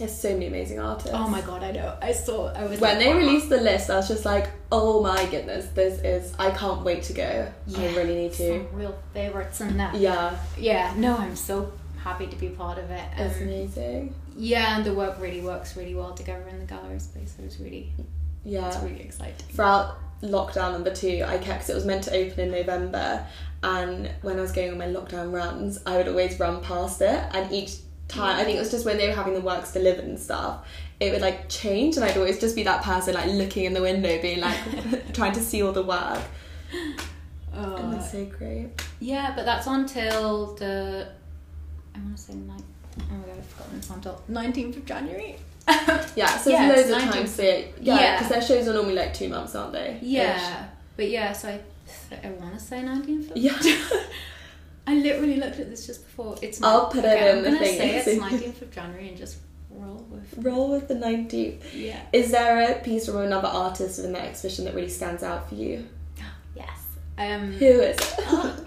There's 0.00 0.16
so 0.18 0.30
many 0.32 0.46
amazing 0.46 0.80
artists. 0.80 1.10
oh 1.14 1.28
my 1.28 1.42
god 1.42 1.62
I 1.62 1.72
know 1.72 1.94
I 2.02 2.12
saw 2.12 2.46
I 2.52 2.64
was 2.64 2.80
When 2.80 2.90
like, 2.90 2.98
they 2.98 3.08
wow. 3.12 3.18
released 3.18 3.48
the 3.50 3.58
list, 3.60 3.90
I 3.90 3.96
was 3.96 4.08
just 4.08 4.24
like, 4.24 4.50
oh 4.72 5.02
my 5.02 5.26
goodness, 5.26 5.66
this 5.74 6.00
is. 6.02 6.34
I 6.38 6.50
can't 6.50 6.82
wait 6.82 7.02
to 7.04 7.12
go. 7.12 7.52
I 7.76 7.86
really 7.94 8.14
need 8.14 8.32
to. 8.34 8.48
Some 8.48 8.68
real 8.72 8.98
favorites 9.14 9.60
in 9.60 9.76
that. 9.76 9.94
Yeah, 9.94 10.36
Yeah, 10.58 10.94
no, 10.96 11.16
I'm 11.18 11.36
so 11.36 11.70
happy 11.98 12.26
to 12.28 12.36
be 12.36 12.48
part 12.48 12.78
of 12.78 12.90
it. 12.90 13.04
it's 13.18 13.36
Um, 13.36 13.42
amazing. 13.42 14.14
yeah, 14.36 14.76
and 14.76 14.84
the 14.86 14.94
work 14.94 15.20
really 15.20 15.42
works 15.42 15.76
really 15.76 15.94
well 15.94 16.14
together 16.14 16.48
in 16.48 16.58
the 16.60 16.64
gallery 16.64 16.98
space. 16.98 17.34
So 17.36 17.42
it's 17.44 17.60
really, 17.60 17.92
Yeah. 18.42 18.68
it's 18.68 18.78
really 18.82 19.02
exciting. 19.02 19.46
throughout 19.54 19.96
lockdown 20.22 20.72
number 20.72 20.94
two, 20.94 21.22
I 21.26 21.36
kept 21.36 21.60
'cause 21.60 21.70
it 21.70 21.74
was 21.74 21.84
meant 21.84 22.04
to 22.04 22.14
open 22.16 22.40
in 22.40 22.50
November, 22.50 23.26
and 23.62 24.10
when 24.22 24.38
I 24.38 24.40
was 24.40 24.52
going 24.52 24.70
on 24.72 24.78
my 24.78 24.86
lockdown 24.86 25.30
runs, 25.32 25.78
I 25.84 25.98
would 25.98 26.08
always 26.08 26.40
run 26.40 26.62
past 26.62 27.02
it, 27.02 27.22
and 27.32 27.52
each 27.52 27.72
time. 28.10 28.36
I 28.38 28.44
think 28.44 28.56
it 28.56 28.60
was 28.60 28.70
just 28.70 28.84
when 28.84 28.96
they 28.98 29.08
were 29.08 29.14
having 29.14 29.34
the 29.34 29.40
works 29.40 29.72
delivered 29.72 30.04
and 30.04 30.18
stuff. 30.18 30.66
It 30.98 31.12
would 31.12 31.22
like 31.22 31.48
change, 31.48 31.96
and 31.96 32.04
I'd 32.04 32.16
always 32.16 32.38
just 32.40 32.54
be 32.54 32.62
that 32.64 32.82
person 32.82 33.14
like 33.14 33.26
looking 33.30 33.64
in 33.64 33.72
the 33.72 33.80
window, 33.82 34.20
being 34.20 34.40
like 34.40 34.58
trying 35.14 35.32
to 35.32 35.40
see 35.40 35.62
all 35.62 35.72
the 35.72 35.82
work. 35.82 36.20
Oh, 37.54 37.76
And 37.76 37.94
it's 37.94 38.12
so 38.12 38.24
great. 38.26 38.68
yeah, 39.00 39.32
but 39.34 39.44
that's 39.44 39.66
until 39.66 40.54
the. 40.54 41.08
I 41.94 41.98
want 41.98 42.16
to 42.16 42.22
say 42.22 42.34
like. 42.34 42.60
Oh 42.98 43.14
my 43.14 43.26
god, 43.26 43.38
I've 43.38 43.46
forgotten 43.46 43.78
it's 43.78 43.90
until 43.90 44.22
19th 44.30 44.76
of 44.78 44.84
January. 44.84 45.36
Yeah, 46.16 46.26
so 46.38 46.50
Yeah, 46.50 46.68
loads 46.68 46.90
of 46.90 46.96
19th. 46.98 47.12
time 47.12 47.26
to 47.26 47.82
yeah, 47.82 48.00
Yeah. 48.00 48.12
because 48.18 48.28
their 48.30 48.42
shows 48.42 48.68
are 48.68 48.72
normally 48.74 48.94
like 48.94 49.14
two 49.14 49.28
months, 49.28 49.54
aren't 49.54 49.72
they? 49.72 49.98
Yeah, 50.02 50.66
but 50.96 51.08
yeah, 51.08 51.32
so 51.32 51.48
I, 51.48 51.60
I 52.26 52.30
want 52.32 52.54
to 52.54 52.60
say 52.60 52.80
19th. 52.82 53.30
Of 53.30 53.36
Yeah. 53.36 53.58
I 54.90 54.94
literally 54.94 55.36
looked 55.36 55.60
at 55.60 55.70
this 55.70 55.86
just 55.86 56.04
before. 56.04 56.36
It's. 56.42 56.60
I'll 56.62 56.86
put 56.88 57.04
it 57.04 57.08
okay, 57.08 57.30
in 57.30 57.38
I'm 57.38 57.42
the 57.44 57.50
gonna 57.50 57.58
thing. 57.60 57.78
say 57.78 57.96
it's 57.96 58.22
19th 58.22 58.62
of 58.66 58.70
January 58.72 59.08
and 59.08 59.16
just 59.16 59.38
roll 59.70 60.04
with. 60.10 60.34
Roll 60.44 60.70
with 60.70 60.88
the 60.88 60.94
19th. 60.94 61.60
Yeah. 61.74 62.00
Is 62.12 62.30
there 62.32 62.72
a 62.72 62.74
piece 62.82 63.06
from 63.06 63.18
another 63.18 63.48
artist 63.48 63.98
within 63.98 64.12
that 64.14 64.24
exhibition 64.24 64.64
that 64.64 64.74
really 64.74 64.88
stands 64.88 65.22
out 65.22 65.48
for 65.48 65.54
you? 65.54 65.86
Yes. 66.56 66.80
Um. 67.16 67.52
Who 67.52 67.64
is 67.66 67.96
it? 67.96 68.20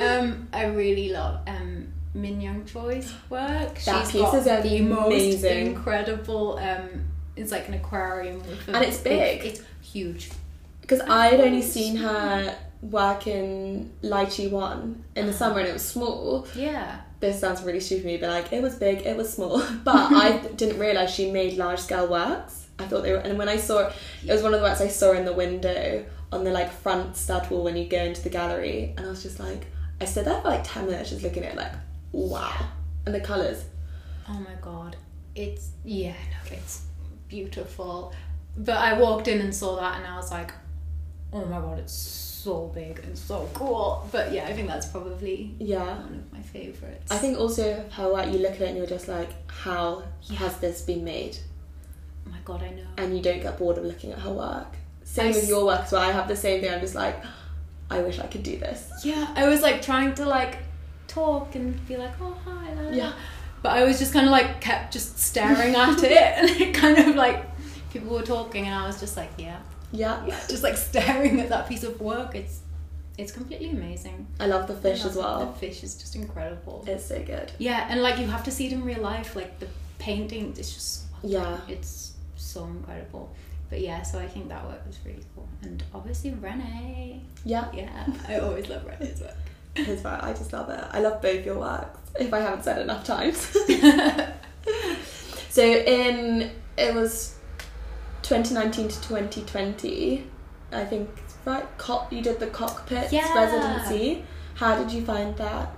Um, 0.00 0.46
I 0.52 0.66
really 0.66 1.08
love 1.10 1.40
um 1.48 1.88
Min 2.14 2.40
Young 2.40 2.62
Choi's 2.62 3.12
work. 3.28 3.74
That 3.80 4.06
She's 4.06 4.12
piece 4.12 4.32
is 4.34 4.44
the 4.44 4.80
most 4.82 5.06
amazing. 5.08 5.66
incredible. 5.66 6.56
Um, 6.58 7.04
it's 7.34 7.50
like 7.50 7.66
an 7.68 7.74
aquarium 7.74 8.38
with 8.38 8.68
a 8.68 8.76
And 8.76 8.84
it's 8.84 8.98
big. 8.98 9.44
It's 9.44 9.60
huge. 9.82 10.30
Because 10.80 11.00
I'd 11.00 11.40
only 11.40 11.62
seen 11.62 11.96
her 11.96 12.56
work 12.82 13.26
in 13.26 13.92
Lychee 14.02 14.50
One 14.50 15.04
in 15.16 15.26
the 15.26 15.32
summer 15.32 15.58
and 15.60 15.68
it 15.68 15.72
was 15.72 15.84
small. 15.84 16.46
Yeah. 16.54 17.00
This 17.20 17.40
sounds 17.40 17.62
really 17.62 17.80
stupid, 17.80 18.02
to 18.02 18.06
me, 18.06 18.16
but 18.16 18.30
like 18.30 18.52
it 18.52 18.62
was 18.62 18.76
big, 18.76 19.02
it 19.02 19.16
was 19.16 19.32
small. 19.32 19.60
But 19.84 20.12
I 20.12 20.38
didn't 20.56 20.78
realise 20.78 21.12
she 21.12 21.30
made 21.30 21.56
large 21.56 21.80
scale 21.80 22.08
works. 22.08 22.68
I 22.78 22.86
thought 22.86 23.02
they 23.02 23.12
were, 23.12 23.18
and 23.18 23.36
when 23.36 23.48
I 23.48 23.56
saw 23.56 23.88
it 23.88 23.92
it 24.24 24.32
was 24.32 24.42
one 24.42 24.54
of 24.54 24.60
the 24.60 24.66
works 24.66 24.80
I 24.80 24.88
saw 24.88 25.12
in 25.12 25.24
the 25.24 25.32
window 25.32 26.04
on 26.30 26.44
the 26.44 26.52
like 26.52 26.70
front 26.70 27.16
stud 27.16 27.50
wall 27.50 27.64
when 27.64 27.76
you 27.76 27.88
go 27.88 27.98
into 27.98 28.22
the 28.22 28.30
gallery, 28.30 28.94
and 28.96 29.06
I 29.06 29.10
was 29.10 29.22
just 29.22 29.40
like, 29.40 29.66
I 30.00 30.04
stood 30.04 30.26
there 30.26 30.40
for 30.40 30.48
like 30.48 30.62
10 30.62 30.86
minutes 30.86 31.10
just 31.10 31.22
looking 31.22 31.42
at 31.42 31.52
it, 31.52 31.56
like, 31.56 31.72
wow. 32.12 32.68
And 33.04 33.14
the 33.14 33.20
colours. 33.20 33.64
Oh 34.28 34.38
my 34.38 34.54
god. 34.60 34.96
It's 35.34 35.70
yeah. 35.84 36.12
No, 36.12 36.56
it's 36.56 36.84
beautiful. 37.26 38.12
But 38.56 38.76
I 38.76 38.98
walked 38.98 39.26
in 39.28 39.40
and 39.40 39.54
saw 39.54 39.76
that, 39.80 39.96
and 39.98 40.06
I 40.06 40.16
was 40.16 40.30
like, 40.30 40.52
oh 41.32 41.44
my 41.44 41.58
god, 41.58 41.78
it's 41.80 41.92
so 41.92 42.27
big 42.74 42.98
and 43.00 43.16
so 43.16 43.48
cool. 43.54 44.06
But 44.10 44.32
yeah, 44.32 44.46
I 44.46 44.52
think 44.52 44.68
that's 44.68 44.86
probably 44.86 45.54
Yeah. 45.58 45.84
one 46.00 46.14
of 46.26 46.32
my 46.32 46.40
favorites. 46.40 47.10
I 47.10 47.16
think 47.18 47.38
also 47.38 47.84
how 47.90 48.10
like, 48.12 48.32
you 48.32 48.38
look 48.38 48.52
at 48.52 48.60
it 48.62 48.68
and 48.68 48.76
you're 48.76 48.86
just 48.86 49.08
like, 49.08 49.28
how 49.50 50.02
Yeah. 50.22 50.38
has 50.38 50.56
this 50.58 50.82
been 50.82 51.04
made? 51.04 51.36
Oh 52.26 52.30
my 52.30 52.38
god, 52.44 52.62
I 52.62 52.70
know. 52.70 52.86
And 52.96 53.16
you 53.16 53.22
don't 53.22 53.40
get 53.40 53.58
bored 53.58 53.78
of 53.78 53.84
looking 53.84 54.12
at 54.12 54.18
her 54.20 54.32
work. 54.32 54.74
Same 55.04 55.32
I 55.32 55.36
with 55.36 55.48
your 55.48 55.64
work 55.64 55.82
as 55.84 55.92
well. 55.92 56.02
I 56.02 56.12
have 56.12 56.28
the 56.28 56.36
same 56.36 56.60
thing. 56.60 56.70
I'm 56.72 56.80
just 56.80 56.94
like, 56.94 57.16
I 57.90 58.00
wish 58.00 58.18
I 58.18 58.26
could 58.26 58.42
do 58.42 58.58
this. 58.58 58.90
Yeah, 59.04 59.26
I 59.34 59.48
was 59.48 59.62
like 59.62 59.80
trying 59.82 60.14
to 60.16 60.24
like 60.26 60.58
talk 61.06 61.54
and 61.54 61.86
be 61.88 61.96
like, 61.96 62.12
oh 62.20 62.36
hi, 62.44 62.74
la, 62.74 62.82
la, 62.82 62.88
la." 62.90 62.94
Yeah. 62.96 63.12
But 63.62 63.70
I 63.72 63.82
was 63.84 63.98
just 63.98 64.12
kind 64.12 64.26
of 64.26 64.30
like 64.32 64.60
kept 64.60 64.92
just 64.92 65.18
staring 65.18 65.74
at 65.74 66.02
it, 66.04 66.12
and 66.38 66.48
it 66.50 66.74
kind 66.74 66.98
of 66.98 67.16
like 67.16 67.44
people 67.92 68.14
were 68.14 68.22
talking, 68.22 68.66
and 68.66 68.74
I 68.74 68.86
was 68.86 69.00
just 69.00 69.16
like, 69.16 69.30
yeah, 69.38 69.58
Yeah. 69.92 70.24
yeah, 70.26 70.38
just 70.48 70.62
like 70.62 70.76
staring 70.76 71.40
at 71.40 71.48
that 71.48 71.68
piece 71.68 71.84
of 71.84 72.00
work. 72.00 72.34
It's 72.34 72.60
it's 73.16 73.32
completely 73.32 73.70
amazing. 73.70 74.26
I 74.38 74.46
love 74.46 74.68
the 74.68 74.74
fish 74.74 75.04
I 75.04 75.08
as 75.08 75.16
well. 75.16 75.46
The 75.46 75.52
fish 75.58 75.82
is 75.82 75.96
just 75.96 76.14
incredible. 76.14 76.84
It's 76.86 77.04
so 77.06 77.20
good. 77.22 77.50
Yeah, 77.58 77.86
and 77.90 78.00
like 78.02 78.18
you 78.18 78.26
have 78.28 78.44
to 78.44 78.50
see 78.52 78.66
it 78.68 78.72
in 78.72 78.84
real 78.84 79.00
life. 79.00 79.34
Like 79.34 79.58
the 79.58 79.66
painting, 79.98 80.54
it's 80.56 80.72
just 80.72 81.02
Yeah. 81.22 81.58
it's 81.68 82.12
so 82.36 82.64
incredible. 82.64 83.30
But 83.70 83.80
yeah, 83.80 84.02
so 84.02 84.18
I 84.18 84.26
think 84.28 84.48
that 84.48 84.64
work 84.66 84.86
was 84.86 84.98
really 85.04 85.24
cool, 85.34 85.48
and 85.62 85.82
obviously 85.92 86.30
Renee. 86.32 87.22
Yeah. 87.44 87.66
Yeah, 87.74 88.06
I 88.28 88.38
always 88.38 88.68
love 88.68 88.86
Renee's 88.86 89.20
work. 89.20 89.34
His 89.74 90.02
work, 90.02 90.22
I 90.22 90.32
just 90.32 90.52
love 90.52 90.70
it. 90.70 90.82
I 90.90 91.00
love 91.00 91.20
both 91.20 91.44
your 91.44 91.58
works, 91.58 91.98
if 92.18 92.32
I 92.32 92.40
haven't 92.40 92.64
said 92.64 92.80
enough 92.80 93.04
times. 93.04 93.38
so 95.50 95.62
in 95.62 96.50
it 96.76 96.94
was 96.94 97.34
2019 98.28 98.88
to 98.88 99.00
2020, 99.02 100.26
I 100.72 100.84
think 100.84 101.08
right. 101.46 101.64
Cock, 101.78 102.12
you 102.12 102.20
did 102.20 102.38
the 102.38 102.48
cockpit 102.48 103.10
Yeah. 103.10 103.32
residency. 103.34 104.22
How 104.54 104.76
did 104.76 104.90
you 104.92 105.02
find 105.04 105.34
that? 105.38 105.70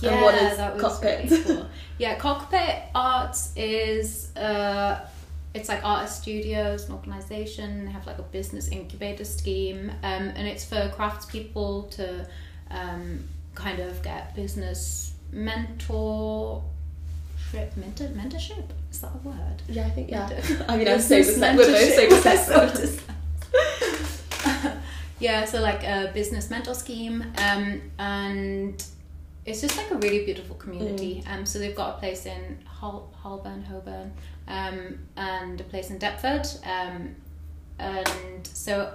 Yeah, 0.00 0.12
And 0.14 0.22
what 0.22 0.34
is 0.34 0.56
that 0.56 0.74
was 0.74 0.82
Cockpit? 0.82 1.30
really 1.30 1.44
cool. 1.56 1.66
Yeah, 1.98 2.14
Cockpit 2.16 2.82
Arts 2.94 3.52
is 3.54 4.34
uh, 4.36 5.06
it's 5.54 5.68
like 5.68 5.84
artist 5.84 6.22
studios, 6.22 6.86
an 6.88 6.94
organisation. 6.94 7.84
They 7.84 7.92
have 7.92 8.06
like 8.06 8.18
a 8.18 8.22
business 8.22 8.68
incubator 8.68 9.24
scheme, 9.24 9.90
um, 10.02 10.22
and 10.34 10.48
it's 10.48 10.64
for 10.64 10.90
craftspeople 10.96 11.90
to 11.92 12.26
um, 12.70 13.22
kind 13.54 13.78
of 13.80 14.02
get 14.02 14.34
business 14.34 15.12
mentorship. 15.32 16.62
Mentor, 17.76 18.06
mentorship 18.08 18.64
is 18.92 19.00
that 19.00 19.10
a 19.14 19.18
word? 19.26 19.62
Yeah, 19.68 19.86
I 19.86 19.90
think 19.90 20.10
yeah. 20.10 20.28
I 20.68 20.76
mean, 20.78 20.86
I'm 20.86 21.00
so 21.00 21.16
dyslexic. 21.16 21.56
We're 22.10 22.22
both 22.22 22.86
so 22.86 24.72
yeah, 25.18 25.44
so 25.46 25.60
like 25.60 25.82
a 25.82 26.10
business 26.12 26.50
mentor 26.50 26.74
scheme, 26.74 27.24
um, 27.38 27.80
and 27.98 28.84
it's 29.46 29.62
just 29.62 29.76
like 29.78 29.90
a 29.90 29.96
really 29.96 30.24
beautiful 30.26 30.56
community. 30.56 31.24
Um, 31.26 31.46
so 31.46 31.58
they've 31.58 31.74
got 31.74 31.96
a 31.96 31.98
place 31.98 32.26
in 32.26 32.58
Hol- 32.66 33.10
Holborn, 33.16 33.62
Holborn, 33.64 34.12
um, 34.46 34.98
and 35.16 35.60
a 35.60 35.64
place 35.64 35.90
in 35.90 35.98
Deptford, 35.98 36.46
um, 36.66 37.16
and 37.78 38.46
so 38.46 38.92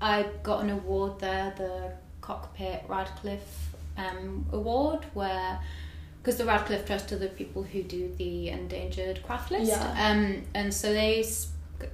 I 0.00 0.26
got 0.42 0.62
an 0.62 0.70
award 0.70 1.20
there, 1.20 1.52
the 1.58 1.92
Cockpit 2.22 2.84
Radcliffe 2.88 3.74
um, 3.98 4.46
Award, 4.50 5.04
where 5.12 5.60
because 6.24 6.38
the 6.38 6.44
Radcliffe 6.46 6.86
Trust 6.86 7.12
are 7.12 7.18
the 7.18 7.28
people 7.28 7.62
who 7.62 7.82
do 7.82 8.10
the 8.16 8.48
endangered 8.48 9.22
craft 9.24 9.50
list, 9.50 9.70
Yeah. 9.70 10.10
um, 10.10 10.42
and 10.54 10.72
so 10.72 10.90
they 10.92 11.22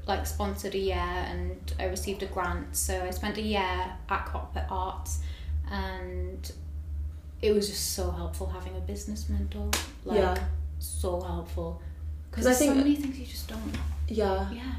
like 0.06 0.24
sponsored 0.24 0.74
a 0.76 0.78
year, 0.78 0.94
and 0.96 1.58
I 1.80 1.86
received 1.86 2.22
a 2.22 2.26
grant. 2.26 2.76
So 2.76 3.02
I 3.02 3.10
spent 3.10 3.38
a 3.38 3.42
year 3.42 3.58
at 4.08 4.26
Cockpit 4.26 4.64
Arts, 4.70 5.18
and 5.68 6.50
it 7.42 7.52
was 7.52 7.68
just 7.68 7.94
so 7.94 8.10
helpful 8.12 8.46
having 8.46 8.76
a 8.76 8.80
business 8.80 9.28
mentor. 9.28 9.68
Like 10.04 10.18
Yeah. 10.18 10.38
so 10.78 11.20
helpful 11.20 11.82
Because 12.30 12.46
I 12.46 12.50
there's 12.50 12.58
so 12.58 12.64
think- 12.66 12.76
many 12.76 12.94
things 12.96 13.18
you 13.18 13.26
just 13.26 13.48
don't. 13.48 13.76
Yeah. 14.08 14.48
Yeah. 14.52 14.74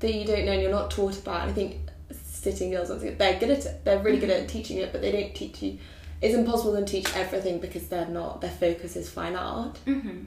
that 0.00 0.12
you 0.14 0.24
don't 0.24 0.44
know 0.46 0.50
and 0.52 0.60
you're 0.62 0.70
not 0.72 0.90
taught 0.90 1.16
about. 1.18 1.42
And 1.42 1.50
I 1.50 1.54
think 1.54 1.76
City 2.10 2.70
Guilds, 2.70 2.88
they're 2.90 3.38
good 3.38 3.50
at 3.50 3.64
it. 3.66 3.84
They're 3.84 4.00
really 4.00 4.18
good 4.18 4.30
at 4.30 4.48
teaching 4.48 4.78
it, 4.78 4.90
but 4.90 5.00
they 5.00 5.12
don't 5.12 5.32
teach 5.32 5.62
you. 5.62 5.78
It's 6.22 6.34
impossible 6.34 6.76
to 6.76 6.84
teach 6.84 7.14
everything 7.16 7.58
because 7.58 7.88
they're 7.88 8.06
not. 8.08 8.40
Their 8.40 8.50
focus 8.50 8.96
is 8.96 9.10
fine 9.10 9.34
art, 9.36 9.78
Mm-hmm. 9.86 10.18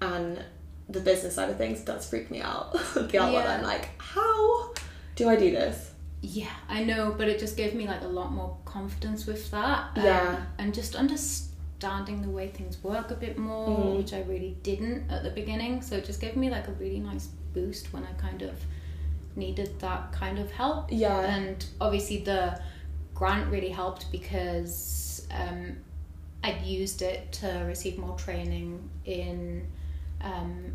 and 0.00 0.42
the 0.88 1.00
business 1.00 1.34
side 1.36 1.48
of 1.50 1.56
things 1.58 1.80
does 1.82 2.08
freak 2.08 2.30
me 2.30 2.40
out. 2.40 2.72
the 2.94 3.18
art 3.18 3.32
Yeah. 3.32 3.56
I'm 3.56 3.62
like, 3.62 3.90
how 3.98 4.72
do 5.16 5.28
I 5.28 5.36
do 5.36 5.50
this? 5.50 5.90
Yeah, 6.22 6.50
I 6.68 6.84
know, 6.84 7.14
but 7.16 7.28
it 7.28 7.38
just 7.38 7.56
gave 7.56 7.74
me 7.74 7.86
like 7.86 8.02
a 8.02 8.06
lot 8.08 8.32
more 8.32 8.56
confidence 8.64 9.26
with 9.26 9.50
that. 9.50 9.90
um, 9.96 10.04
Yeah. 10.04 10.42
And 10.58 10.72
just 10.74 10.94
understanding 10.94 12.22
the 12.22 12.28
way 12.30 12.48
things 12.48 12.82
work 12.82 13.10
a 13.10 13.14
bit 13.14 13.36
more, 13.38 13.68
Mhm. 13.68 13.96
which 13.98 14.12
I 14.12 14.22
really 14.22 14.56
didn't 14.62 15.10
at 15.10 15.22
the 15.24 15.30
beginning. 15.30 15.82
So 15.82 15.96
it 15.96 16.04
just 16.04 16.20
gave 16.20 16.36
me 16.36 16.48
like 16.50 16.68
a 16.68 16.72
really 16.72 17.00
nice 17.00 17.28
boost 17.54 17.92
when 17.92 18.04
I 18.04 18.12
kind 18.14 18.42
of 18.42 18.54
needed 19.36 19.78
that 19.80 20.12
kind 20.12 20.38
of 20.38 20.50
help. 20.52 20.90
Yeah, 20.92 21.18
And 21.20 21.64
obviously 21.80 22.18
the 22.22 22.60
grant 23.14 23.50
really 23.50 23.70
helped 23.70 24.10
because 24.12 25.11
um, 25.32 25.76
I'd 26.44 26.62
used 26.62 27.02
it 27.02 27.32
to 27.32 27.64
receive 27.66 27.98
more 27.98 28.16
training 28.16 28.88
in 29.04 29.66
um, 30.20 30.74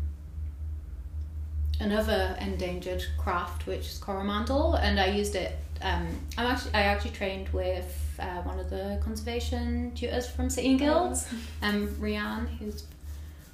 another 1.80 2.36
endangered 2.40 3.04
craft, 3.18 3.66
which 3.66 3.86
is 3.86 3.98
Coromandel, 3.98 4.74
and 4.74 4.98
I 4.98 5.06
used 5.06 5.34
it. 5.34 5.56
Um, 5.80 6.08
I'm 6.36 6.46
actually 6.46 6.74
I 6.74 6.82
actually 6.82 7.12
trained 7.12 7.48
with 7.50 8.16
uh, 8.18 8.42
one 8.42 8.58
of 8.58 8.68
the 8.70 9.00
conservation 9.04 9.92
tutors 9.94 10.28
from 10.28 10.50
City 10.50 10.70
and 10.70 10.78
Guilds, 10.78 11.28
um, 11.62 11.88
Rianne, 12.00 12.48
who's 12.58 12.84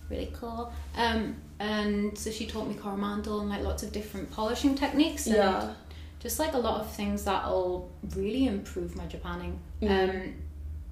really 0.09 0.31
cool. 0.33 0.73
Um, 0.97 1.37
and 1.59 2.17
so 2.17 2.31
she 2.31 2.47
taught 2.47 2.67
me 2.67 2.75
Coromandel 2.75 3.41
and 3.41 3.51
like 3.51 3.63
lots 3.63 3.83
of 3.83 3.93
different 3.93 4.31
polishing 4.31 4.75
techniques. 4.75 5.27
And 5.27 5.37
yeah, 5.37 5.75
just 6.21 6.39
like 6.39 6.55
a 6.55 6.59
lot 6.59 6.81
of 6.81 6.91
things 6.91 7.25
that'll 7.25 7.91
really 8.15 8.47
improve 8.47 8.97
my 8.97 9.05
Japanning. 9.05 9.59
Mm. 9.83 10.09
Um, 10.09 10.35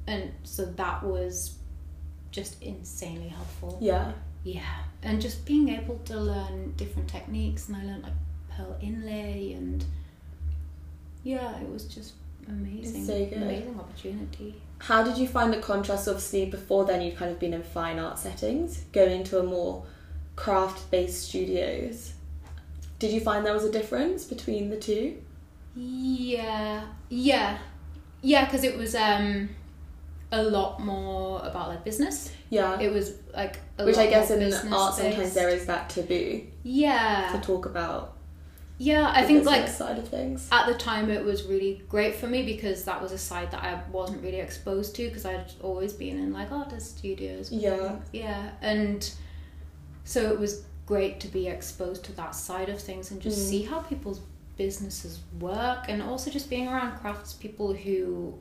and 0.07 0.33
so 0.45 0.65
that 0.67 1.03
was 1.03 1.57
just 2.31 2.63
insanely 2.63 3.29
helpful. 3.29 3.79
yeah, 3.81 4.13
Yeah, 4.45 4.63
and 5.03 5.21
just 5.21 5.45
being 5.45 5.69
able 5.69 5.99
to 6.07 6.17
learn 6.19 6.73
different 6.77 7.09
techniques, 7.09 7.69
and 7.69 7.77
I 7.77 7.85
learned 7.85 8.03
like 8.05 8.13
pearl 8.51 8.77
inlay, 8.81 9.53
and 9.53 9.85
yeah, 11.25 11.59
it 11.61 11.69
was 11.69 11.85
just 11.85 12.15
amazing. 12.49 13.05
so 13.07 13.25
good. 13.27 13.43
Amazing 13.43 13.79
opportunity. 13.79 14.55
How 14.79 15.05
did 15.05 15.17
you 15.17 15.29
find 15.29 15.53
the 15.53 15.59
contrast? 15.59 16.09
Obviously, 16.09 16.47
before 16.47 16.85
then 16.85 17.03
you'd 17.03 17.17
kind 17.17 17.31
of 17.31 17.39
been 17.39 17.53
in 17.55 17.63
fine 17.63 17.99
art 18.01 18.19
settings, 18.19 18.81
going 18.93 19.23
to 19.25 19.39
a 19.39 19.43
more 19.45 19.85
craft-based 20.35 21.23
studios. 21.29 22.15
Did 22.99 23.13
you 23.13 23.21
find 23.21 23.45
there 23.47 23.53
was 23.55 23.65
a 23.65 23.71
difference 23.71 24.25
between 24.25 24.71
the 24.71 24.77
two? 24.77 25.19
Yeah, 25.77 26.87
yeah, 27.09 27.59
yeah. 28.23 28.45
Because 28.45 28.65
it 28.65 28.77
was 28.77 28.95
um, 28.95 29.51
a 30.33 30.43
lot 30.43 30.81
more 30.81 31.41
about 31.45 31.69
like 31.69 31.85
business. 31.85 32.33
Yeah. 32.51 32.81
It 32.81 32.91
was 32.93 33.15
like 33.35 33.59
a 33.79 33.85
Which 33.85 33.99
I 33.99 34.07
guess 34.09 34.31
in 34.31 34.43
art 34.73 34.95
sometimes 34.95 35.17
based. 35.17 35.35
there 35.35 35.49
is 35.51 35.67
that 35.67 35.89
taboo 35.91 36.43
Yeah, 36.63 37.31
to 37.33 37.41
talk 37.41 37.67
about. 37.67 38.17
yeah. 38.79 39.13
I 39.15 39.25
think 39.25 39.45
like 39.45 39.69
side 39.69 39.99
of 39.99 40.09
things. 40.09 40.49
at 40.51 40.67
the 40.67 40.75
time 40.75 41.11
it 41.11 41.23
was 41.25 41.45
really 41.45 41.83
great 41.89 42.15
for 42.17 42.27
me 42.27 42.43
because 42.45 42.85
that 42.85 43.01
was 43.01 43.13
a 43.13 43.19
side 43.19 43.51
that 43.53 43.63
I 43.63 43.81
wasn't 43.93 44.23
really 44.23 44.41
exposed 44.41 44.97
to 44.97 45.07
because 45.09 45.25
I'd 45.27 45.53
always 45.63 45.93
been 45.93 46.19
in 46.19 46.33
like 46.33 46.51
artist 46.51 46.99
studios. 46.99 47.53
Yeah. 47.53 47.97
Yeah, 48.13 48.51
and 48.63 49.09
so 50.05 50.31
it 50.33 50.39
was 50.39 50.65
great 50.87 51.21
to 51.21 51.29
be 51.29 51.47
exposed 51.47 52.05
to 52.07 52.13
that 52.17 52.35
side 52.35 52.69
of 52.69 52.81
things 52.81 53.11
and 53.11 53.21
just 53.21 53.39
Mm. 53.39 53.49
see 53.51 53.63
how 53.63 53.81
people's 53.81 54.21
businesses 54.57 55.21
work 55.41 55.85
and 55.89 56.03
also 56.03 56.31
just 56.31 56.51
being 56.51 56.69
around 56.69 56.99
crafts 56.99 57.33
people 57.35 57.73
who 57.73 58.35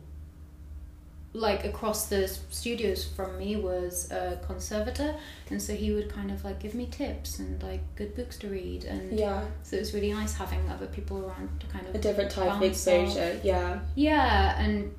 like 1.33 1.63
across 1.63 2.07
the 2.07 2.27
studios 2.49 3.05
from 3.05 3.37
me 3.37 3.55
was 3.55 4.11
a 4.11 4.37
conservator 4.45 5.15
and 5.49 5.61
so 5.61 5.73
he 5.73 5.93
would 5.93 6.09
kind 6.13 6.29
of 6.29 6.43
like 6.43 6.59
give 6.59 6.73
me 6.75 6.85
tips 6.87 7.39
and 7.39 7.61
like 7.63 7.79
good 7.95 8.13
books 8.15 8.37
to 8.37 8.49
read 8.49 8.83
and 8.83 9.17
Yeah. 9.17 9.45
so 9.63 9.77
it 9.77 9.79
was 9.79 9.93
really 9.93 10.11
nice 10.13 10.33
having 10.33 10.69
other 10.69 10.87
people 10.87 11.25
around 11.25 11.47
to 11.61 11.67
kind 11.67 11.87
of 11.87 11.95
A 11.95 11.99
different 11.99 12.31
type 12.31 12.51
of 12.51 12.59
Bounce 12.59 12.85
off. 12.87 12.93
exposure. 12.93 13.39
Yeah. 13.45 13.79
yeah, 13.95 14.59
and 14.61 14.93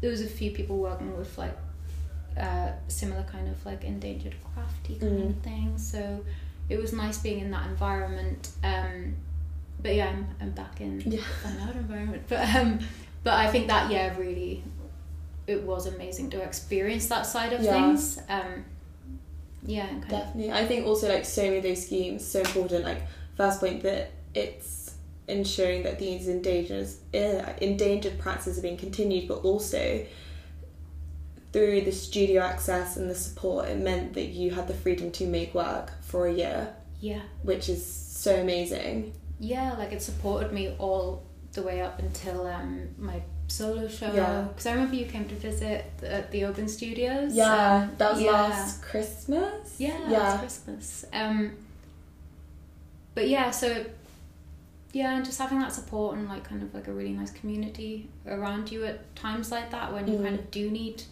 there 0.00 0.10
was 0.10 0.20
a 0.20 0.28
few 0.28 0.52
people 0.52 0.78
working 0.78 1.16
with 1.18 1.36
like 1.36 1.56
uh, 2.38 2.70
similar 2.88 3.24
kind 3.24 3.48
of 3.48 3.64
like 3.66 3.82
endangered 3.84 4.34
crafty 4.54 4.96
kind 4.96 5.12
Mm. 5.12 5.30
of 5.30 5.36
thing. 5.42 5.78
So 5.78 6.24
it 6.68 6.80
was 6.80 6.92
nice 6.92 7.18
being 7.18 7.40
in 7.40 7.50
that 7.50 7.66
environment. 7.66 8.50
Um, 8.62 9.16
but 9.82 9.94
yeah, 9.94 10.08
I'm, 10.08 10.26
I'm 10.40 10.50
back 10.52 10.80
in 10.80 11.00
Yeah. 11.00 11.20
art 11.66 11.74
environment. 11.76 12.22
But 12.28 12.54
um, 12.54 12.78
but 13.24 13.34
I 13.34 13.50
think 13.50 13.66
that 13.68 13.90
yeah, 13.90 14.16
really, 14.18 14.62
it 15.46 15.62
was 15.62 15.86
amazing 15.86 16.30
to 16.30 16.40
experience 16.42 17.06
that 17.08 17.26
side 17.26 17.52
of 17.52 17.62
Yeah. 17.62 17.72
things. 17.72 18.18
Um, 18.28 18.64
yeah, 19.66 19.88
Definitely. 20.08 20.52
I 20.52 20.66
think 20.66 20.86
also 20.86 21.08
like 21.08 21.24
so 21.24 21.42
many 21.42 21.56
of 21.58 21.62
those 21.62 21.86
schemes 21.86 22.24
so 22.26 22.40
important. 22.40 22.84
Like 22.84 23.02
first 23.36 23.60
point 23.60 23.82
that 23.82 24.10
it's 24.34 24.94
ensuring 25.26 25.82
that 25.84 25.98
these 25.98 26.28
endangered 26.28 26.86
uh, 27.14 27.52
endangered 27.62 28.18
practices 28.18 28.58
are 28.58 28.62
being 28.62 28.76
continued, 28.76 29.26
but 29.28 29.38
also 29.44 30.04
through 31.52 31.80
the 31.82 31.92
studio 31.92 32.42
access 32.42 32.96
and 32.96 33.08
the 33.08 33.14
support, 33.14 33.68
it 33.68 33.78
meant 33.78 34.12
that 34.14 34.26
you 34.26 34.50
had 34.50 34.66
the 34.66 34.74
freedom 34.74 35.10
to 35.12 35.26
make 35.26 35.54
work 35.54 35.92
for 36.02 36.26
a 36.26 36.32
year, 36.32 36.74
yeah, 37.00 37.20
which 37.42 37.68
is 37.68 37.84
so 37.84 38.34
amazing. 38.40 39.12
yeah, 39.38 39.72
like 39.78 39.92
it 39.92 40.02
supported 40.02 40.52
me 40.52 40.74
all 40.78 41.22
the 41.52 41.62
way 41.62 41.80
up 41.80 42.00
until 42.00 42.46
um 42.48 42.88
my 42.98 43.22
solo 43.48 43.88
show. 43.88 44.12
Yeah. 44.12 44.42
Because 44.48 44.66
I 44.66 44.72
remember 44.72 44.96
you 44.96 45.06
came 45.06 45.26
to 45.28 45.34
visit 45.34 45.84
the, 45.98 46.12
at 46.12 46.30
the 46.30 46.44
Open 46.44 46.68
Studios. 46.68 47.34
Yeah, 47.34 47.76
um, 47.82 47.92
that 47.98 48.12
was 48.12 48.22
yeah. 48.22 48.30
last 48.30 48.82
Christmas. 48.82 49.76
Yeah, 49.78 49.98
yeah, 50.08 50.18
last 50.18 50.38
Christmas. 50.40 51.04
Um, 51.12 51.52
but 53.14 53.28
yeah, 53.28 53.50
so 53.50 53.84
yeah, 54.92 55.16
and 55.16 55.24
just 55.24 55.38
having 55.38 55.58
that 55.60 55.72
support 55.72 56.16
and 56.16 56.28
like 56.28 56.44
kind 56.44 56.62
of 56.62 56.74
like 56.74 56.88
a 56.88 56.92
really 56.92 57.12
nice 57.12 57.30
community 57.30 58.08
around 58.26 58.70
you 58.70 58.84
at 58.84 59.14
times 59.16 59.50
like 59.50 59.70
that 59.70 59.92
when 59.92 60.06
you 60.08 60.18
Mm. 60.18 60.22
kind 60.24 60.38
of 60.38 60.50
do 60.50 60.70
need. 60.70 61.02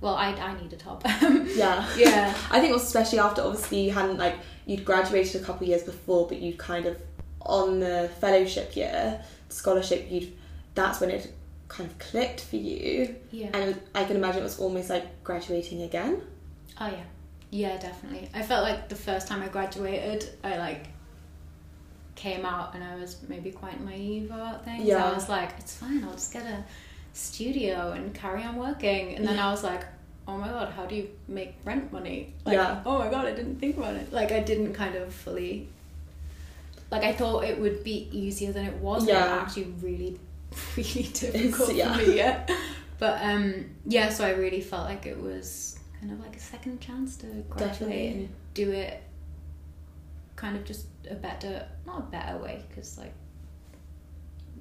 Well, 0.00 0.14
I 0.14 0.28
I 0.32 0.60
need 0.60 0.72
a 0.72 0.76
top. 0.76 1.02
yeah. 1.54 1.84
yeah. 1.96 2.34
I 2.50 2.60
think 2.60 2.76
especially 2.76 3.18
after 3.18 3.42
obviously 3.42 3.80
you 3.86 3.90
hadn't 3.92 4.18
like 4.18 4.36
you'd 4.66 4.84
graduated 4.84 5.40
a 5.42 5.44
couple 5.44 5.66
years 5.66 5.82
before, 5.82 6.28
but 6.28 6.38
you'd 6.40 6.58
kind 6.58 6.86
of 6.86 7.00
on 7.40 7.80
the 7.80 8.10
fellowship 8.20 8.76
year 8.76 9.22
scholarship 9.48 10.06
you'd 10.10 10.32
that's 10.74 11.00
when 11.00 11.10
it 11.10 11.32
kind 11.68 11.88
of 11.90 11.98
clicked 11.98 12.40
for 12.40 12.56
you, 12.56 13.14
Yeah. 13.30 13.50
and 13.52 13.80
I 13.94 14.04
can 14.04 14.16
imagine 14.16 14.40
it 14.40 14.44
was 14.44 14.58
almost 14.58 14.88
like 14.90 15.22
graduating 15.22 15.82
again. 15.82 16.22
Oh 16.80 16.86
yeah, 16.86 17.04
yeah, 17.50 17.76
definitely. 17.78 18.28
I 18.34 18.42
felt 18.42 18.62
like 18.62 18.88
the 18.88 18.94
first 18.96 19.28
time 19.28 19.42
I 19.42 19.48
graduated, 19.48 20.28
I 20.42 20.56
like 20.58 20.88
came 22.14 22.44
out 22.44 22.74
and 22.74 22.82
I 22.82 22.96
was 22.96 23.16
maybe 23.28 23.50
quite 23.52 23.80
naive 23.84 24.26
about 24.30 24.64
things. 24.64 24.84
Yeah. 24.84 25.04
I 25.08 25.12
was 25.14 25.28
like, 25.28 25.50
it's 25.58 25.76
fine. 25.76 26.02
I'll 26.02 26.12
just 26.12 26.32
get 26.32 26.44
a 26.46 26.64
studio 27.12 27.92
and 27.92 28.12
carry 28.14 28.42
on 28.42 28.56
working. 28.56 29.14
And 29.14 29.26
then 29.26 29.36
Yeah. 29.36 29.48
I 29.48 29.50
was 29.52 29.62
like, 29.62 29.84
oh 30.26 30.36
my 30.36 30.48
god, 30.48 30.72
how 30.72 30.84
do 30.86 30.96
you 30.96 31.08
make 31.28 31.54
rent 31.64 31.92
money? 31.92 32.34
Like, 32.44 32.54
Yeah. 32.54 32.82
oh 32.84 32.98
my 32.98 33.08
god, 33.08 33.26
I 33.26 33.32
didn't 33.34 33.60
think 33.60 33.76
about 33.76 33.94
it. 33.94 34.12
Like 34.12 34.32
I 34.32 34.40
didn't 34.40 34.72
kind 34.74 34.96
of 34.96 35.14
fully. 35.14 35.68
Like 36.90 37.04
I 37.04 37.12
thought 37.12 37.44
it 37.44 37.60
would 37.60 37.84
be 37.84 38.08
easier 38.10 38.52
than 38.52 38.66
it 38.66 38.74
was. 38.78 39.04
but 39.04 39.12
Yeah. 39.12 39.36
It 39.36 39.42
actually 39.42 39.64
really, 39.80 40.18
really 40.76 41.08
difficult 41.12 41.74
yeah. 41.74 41.96
for 41.96 42.06
me. 42.06 42.16
Yeah. 42.16 42.46
But 42.98 43.22
um, 43.22 43.66
yeah, 43.86 44.08
so 44.08 44.24
I 44.24 44.30
really 44.30 44.60
felt 44.60 44.84
like 44.84 45.06
it 45.06 45.20
was 45.20 45.78
kind 46.00 46.12
of 46.12 46.20
like 46.20 46.36
a 46.36 46.40
second 46.40 46.80
chance 46.80 47.16
to 47.18 47.26
graduate 47.26 47.58
Definitely. 47.58 48.08
and 48.08 48.28
do 48.54 48.70
it 48.70 49.02
kind 50.36 50.56
of 50.56 50.64
just 50.64 50.86
a 51.10 51.14
better, 51.14 51.66
not 51.86 51.98
a 51.98 52.02
better 52.02 52.38
way, 52.38 52.64
because 52.68 52.98
like 52.98 53.12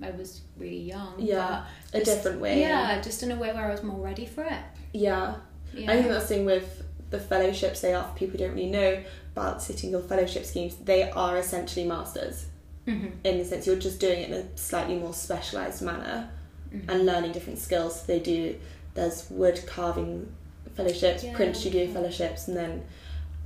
I 0.01 0.11
was 0.11 0.41
really 0.57 0.81
young. 0.81 1.15
Yeah, 1.17 1.65
but 1.91 2.01
a 2.01 2.05
different 2.05 2.39
way. 2.39 2.59
Yeah, 2.61 3.01
just 3.01 3.23
in 3.23 3.31
a 3.31 3.35
way 3.35 3.51
where 3.53 3.65
I 3.65 3.71
was 3.71 3.83
more 3.83 3.99
ready 3.99 4.25
for 4.25 4.43
it. 4.43 4.59
Yeah. 4.93 5.35
Yeah. 5.73 5.91
I 5.91 5.95
think 5.95 6.07
that's 6.07 6.27
the 6.27 6.35
thing 6.35 6.45
with 6.45 6.83
the 7.09 7.19
fellowships 7.19 7.81
they 7.81 7.93
offer. 7.93 8.17
People 8.17 8.37
don't 8.39 8.53
really 8.53 8.69
know 8.69 9.03
about 9.35 9.61
City 9.61 9.89
Guild 9.89 10.07
fellowship 10.07 10.45
schemes. 10.45 10.75
They 10.75 11.09
are 11.09 11.37
essentially 11.37 11.85
masters 11.85 12.45
Mhm. 12.87 13.11
in 13.23 13.37
the 13.37 13.45
sense 13.45 13.67
you're 13.67 13.75
just 13.75 13.99
doing 13.99 14.19
it 14.21 14.29
in 14.29 14.33
a 14.33 14.57
slightly 14.57 14.95
more 14.97 15.13
specialized 15.13 15.81
manner. 15.81 16.29
Mhm. 16.73 16.89
and 16.89 17.05
learning 17.05 17.31
different 17.31 17.57
skills. 17.59 18.03
They 18.05 18.19
do. 18.19 18.55
There's 18.93 19.29
wood 19.29 19.63
carving 19.65 20.27
fellowships, 20.75 21.23
Yeah. 21.23 21.33
print 21.33 21.55
studio 21.55 21.87
fellowships, 21.87 22.49
and 22.49 22.57
then 22.57 22.83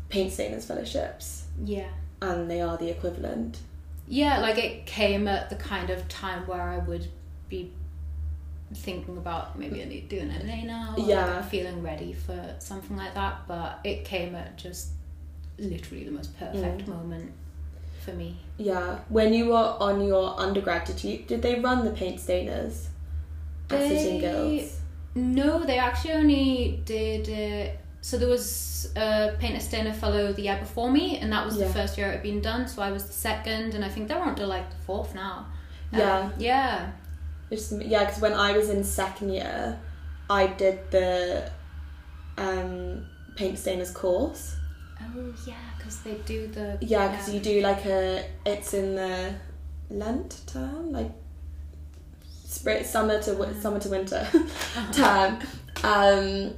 paint 0.10 0.32
stainers 0.34 0.64
fellowships, 0.66 1.44
Yeah. 1.64 1.90
and 2.20 2.50
they 2.50 2.62
are 2.62 2.78
the 2.78 2.90
equivalent. 2.90 3.60
Yeah, 4.08 4.40
like 4.40 4.58
it 4.58 4.88
came 4.88 5.28
at 5.28 5.52
the 5.52 5.56
kind 5.56 5.92
of 5.92 6.08
time 6.10 6.48
where 6.48 6.62
I 6.64 6.80
would 6.80 7.08
be 7.48 7.72
thinking 8.74 9.18
about 9.18 9.58
maybe 9.60 9.82
I 9.84 9.86
need 9.86 10.10
to 10.10 10.16
do 10.16 10.22
an 10.24 10.32
MA 10.32 10.64
now. 10.66 10.96
Or 10.98 11.02
Yeah. 11.08 11.26
like 11.36 11.50
feeling 11.50 11.84
ready 11.84 12.14
for 12.14 12.56
something 12.58 12.98
like 12.98 13.14
that. 13.14 13.48
But 13.48 13.82
it 13.84 14.04
came 14.04 14.34
at 14.36 14.58
just 14.58 14.90
literally 15.60 16.06
the 16.06 16.12
most 16.12 16.36
perfect 16.40 16.86
Mm. 16.86 16.88
moment 16.88 17.32
for 18.02 18.12
me. 18.12 18.38
Yeah. 18.58 19.00
When 19.10 19.34
you 19.34 19.48
were 19.50 19.76
on 19.80 20.06
your 20.06 20.40
undergrad, 20.40 20.86
did 20.86 21.04
you 21.04 21.20
did 21.20 21.42
they 21.42 21.60
run 21.60 21.86
the 21.86 21.92
paint 21.92 22.20
stainers 22.20 22.88
They- 23.68 24.20
Guilds? 24.20 24.80
No, 25.14 25.64
they 25.66 25.78
actually 25.78 26.14
only 26.14 26.82
did 26.86 27.28
it. 27.28 27.80
So 28.02 28.18
there 28.18 28.30
was 28.30 28.92
a 28.96 29.36
painter 29.40 29.60
stainer 29.60 29.94
fellow 29.94 30.34
the 30.34 30.42
year 30.44 30.58
before 30.60 30.90
me, 30.92 31.18
and 31.20 31.32
that 31.32 31.46
was 31.46 31.58
Yeah. 31.58 31.68
the 31.68 31.74
first 31.74 31.98
year 31.98 32.08
it 32.08 32.14
had 32.14 32.24
been 32.24 32.42
done. 32.42 32.68
So 32.68 32.82
I 32.82 32.92
was 32.92 33.06
the 33.06 33.14
second, 33.14 33.76
and 33.76 33.84
I 33.86 33.90
think 33.90 34.08
they're 34.08 34.22
on 34.24 34.36
to 34.36 34.48
like 34.48 34.70
the 34.70 34.78
fourth 34.88 35.14
now. 35.14 35.46
Um, 35.94 36.00
Yeah. 36.00 36.30
yeah. 36.40 36.92
Which 37.50 37.60
is, 37.60 37.74
yeah, 37.86 38.06
because 38.06 38.22
when 38.22 38.34
I 38.34 38.54
was 38.58 38.70
in 38.70 38.84
second 38.84 39.34
year, 39.34 39.78
I 40.30 40.48
did 40.48 40.80
the 40.92 41.52
um, 42.38 43.06
paint 43.36 43.58
stainers 43.58 43.94
course. 43.94 44.56
Oh 45.02 45.34
yeah, 45.46 45.56
because 45.82 46.02
they 46.02 46.14
do 46.26 46.48
the 46.48 46.78
Yeah, 46.82 47.08
because 47.10 47.34
you 47.34 47.40
do 47.40 47.62
like 47.62 47.86
a. 47.86 48.26
It's 48.46 48.74
in 48.74 48.96
the 48.96 49.34
Lent 49.90 50.42
term, 50.46 50.92
like 50.92 51.12
spring, 52.46 52.84
summer 52.84 53.22
to 53.22 53.32
wi- 53.32 53.60
summer 53.60 53.80
to 53.80 53.90
winter 53.90 54.28
term, 54.94 55.40
um, 55.84 56.54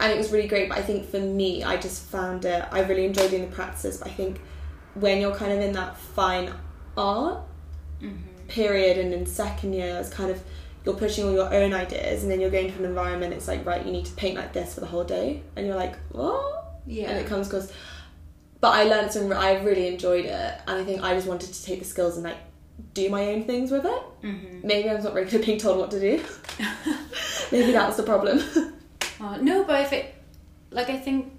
and 0.00 0.12
it 0.12 0.16
was 0.16 0.30
really 0.30 0.46
great. 0.48 0.68
But 0.68 0.78
I 0.78 0.82
think 0.82 1.08
for 1.10 1.18
me, 1.20 1.64
I 1.64 1.76
just 1.76 2.04
found 2.06 2.44
it. 2.44 2.64
I 2.70 2.80
really 2.82 3.04
enjoyed 3.04 3.30
doing 3.30 3.50
the 3.50 3.54
practices. 3.54 3.98
But 3.98 4.08
I 4.08 4.10
think 4.12 4.40
when 4.94 5.20
you're 5.20 5.34
kind 5.34 5.52
of 5.52 5.60
in 5.60 5.72
that 5.72 5.96
fine 5.98 6.52
art 6.96 7.40
hmm 8.00 8.12
period 8.48 8.96
and 8.96 9.12
in 9.12 9.26
second 9.26 9.74
year, 9.74 9.98
it's 9.98 10.08
kind 10.08 10.30
of 10.30 10.40
you're 10.82 10.94
pushing 10.94 11.26
all 11.26 11.32
your 11.34 11.52
own 11.52 11.74
ideas, 11.74 12.22
and 12.22 12.30
then 12.32 12.40
you're 12.40 12.48
going 12.50 12.72
to 12.72 12.78
an 12.78 12.86
environment. 12.86 13.34
It's 13.34 13.46
like 13.48 13.66
right, 13.66 13.84
you 13.84 13.92
need 13.92 14.06
to 14.06 14.12
paint 14.12 14.36
like 14.36 14.54
this 14.54 14.72
for 14.74 14.80
the 14.80 14.86
whole 14.86 15.04
day, 15.04 15.42
and 15.56 15.66
you're 15.66 15.76
like, 15.76 15.96
what? 16.12 16.80
Yeah. 16.86 17.10
and 17.10 17.18
it 17.18 17.26
comes 17.26 17.48
across. 17.48 17.70
But 18.60 18.70
I 18.74 18.84
learned 18.84 19.12
some. 19.12 19.32
I 19.32 19.60
really 19.62 19.86
enjoyed 19.88 20.24
it, 20.24 20.60
and 20.66 20.80
I 20.80 20.84
think 20.84 21.02
I 21.02 21.14
just 21.14 21.26
wanted 21.28 21.52
to 21.52 21.64
take 21.64 21.78
the 21.78 21.84
skills 21.84 22.16
and 22.16 22.24
like 22.24 22.38
do 22.94 23.08
my 23.10 23.26
own 23.32 23.44
things 23.44 23.70
with 23.70 23.84
it. 23.84 24.02
hmm 24.22 24.60
Maybe 24.66 24.88
I 24.88 24.94
was 24.94 25.04
not 25.04 25.12
very 25.14 25.26
good 25.26 25.40
at 25.40 25.46
being 25.46 25.58
told 25.58 25.78
what 25.78 25.90
to 25.92 26.00
do. 26.00 26.22
Maybe 27.52 27.72
that 27.72 27.86
was 27.88 27.96
the 27.96 28.02
problem. 28.04 28.40
Uh, 29.20 29.36
no, 29.38 29.64
but 29.64 29.80
if 29.84 29.92
it, 29.92 30.14
like, 30.70 30.88
I 30.90 30.96
think 30.96 31.32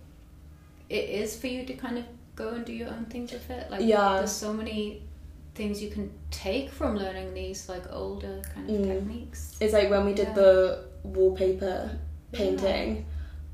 it 0.89 1.09
is 1.09 1.39
for 1.39 1.47
you 1.47 1.65
to 1.65 1.73
kind 1.75 1.97
of 1.97 2.03
go 2.35 2.49
and 2.49 2.65
do 2.65 2.73
your 2.73 2.89
own 2.89 3.05
things 3.05 3.31
with 3.31 3.49
it. 3.49 3.71
Like, 3.71 3.79
Yeah. 3.85 4.17
there's 4.17 4.33
so 4.33 4.51
many 4.51 5.03
things 5.55 5.81
you 5.81 5.89
can 5.89 6.11
take 6.29 6.69
from 6.69 6.97
learning 6.97 7.33
these 7.33 7.69
like 7.69 7.83
older 7.89 8.41
kind 8.53 8.69
of 8.69 8.75
Mm. 8.75 8.85
techniques. 8.85 9.55
it's 9.61 9.71
like 9.73 9.89
when 9.89 10.03
we 10.03 10.11
did 10.13 10.27
Yeah. 10.27 10.33
the 10.33 10.83
wallpaper 11.03 11.97
painting, 12.33 13.05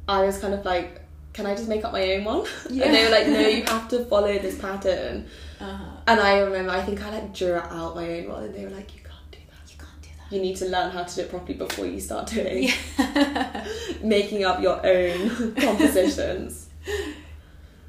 I 0.07 0.25
was 0.25 0.39
kind 0.39 0.55
of 0.55 0.65
like, 0.65 1.01
can 1.35 1.45
I 1.45 1.53
just 1.53 1.67
make 1.67 1.83
up 1.83 1.91
my 1.91 2.13
own 2.13 2.23
one? 2.23 2.45
Yeah. 2.69 2.85
And 2.85 2.95
they 2.95 3.03
were 3.03 3.11
like, 3.11 3.27
no, 3.27 3.39
you 3.45 3.63
have 3.65 3.89
to 3.89 4.05
follow 4.05 4.31
this 4.39 4.57
pattern. 4.57 5.27
Uh-huh. 5.59 5.83
And 6.07 6.19
I 6.21 6.39
remember, 6.39 6.71
I 6.71 6.81
think 6.81 7.03
I 7.03 7.09
like 7.11 7.33
drew 7.33 7.55
out 7.55 7.93
my 7.95 8.07
own 8.19 8.29
one, 8.29 8.43
and 8.45 8.55
they 8.55 8.63
were 8.63 8.71
like, 8.71 8.95
you 8.95 9.01
can't 9.01 9.31
do 9.31 9.39
that. 9.49 9.69
You 9.71 9.77
can't 9.77 10.01
do 10.01 10.09
that. 10.17 10.33
You 10.33 10.41
need 10.41 10.55
to 10.57 10.65
learn 10.69 10.91
how 10.91 11.03
to 11.03 11.15
do 11.15 11.21
it 11.23 11.29
properly 11.29 11.55
before 11.55 11.85
you 11.87 11.99
start 11.99 12.27
doing 12.27 12.71
that. 12.97 13.67
making 14.03 14.45
up 14.45 14.61
your 14.61 14.79
own 14.85 15.53
compositions. 15.65 16.69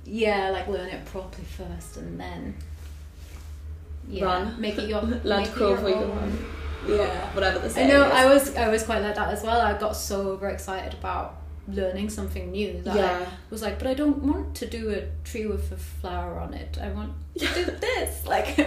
yeah, 0.05 0.51
like 0.51 0.67
learn 0.67 0.89
it 0.89 1.05
properly 1.07 1.45
first 1.45 1.99
and 1.99 2.19
then 2.19 2.55
yeah, 4.09 4.25
Run. 4.25 4.61
make 4.61 4.77
it 4.79 4.89
your 4.89 5.03
Learn 5.03 5.45
to 5.45 5.51
crawl 5.51 5.69
your 5.71 5.77
before 5.79 5.91
you 5.91 5.95
can 5.97 6.05
own. 6.11 6.17
run. 6.17 6.45
Yeah. 6.89 7.35
Whatever 7.35 7.59
the 7.61 7.71
same. 7.71 7.87
I 7.87 7.93
know. 7.93 8.05
is. 8.07 8.13
I 8.13 8.25
was 8.27 8.57
I 8.57 8.69
was 8.69 8.83
quite 8.85 9.03
like 9.03 9.15
that 9.17 9.29
as 9.31 9.43
well. 9.43 9.61
I 9.61 9.77
got 9.79 9.97
so 9.97 10.29
overexcited 10.31 10.95
about 10.95 11.35
learning 11.69 12.09
something 12.11 12.51
new 12.53 12.81
that 12.83 12.95
Yeah. 12.97 13.27
I 13.27 13.33
was 13.51 13.63
like, 13.63 13.79
but 13.79 13.89
I 13.89 13.95
don't 13.95 14.23
want 14.23 14.55
to 14.57 14.67
do 14.67 14.91
a 14.91 15.03
tree 15.29 15.47
with 15.47 15.73
a 15.73 15.77
flower 15.77 16.39
on 16.39 16.55
it. 16.55 16.79
I 16.81 16.91
want 16.91 17.13
to 17.39 17.47
do 17.55 17.65
this, 17.65 18.25
like, 18.35 18.59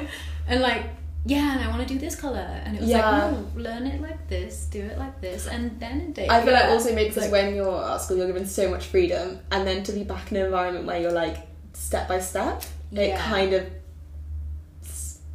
and 0.47 0.61
like, 0.61 0.83
yeah, 1.25 1.53
and 1.57 1.63
I 1.63 1.67
want 1.69 1.85
to 1.87 1.93
do 1.93 1.99
this 1.99 2.15
color. 2.15 2.39
And 2.65 2.75
it 2.77 2.81
was 2.81 2.89
Yeah. 2.89 3.09
like, 3.09 3.31
no, 3.33 3.47
learn 3.61 3.85
it 3.87 4.01
like 4.01 4.27
this, 4.29 4.65
do 4.71 4.81
it 4.81 4.97
like 4.97 5.19
this, 5.21 5.47
and 5.47 5.79
then. 5.79 6.13
I 6.29 6.41
feel 6.43 6.53
like 6.53 6.65
also 6.65 6.93
maybe 6.95 7.09
because 7.09 7.23
like- 7.23 7.31
when 7.31 7.55
you're 7.55 7.83
at 7.83 8.01
school, 8.01 8.17
you're 8.17 8.27
given 8.27 8.45
so 8.45 8.69
much 8.69 8.85
freedom, 8.87 9.39
and 9.51 9.65
then 9.67 9.83
to 9.83 9.91
be 9.91 10.03
back 10.03 10.31
in 10.31 10.37
an 10.37 10.45
environment 10.45 10.85
where 10.85 10.99
you're 10.99 11.11
like 11.11 11.37
step 11.73 12.07
by 12.07 12.19
step, 12.19 12.63
it 12.91 13.09
Yeah. 13.09 13.21
kind 13.29 13.53
of 13.53 13.65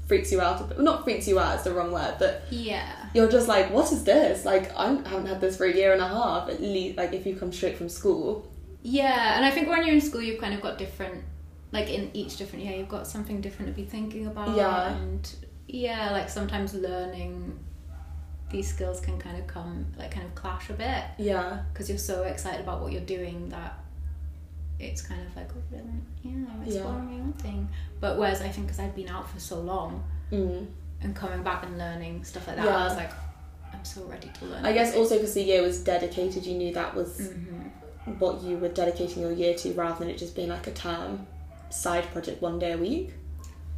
freaks 0.07 0.31
you 0.33 0.41
out 0.41 0.61
a 0.61 0.65
bit. 0.65 0.81
Not 0.81 1.05
freaks 1.05 1.27
you 1.29 1.39
out, 1.39 1.55
it's 1.55 1.65
the 1.65 1.73
wrong 1.73 1.93
word, 1.93 2.17
but 2.19 2.43
yeah, 2.51 3.04
you're 3.15 3.29
just 3.31 3.49
like, 3.49 3.71
what 3.71 3.91
is 3.93 4.05
this? 4.05 4.45
Like, 4.45 4.75
I 4.77 4.87
haven't 4.89 5.27
had 5.27 5.41
this 5.41 5.57
for 5.57 5.65
a 5.67 5.73
year 5.73 5.93
and 5.93 6.03
a 6.03 6.09
half, 6.09 6.49
at 6.51 6.61
least, 6.61 6.97
like, 6.99 7.13
if 7.13 7.25
you 7.27 7.37
come 7.37 7.53
straight 7.53 7.77
from 7.79 7.89
school. 7.89 8.51
Yeah, 8.83 9.37
and 9.37 9.45
I 9.45 9.51
think 9.51 9.69
when 9.69 9.85
you're 9.85 9.95
in 9.95 10.01
school, 10.01 10.21
you've 10.21 10.41
kind 10.41 10.53
of 10.53 10.61
got 10.61 10.77
different, 10.79 11.25
like 11.73 11.89
in 11.89 12.11
each 12.13 12.37
different 12.37 12.65
year, 12.65 12.77
you've 12.77 12.89
got 12.89 13.07
something 13.07 13.41
different 13.41 13.69
to 13.75 13.75
be 13.83 13.87
thinking 13.89 14.27
about. 14.27 14.55
Yeah. 14.57 14.95
And 14.95 15.35
yeah, 15.69 16.11
like 16.11 16.29
sometimes 16.29 16.75
learning 16.75 17.59
these 18.51 18.69
skills 18.69 19.01
can 19.01 19.19
kind 19.19 19.39
of 19.39 19.47
come, 19.47 19.87
like 19.97 20.11
kind 20.11 20.27
of 20.27 20.35
clash 20.35 20.69
a 20.71 20.75
bit 20.75 21.03
Yeah. 21.19 21.63
because 21.73 21.89
you're 21.89 21.99
so 21.99 22.25
excited 22.25 22.61
about 22.61 22.83
what 22.83 22.93
you're 22.93 23.01
doing 23.01 23.49
that 23.49 23.79
it's 24.79 25.03
kind 25.03 25.27
of 25.27 25.35
like, 25.35 25.49
oh, 25.57 25.63
really? 25.71 25.85
Yeah, 26.23 26.31
I'm 26.53 26.63
Yeah. 26.67 26.75
exploring 26.75 27.07
my 27.07 27.15
own 27.15 27.33
thing. 27.35 27.69
But 28.01 28.19
whereas 28.19 28.43
I 28.43 28.49
think 28.49 28.67
because 28.67 28.81
I'd 28.81 28.95
been 28.95 29.09
out 29.09 29.29
for 29.31 29.41
so 29.41 29.61
long 29.61 30.05
Mm. 30.31 30.67
And 31.05 31.15
coming 31.15 31.43
back 31.43 31.65
and 31.65 31.79
learning 31.79 32.25
stuff 32.25 32.47
like 32.49 32.57
that, 32.57 32.65
Yeah. 32.65 32.77
I 32.79 32.85
was 32.89 32.97
like, 32.97 33.11
I'm 33.73 33.85
so 33.85 34.05
ready 34.05 34.31
to 34.41 34.45
learn. 34.47 34.65
I 34.65 34.73
guess 34.73 34.95
also 34.97 35.17
because 35.17 35.35
the 35.35 35.43
year 35.43 35.63
was 35.63 35.83
dedicated, 35.85 36.45
you 36.47 36.55
knew 36.57 36.73
that 36.75 36.95
was 36.95 37.31
hmm 37.33 37.61
what 38.19 38.43
you 38.43 38.59
were 38.59 38.69
dedicating 38.69 39.23
your 39.23 39.33
year 39.33 39.55
to 39.55 39.73
rather 39.73 39.99
than 40.01 40.11
it 40.11 40.19
just 40.19 40.37
being 40.37 40.51
like 40.51 40.67
a 40.67 40.71
term 40.73 41.27
side 41.71 42.05
project 42.13 42.43
one 42.43 42.59
day 42.59 42.73
a 42.73 42.77
week. 42.77 43.13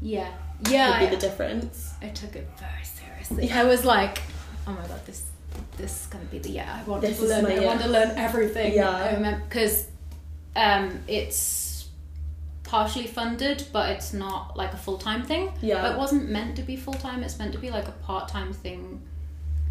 Yeah, 0.00 0.32
yeah. 0.68 0.90
would 0.90 0.98
be 0.98 1.06
I- 1.06 1.10
the 1.16 1.20
difference. 1.28 1.94
I 2.02 2.08
took 2.08 2.34
it 2.34 2.48
very 2.58 2.84
seriously. 2.84 3.50
I 3.52 3.64
was 3.64 3.84
like, 3.84 4.20
oh 4.66 4.72
my 4.72 4.84
god, 4.88 5.00
this 5.06 5.22
this 5.76 6.00
is 6.02 6.06
gonna 6.08 6.24
be 6.24 6.38
the 6.40 6.50
year. 6.50 6.66
I 6.68 6.82
want 6.88 7.02
This 7.02 7.18
to 7.20 7.26
learn. 7.26 7.46
I 7.46 7.54
year. 7.54 7.62
want 7.66 7.80
to 7.82 7.88
learn 7.88 8.10
everything. 8.16 8.74
Yeah. 8.74 9.38
Because 9.48 9.86
um, 10.56 10.98
it's 11.06 11.38
partially 12.66 13.06
funded, 13.06 13.64
but 13.72 13.90
it's 13.90 14.12
not 14.12 14.56
like 14.56 14.72
a 14.72 14.76
full 14.76 14.98
time 14.98 15.22
thing. 15.24 15.52
Yeah. 15.62 15.82
But 15.82 15.92
it 15.92 15.98
wasn't 15.98 16.28
meant 16.30 16.56
to 16.56 16.62
be 16.62 16.76
full 16.76 16.94
time. 16.94 17.22
It's 17.22 17.38
meant 17.38 17.52
to 17.52 17.58
be 17.58 17.70
like 17.70 17.88
a 17.88 17.92
part 17.92 18.28
time 18.28 18.52
thing 18.52 19.00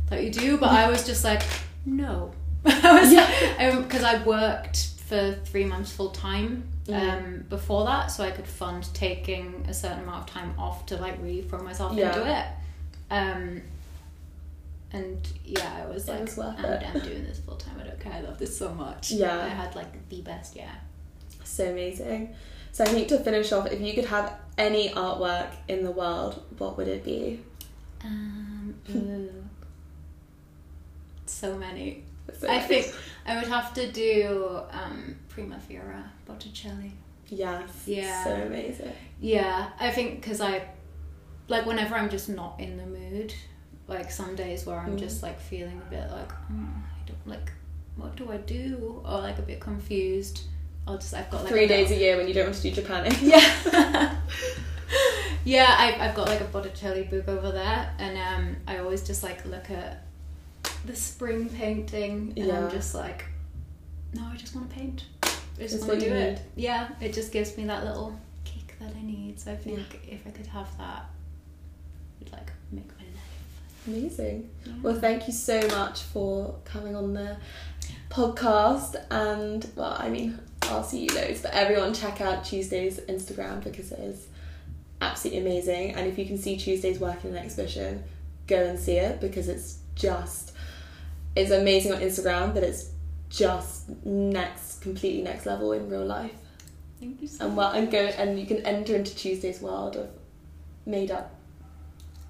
that 0.09 0.23
you 0.23 0.31
do. 0.31 0.57
But 0.57 0.69
I 0.69 0.89
was 0.89 1.05
just 1.05 1.23
like, 1.23 1.43
no. 1.85 2.31
I 2.65 2.99
was 3.01 3.11
Yeah. 3.13 3.79
because 3.81 4.03
I 4.03 4.23
worked 4.23 4.77
for 5.07 5.33
three 5.45 5.65
months 5.65 5.91
full 5.91 6.09
time 6.09 6.63
um, 6.89 6.93
Mm. 6.95 7.49
before 7.49 7.85
that, 7.85 8.07
so 8.07 8.23
I 8.23 8.31
could 8.31 8.47
fund 8.47 8.87
taking 8.93 9.65
a 9.69 9.73
certain 9.73 9.99
amount 10.03 10.27
of 10.29 10.33
time 10.35 10.53
off 10.57 10.85
to 10.87 10.97
like 10.97 11.21
really 11.21 11.41
throw 11.41 11.59
myself 11.59 11.95
Yeah. 11.95 12.07
into 12.15 12.31
it. 12.39 12.45
Um, 13.11 13.61
and 14.91 15.27
yeah, 15.43 15.83
I 15.83 15.87
was 15.91 16.07
It 16.07 16.11
like, 16.11 16.21
was 16.21 16.39
I'm. 16.39 16.65
I'm 16.65 16.99
doing 17.01 17.25
this 17.25 17.39
full 17.39 17.55
time. 17.57 17.75
I 17.79 17.83
don't 17.83 17.99
care. 17.99 18.13
I 18.13 18.21
love 18.21 18.37
this 18.37 18.57
so 18.57 18.73
much. 18.73 19.11
Yeah. 19.11 19.37
I 19.43 19.49
had 19.49 19.75
like 19.75 20.07
the 20.09 20.21
best 20.21 20.55
yeah. 20.55 20.73
So 21.43 21.69
amazing. 21.69 22.33
So 22.75 22.83
I 22.83 22.87
think 22.87 23.07
to 23.07 23.19
finish 23.19 23.53
off, 23.53 23.71
if 23.71 23.79
you 23.79 23.93
could 23.93 24.03
have 24.03 24.33
any 24.57 24.89
artwork 24.89 25.47
in 25.69 25.85
the 25.85 25.91
world, 25.91 26.43
what 26.57 26.75
would 26.75 26.89
it 26.89 27.05
be? 27.05 27.39
Um, 28.03 28.75
ooh. 28.93 29.29
so 31.25 31.55
many. 31.55 32.03
So 32.37 32.49
I 32.49 32.59
think 32.59 32.93
I 33.25 33.37
would 33.37 33.47
have 33.47 33.73
to 33.75 33.89
do 33.89 34.59
um, 34.71 35.15
Primavera 35.29 36.11
Botticelli. 36.27 36.91
Yes. 37.29 37.83
Yeah. 37.85 38.23
So 38.25 38.31
amazing. 38.33 38.91
Yeah, 39.21 39.69
I 39.79 39.89
think 39.91 40.19
because 40.19 40.41
I, 40.41 40.67
like, 41.47 41.65
whenever 41.65 41.95
I'm 41.95 42.09
just 42.09 42.27
not 42.27 42.59
in 42.59 42.75
the 42.75 42.85
mood, 42.85 43.33
like 43.87 44.11
some 44.11 44.35
days 44.35 44.65
where 44.65 44.77
I'm 44.77 44.97
Mm. 44.97 44.99
just 44.99 45.23
like 45.23 45.39
feeling 45.39 45.81
a 45.87 45.89
bit 45.89 46.11
like, 46.11 46.29
mm, 46.51 46.67
I 46.75 47.07
don't 47.07 47.25
like, 47.25 47.53
what 47.95 48.17
do 48.17 48.33
I 48.33 48.37
do? 48.37 49.01
Or 49.05 49.19
like 49.21 49.39
a 49.39 49.43
bit 49.43 49.61
confused. 49.61 50.41
I'll 50.87 50.97
just, 50.97 51.13
I've 51.13 51.29
got 51.31 51.41
like 51.43 51.51
Three 51.51 51.65
a 51.65 51.67
days 51.67 51.91
a 51.91 51.95
year 51.95 52.17
when 52.17 52.27
you 52.27 52.33
don't 52.33 52.45
want 52.45 52.55
to 52.57 52.61
do 52.61 52.71
Japan. 52.71 53.11
Yeah. 53.21 54.15
yeah, 55.43 55.75
I've, 55.77 56.01
I've 56.09 56.15
got 56.15 56.27
like 56.27 56.41
a 56.41 56.45
Botticelli 56.45 57.03
book 57.09 57.27
over 57.27 57.51
there, 57.51 57.93
and 57.99 58.17
um, 58.17 58.55
I 58.67 58.77
always 58.77 59.05
just 59.05 59.23
like 59.23 59.45
look 59.45 59.69
at 59.71 60.03
the 60.85 60.95
spring 60.95 61.49
painting, 61.49 62.33
and 62.37 62.47
Yeah. 62.47 62.65
I'm 62.65 62.71
just 62.71 62.93
like, 62.93 63.25
no, 64.13 64.23
I 64.31 64.35
just 64.37 64.55
want 64.55 64.69
to 64.69 64.75
paint. 64.75 65.05
I 65.23 65.61
just 65.67 65.87
want 65.87 65.99
to 65.99 66.09
do 66.09 66.13
need. 66.13 66.21
it. 66.21 66.41
Yeah, 66.55 66.89
it 67.01 67.13
just 67.13 67.31
gives 67.31 67.57
me 67.57 67.65
that 67.65 67.83
little 67.83 68.17
kick 68.43 68.77
that 68.79 68.93
I 68.95 69.01
need. 69.01 69.39
So 69.39 69.51
I 69.51 69.55
think 69.55 69.79
if 70.07 70.25
I 70.27 70.29
could 70.31 70.47
have 70.47 70.67
that, 70.77 71.05
it'd 72.21 72.31
like 72.33 72.51
make 72.71 72.87
my 72.89 73.03
life. 73.05 73.87
Amazing. 73.87 74.49
Yeah. 74.65 74.73
Well, 74.81 74.99
thank 74.99 75.27
you 75.27 75.33
so 75.33 75.61
much 75.69 76.01
for 76.01 76.55
coming 76.65 76.95
on 76.95 77.13
the 77.13 77.37
podcast. 78.09 78.95
And, 79.09 79.65
well, 79.75 79.95
I 79.97 80.09
mean, 80.09 80.39
I'll 80.69 80.83
see 80.83 81.03
you 81.05 81.15
loads, 81.15 81.41
but 81.41 81.53
everyone 81.53 81.93
check 81.93 82.21
out 82.21 82.43
Tuesday's 82.45 82.99
Instagram 83.01 83.63
because 83.63 83.91
it 83.91 83.99
is 83.99 84.27
absolutely 85.01 85.41
amazing. 85.41 85.93
And 85.95 86.07
if 86.07 86.17
you 86.17 86.25
can 86.25 86.37
see 86.37 86.57
Tuesday's 86.57 86.99
work 86.99 87.23
in 87.23 87.31
an 87.31 87.37
exhibition, 87.37 88.03
go 88.47 88.57
and 88.57 88.79
see 88.79 88.93
it 88.97 89.19
because 89.21 89.47
it's 89.47 89.79
just, 89.95 90.53
it's 91.35 91.51
amazing 91.51 91.93
on 91.93 91.99
Instagram, 92.01 92.53
but 92.53 92.63
it's 92.63 92.89
just 93.29 93.89
next, 94.05 94.81
completely 94.81 95.21
next 95.21 95.45
level 95.45 95.71
in 95.73 95.89
real 95.89 96.05
life. 96.05 96.31
Thank 96.99 97.21
you 97.21 97.27
so 97.27 97.45
And 97.45 97.57
well, 97.57 97.71
and 97.71 97.91
go 97.91 97.99
and 97.99 98.39
you 98.39 98.45
can 98.45 98.57
enter 98.65 98.95
into 98.95 99.15
Tuesday's 99.15 99.61
world 99.61 99.95
of 99.95 100.09
made 100.85 101.11
up 101.11 101.35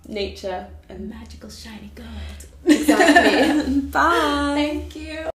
nature 0.08 0.68
and 0.90 1.10
Magical 1.10 1.50
shiny 1.50 1.92
gold. 1.96 2.08
exactly. 2.66 3.82
Bye. 3.92 4.54
Thank 4.56 4.96
you. 4.96 5.30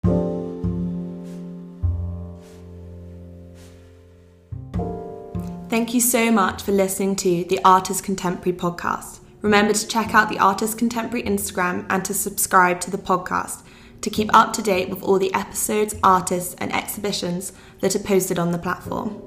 Thank 5.80 5.94
you 5.94 6.00
so 6.02 6.30
much 6.30 6.62
for 6.62 6.72
listening 6.72 7.16
to 7.16 7.44
the 7.44 7.58
Artist 7.64 8.04
Contemporary 8.04 8.52
podcast. 8.52 9.20
Remember 9.40 9.72
to 9.72 9.88
check 9.88 10.14
out 10.14 10.28
the 10.28 10.38
Artist 10.38 10.76
Contemporary 10.76 11.22
Instagram 11.22 11.86
and 11.88 12.04
to 12.04 12.12
subscribe 12.12 12.82
to 12.82 12.90
the 12.90 12.98
podcast 12.98 13.62
to 14.02 14.10
keep 14.10 14.28
up 14.34 14.52
to 14.52 14.62
date 14.62 14.90
with 14.90 15.02
all 15.02 15.18
the 15.18 15.32
episodes, 15.32 15.94
artists, 16.02 16.54
and 16.58 16.70
exhibitions 16.74 17.54
that 17.80 17.96
are 17.96 18.00
posted 18.00 18.38
on 18.38 18.52
the 18.52 18.58
platform. 18.58 19.22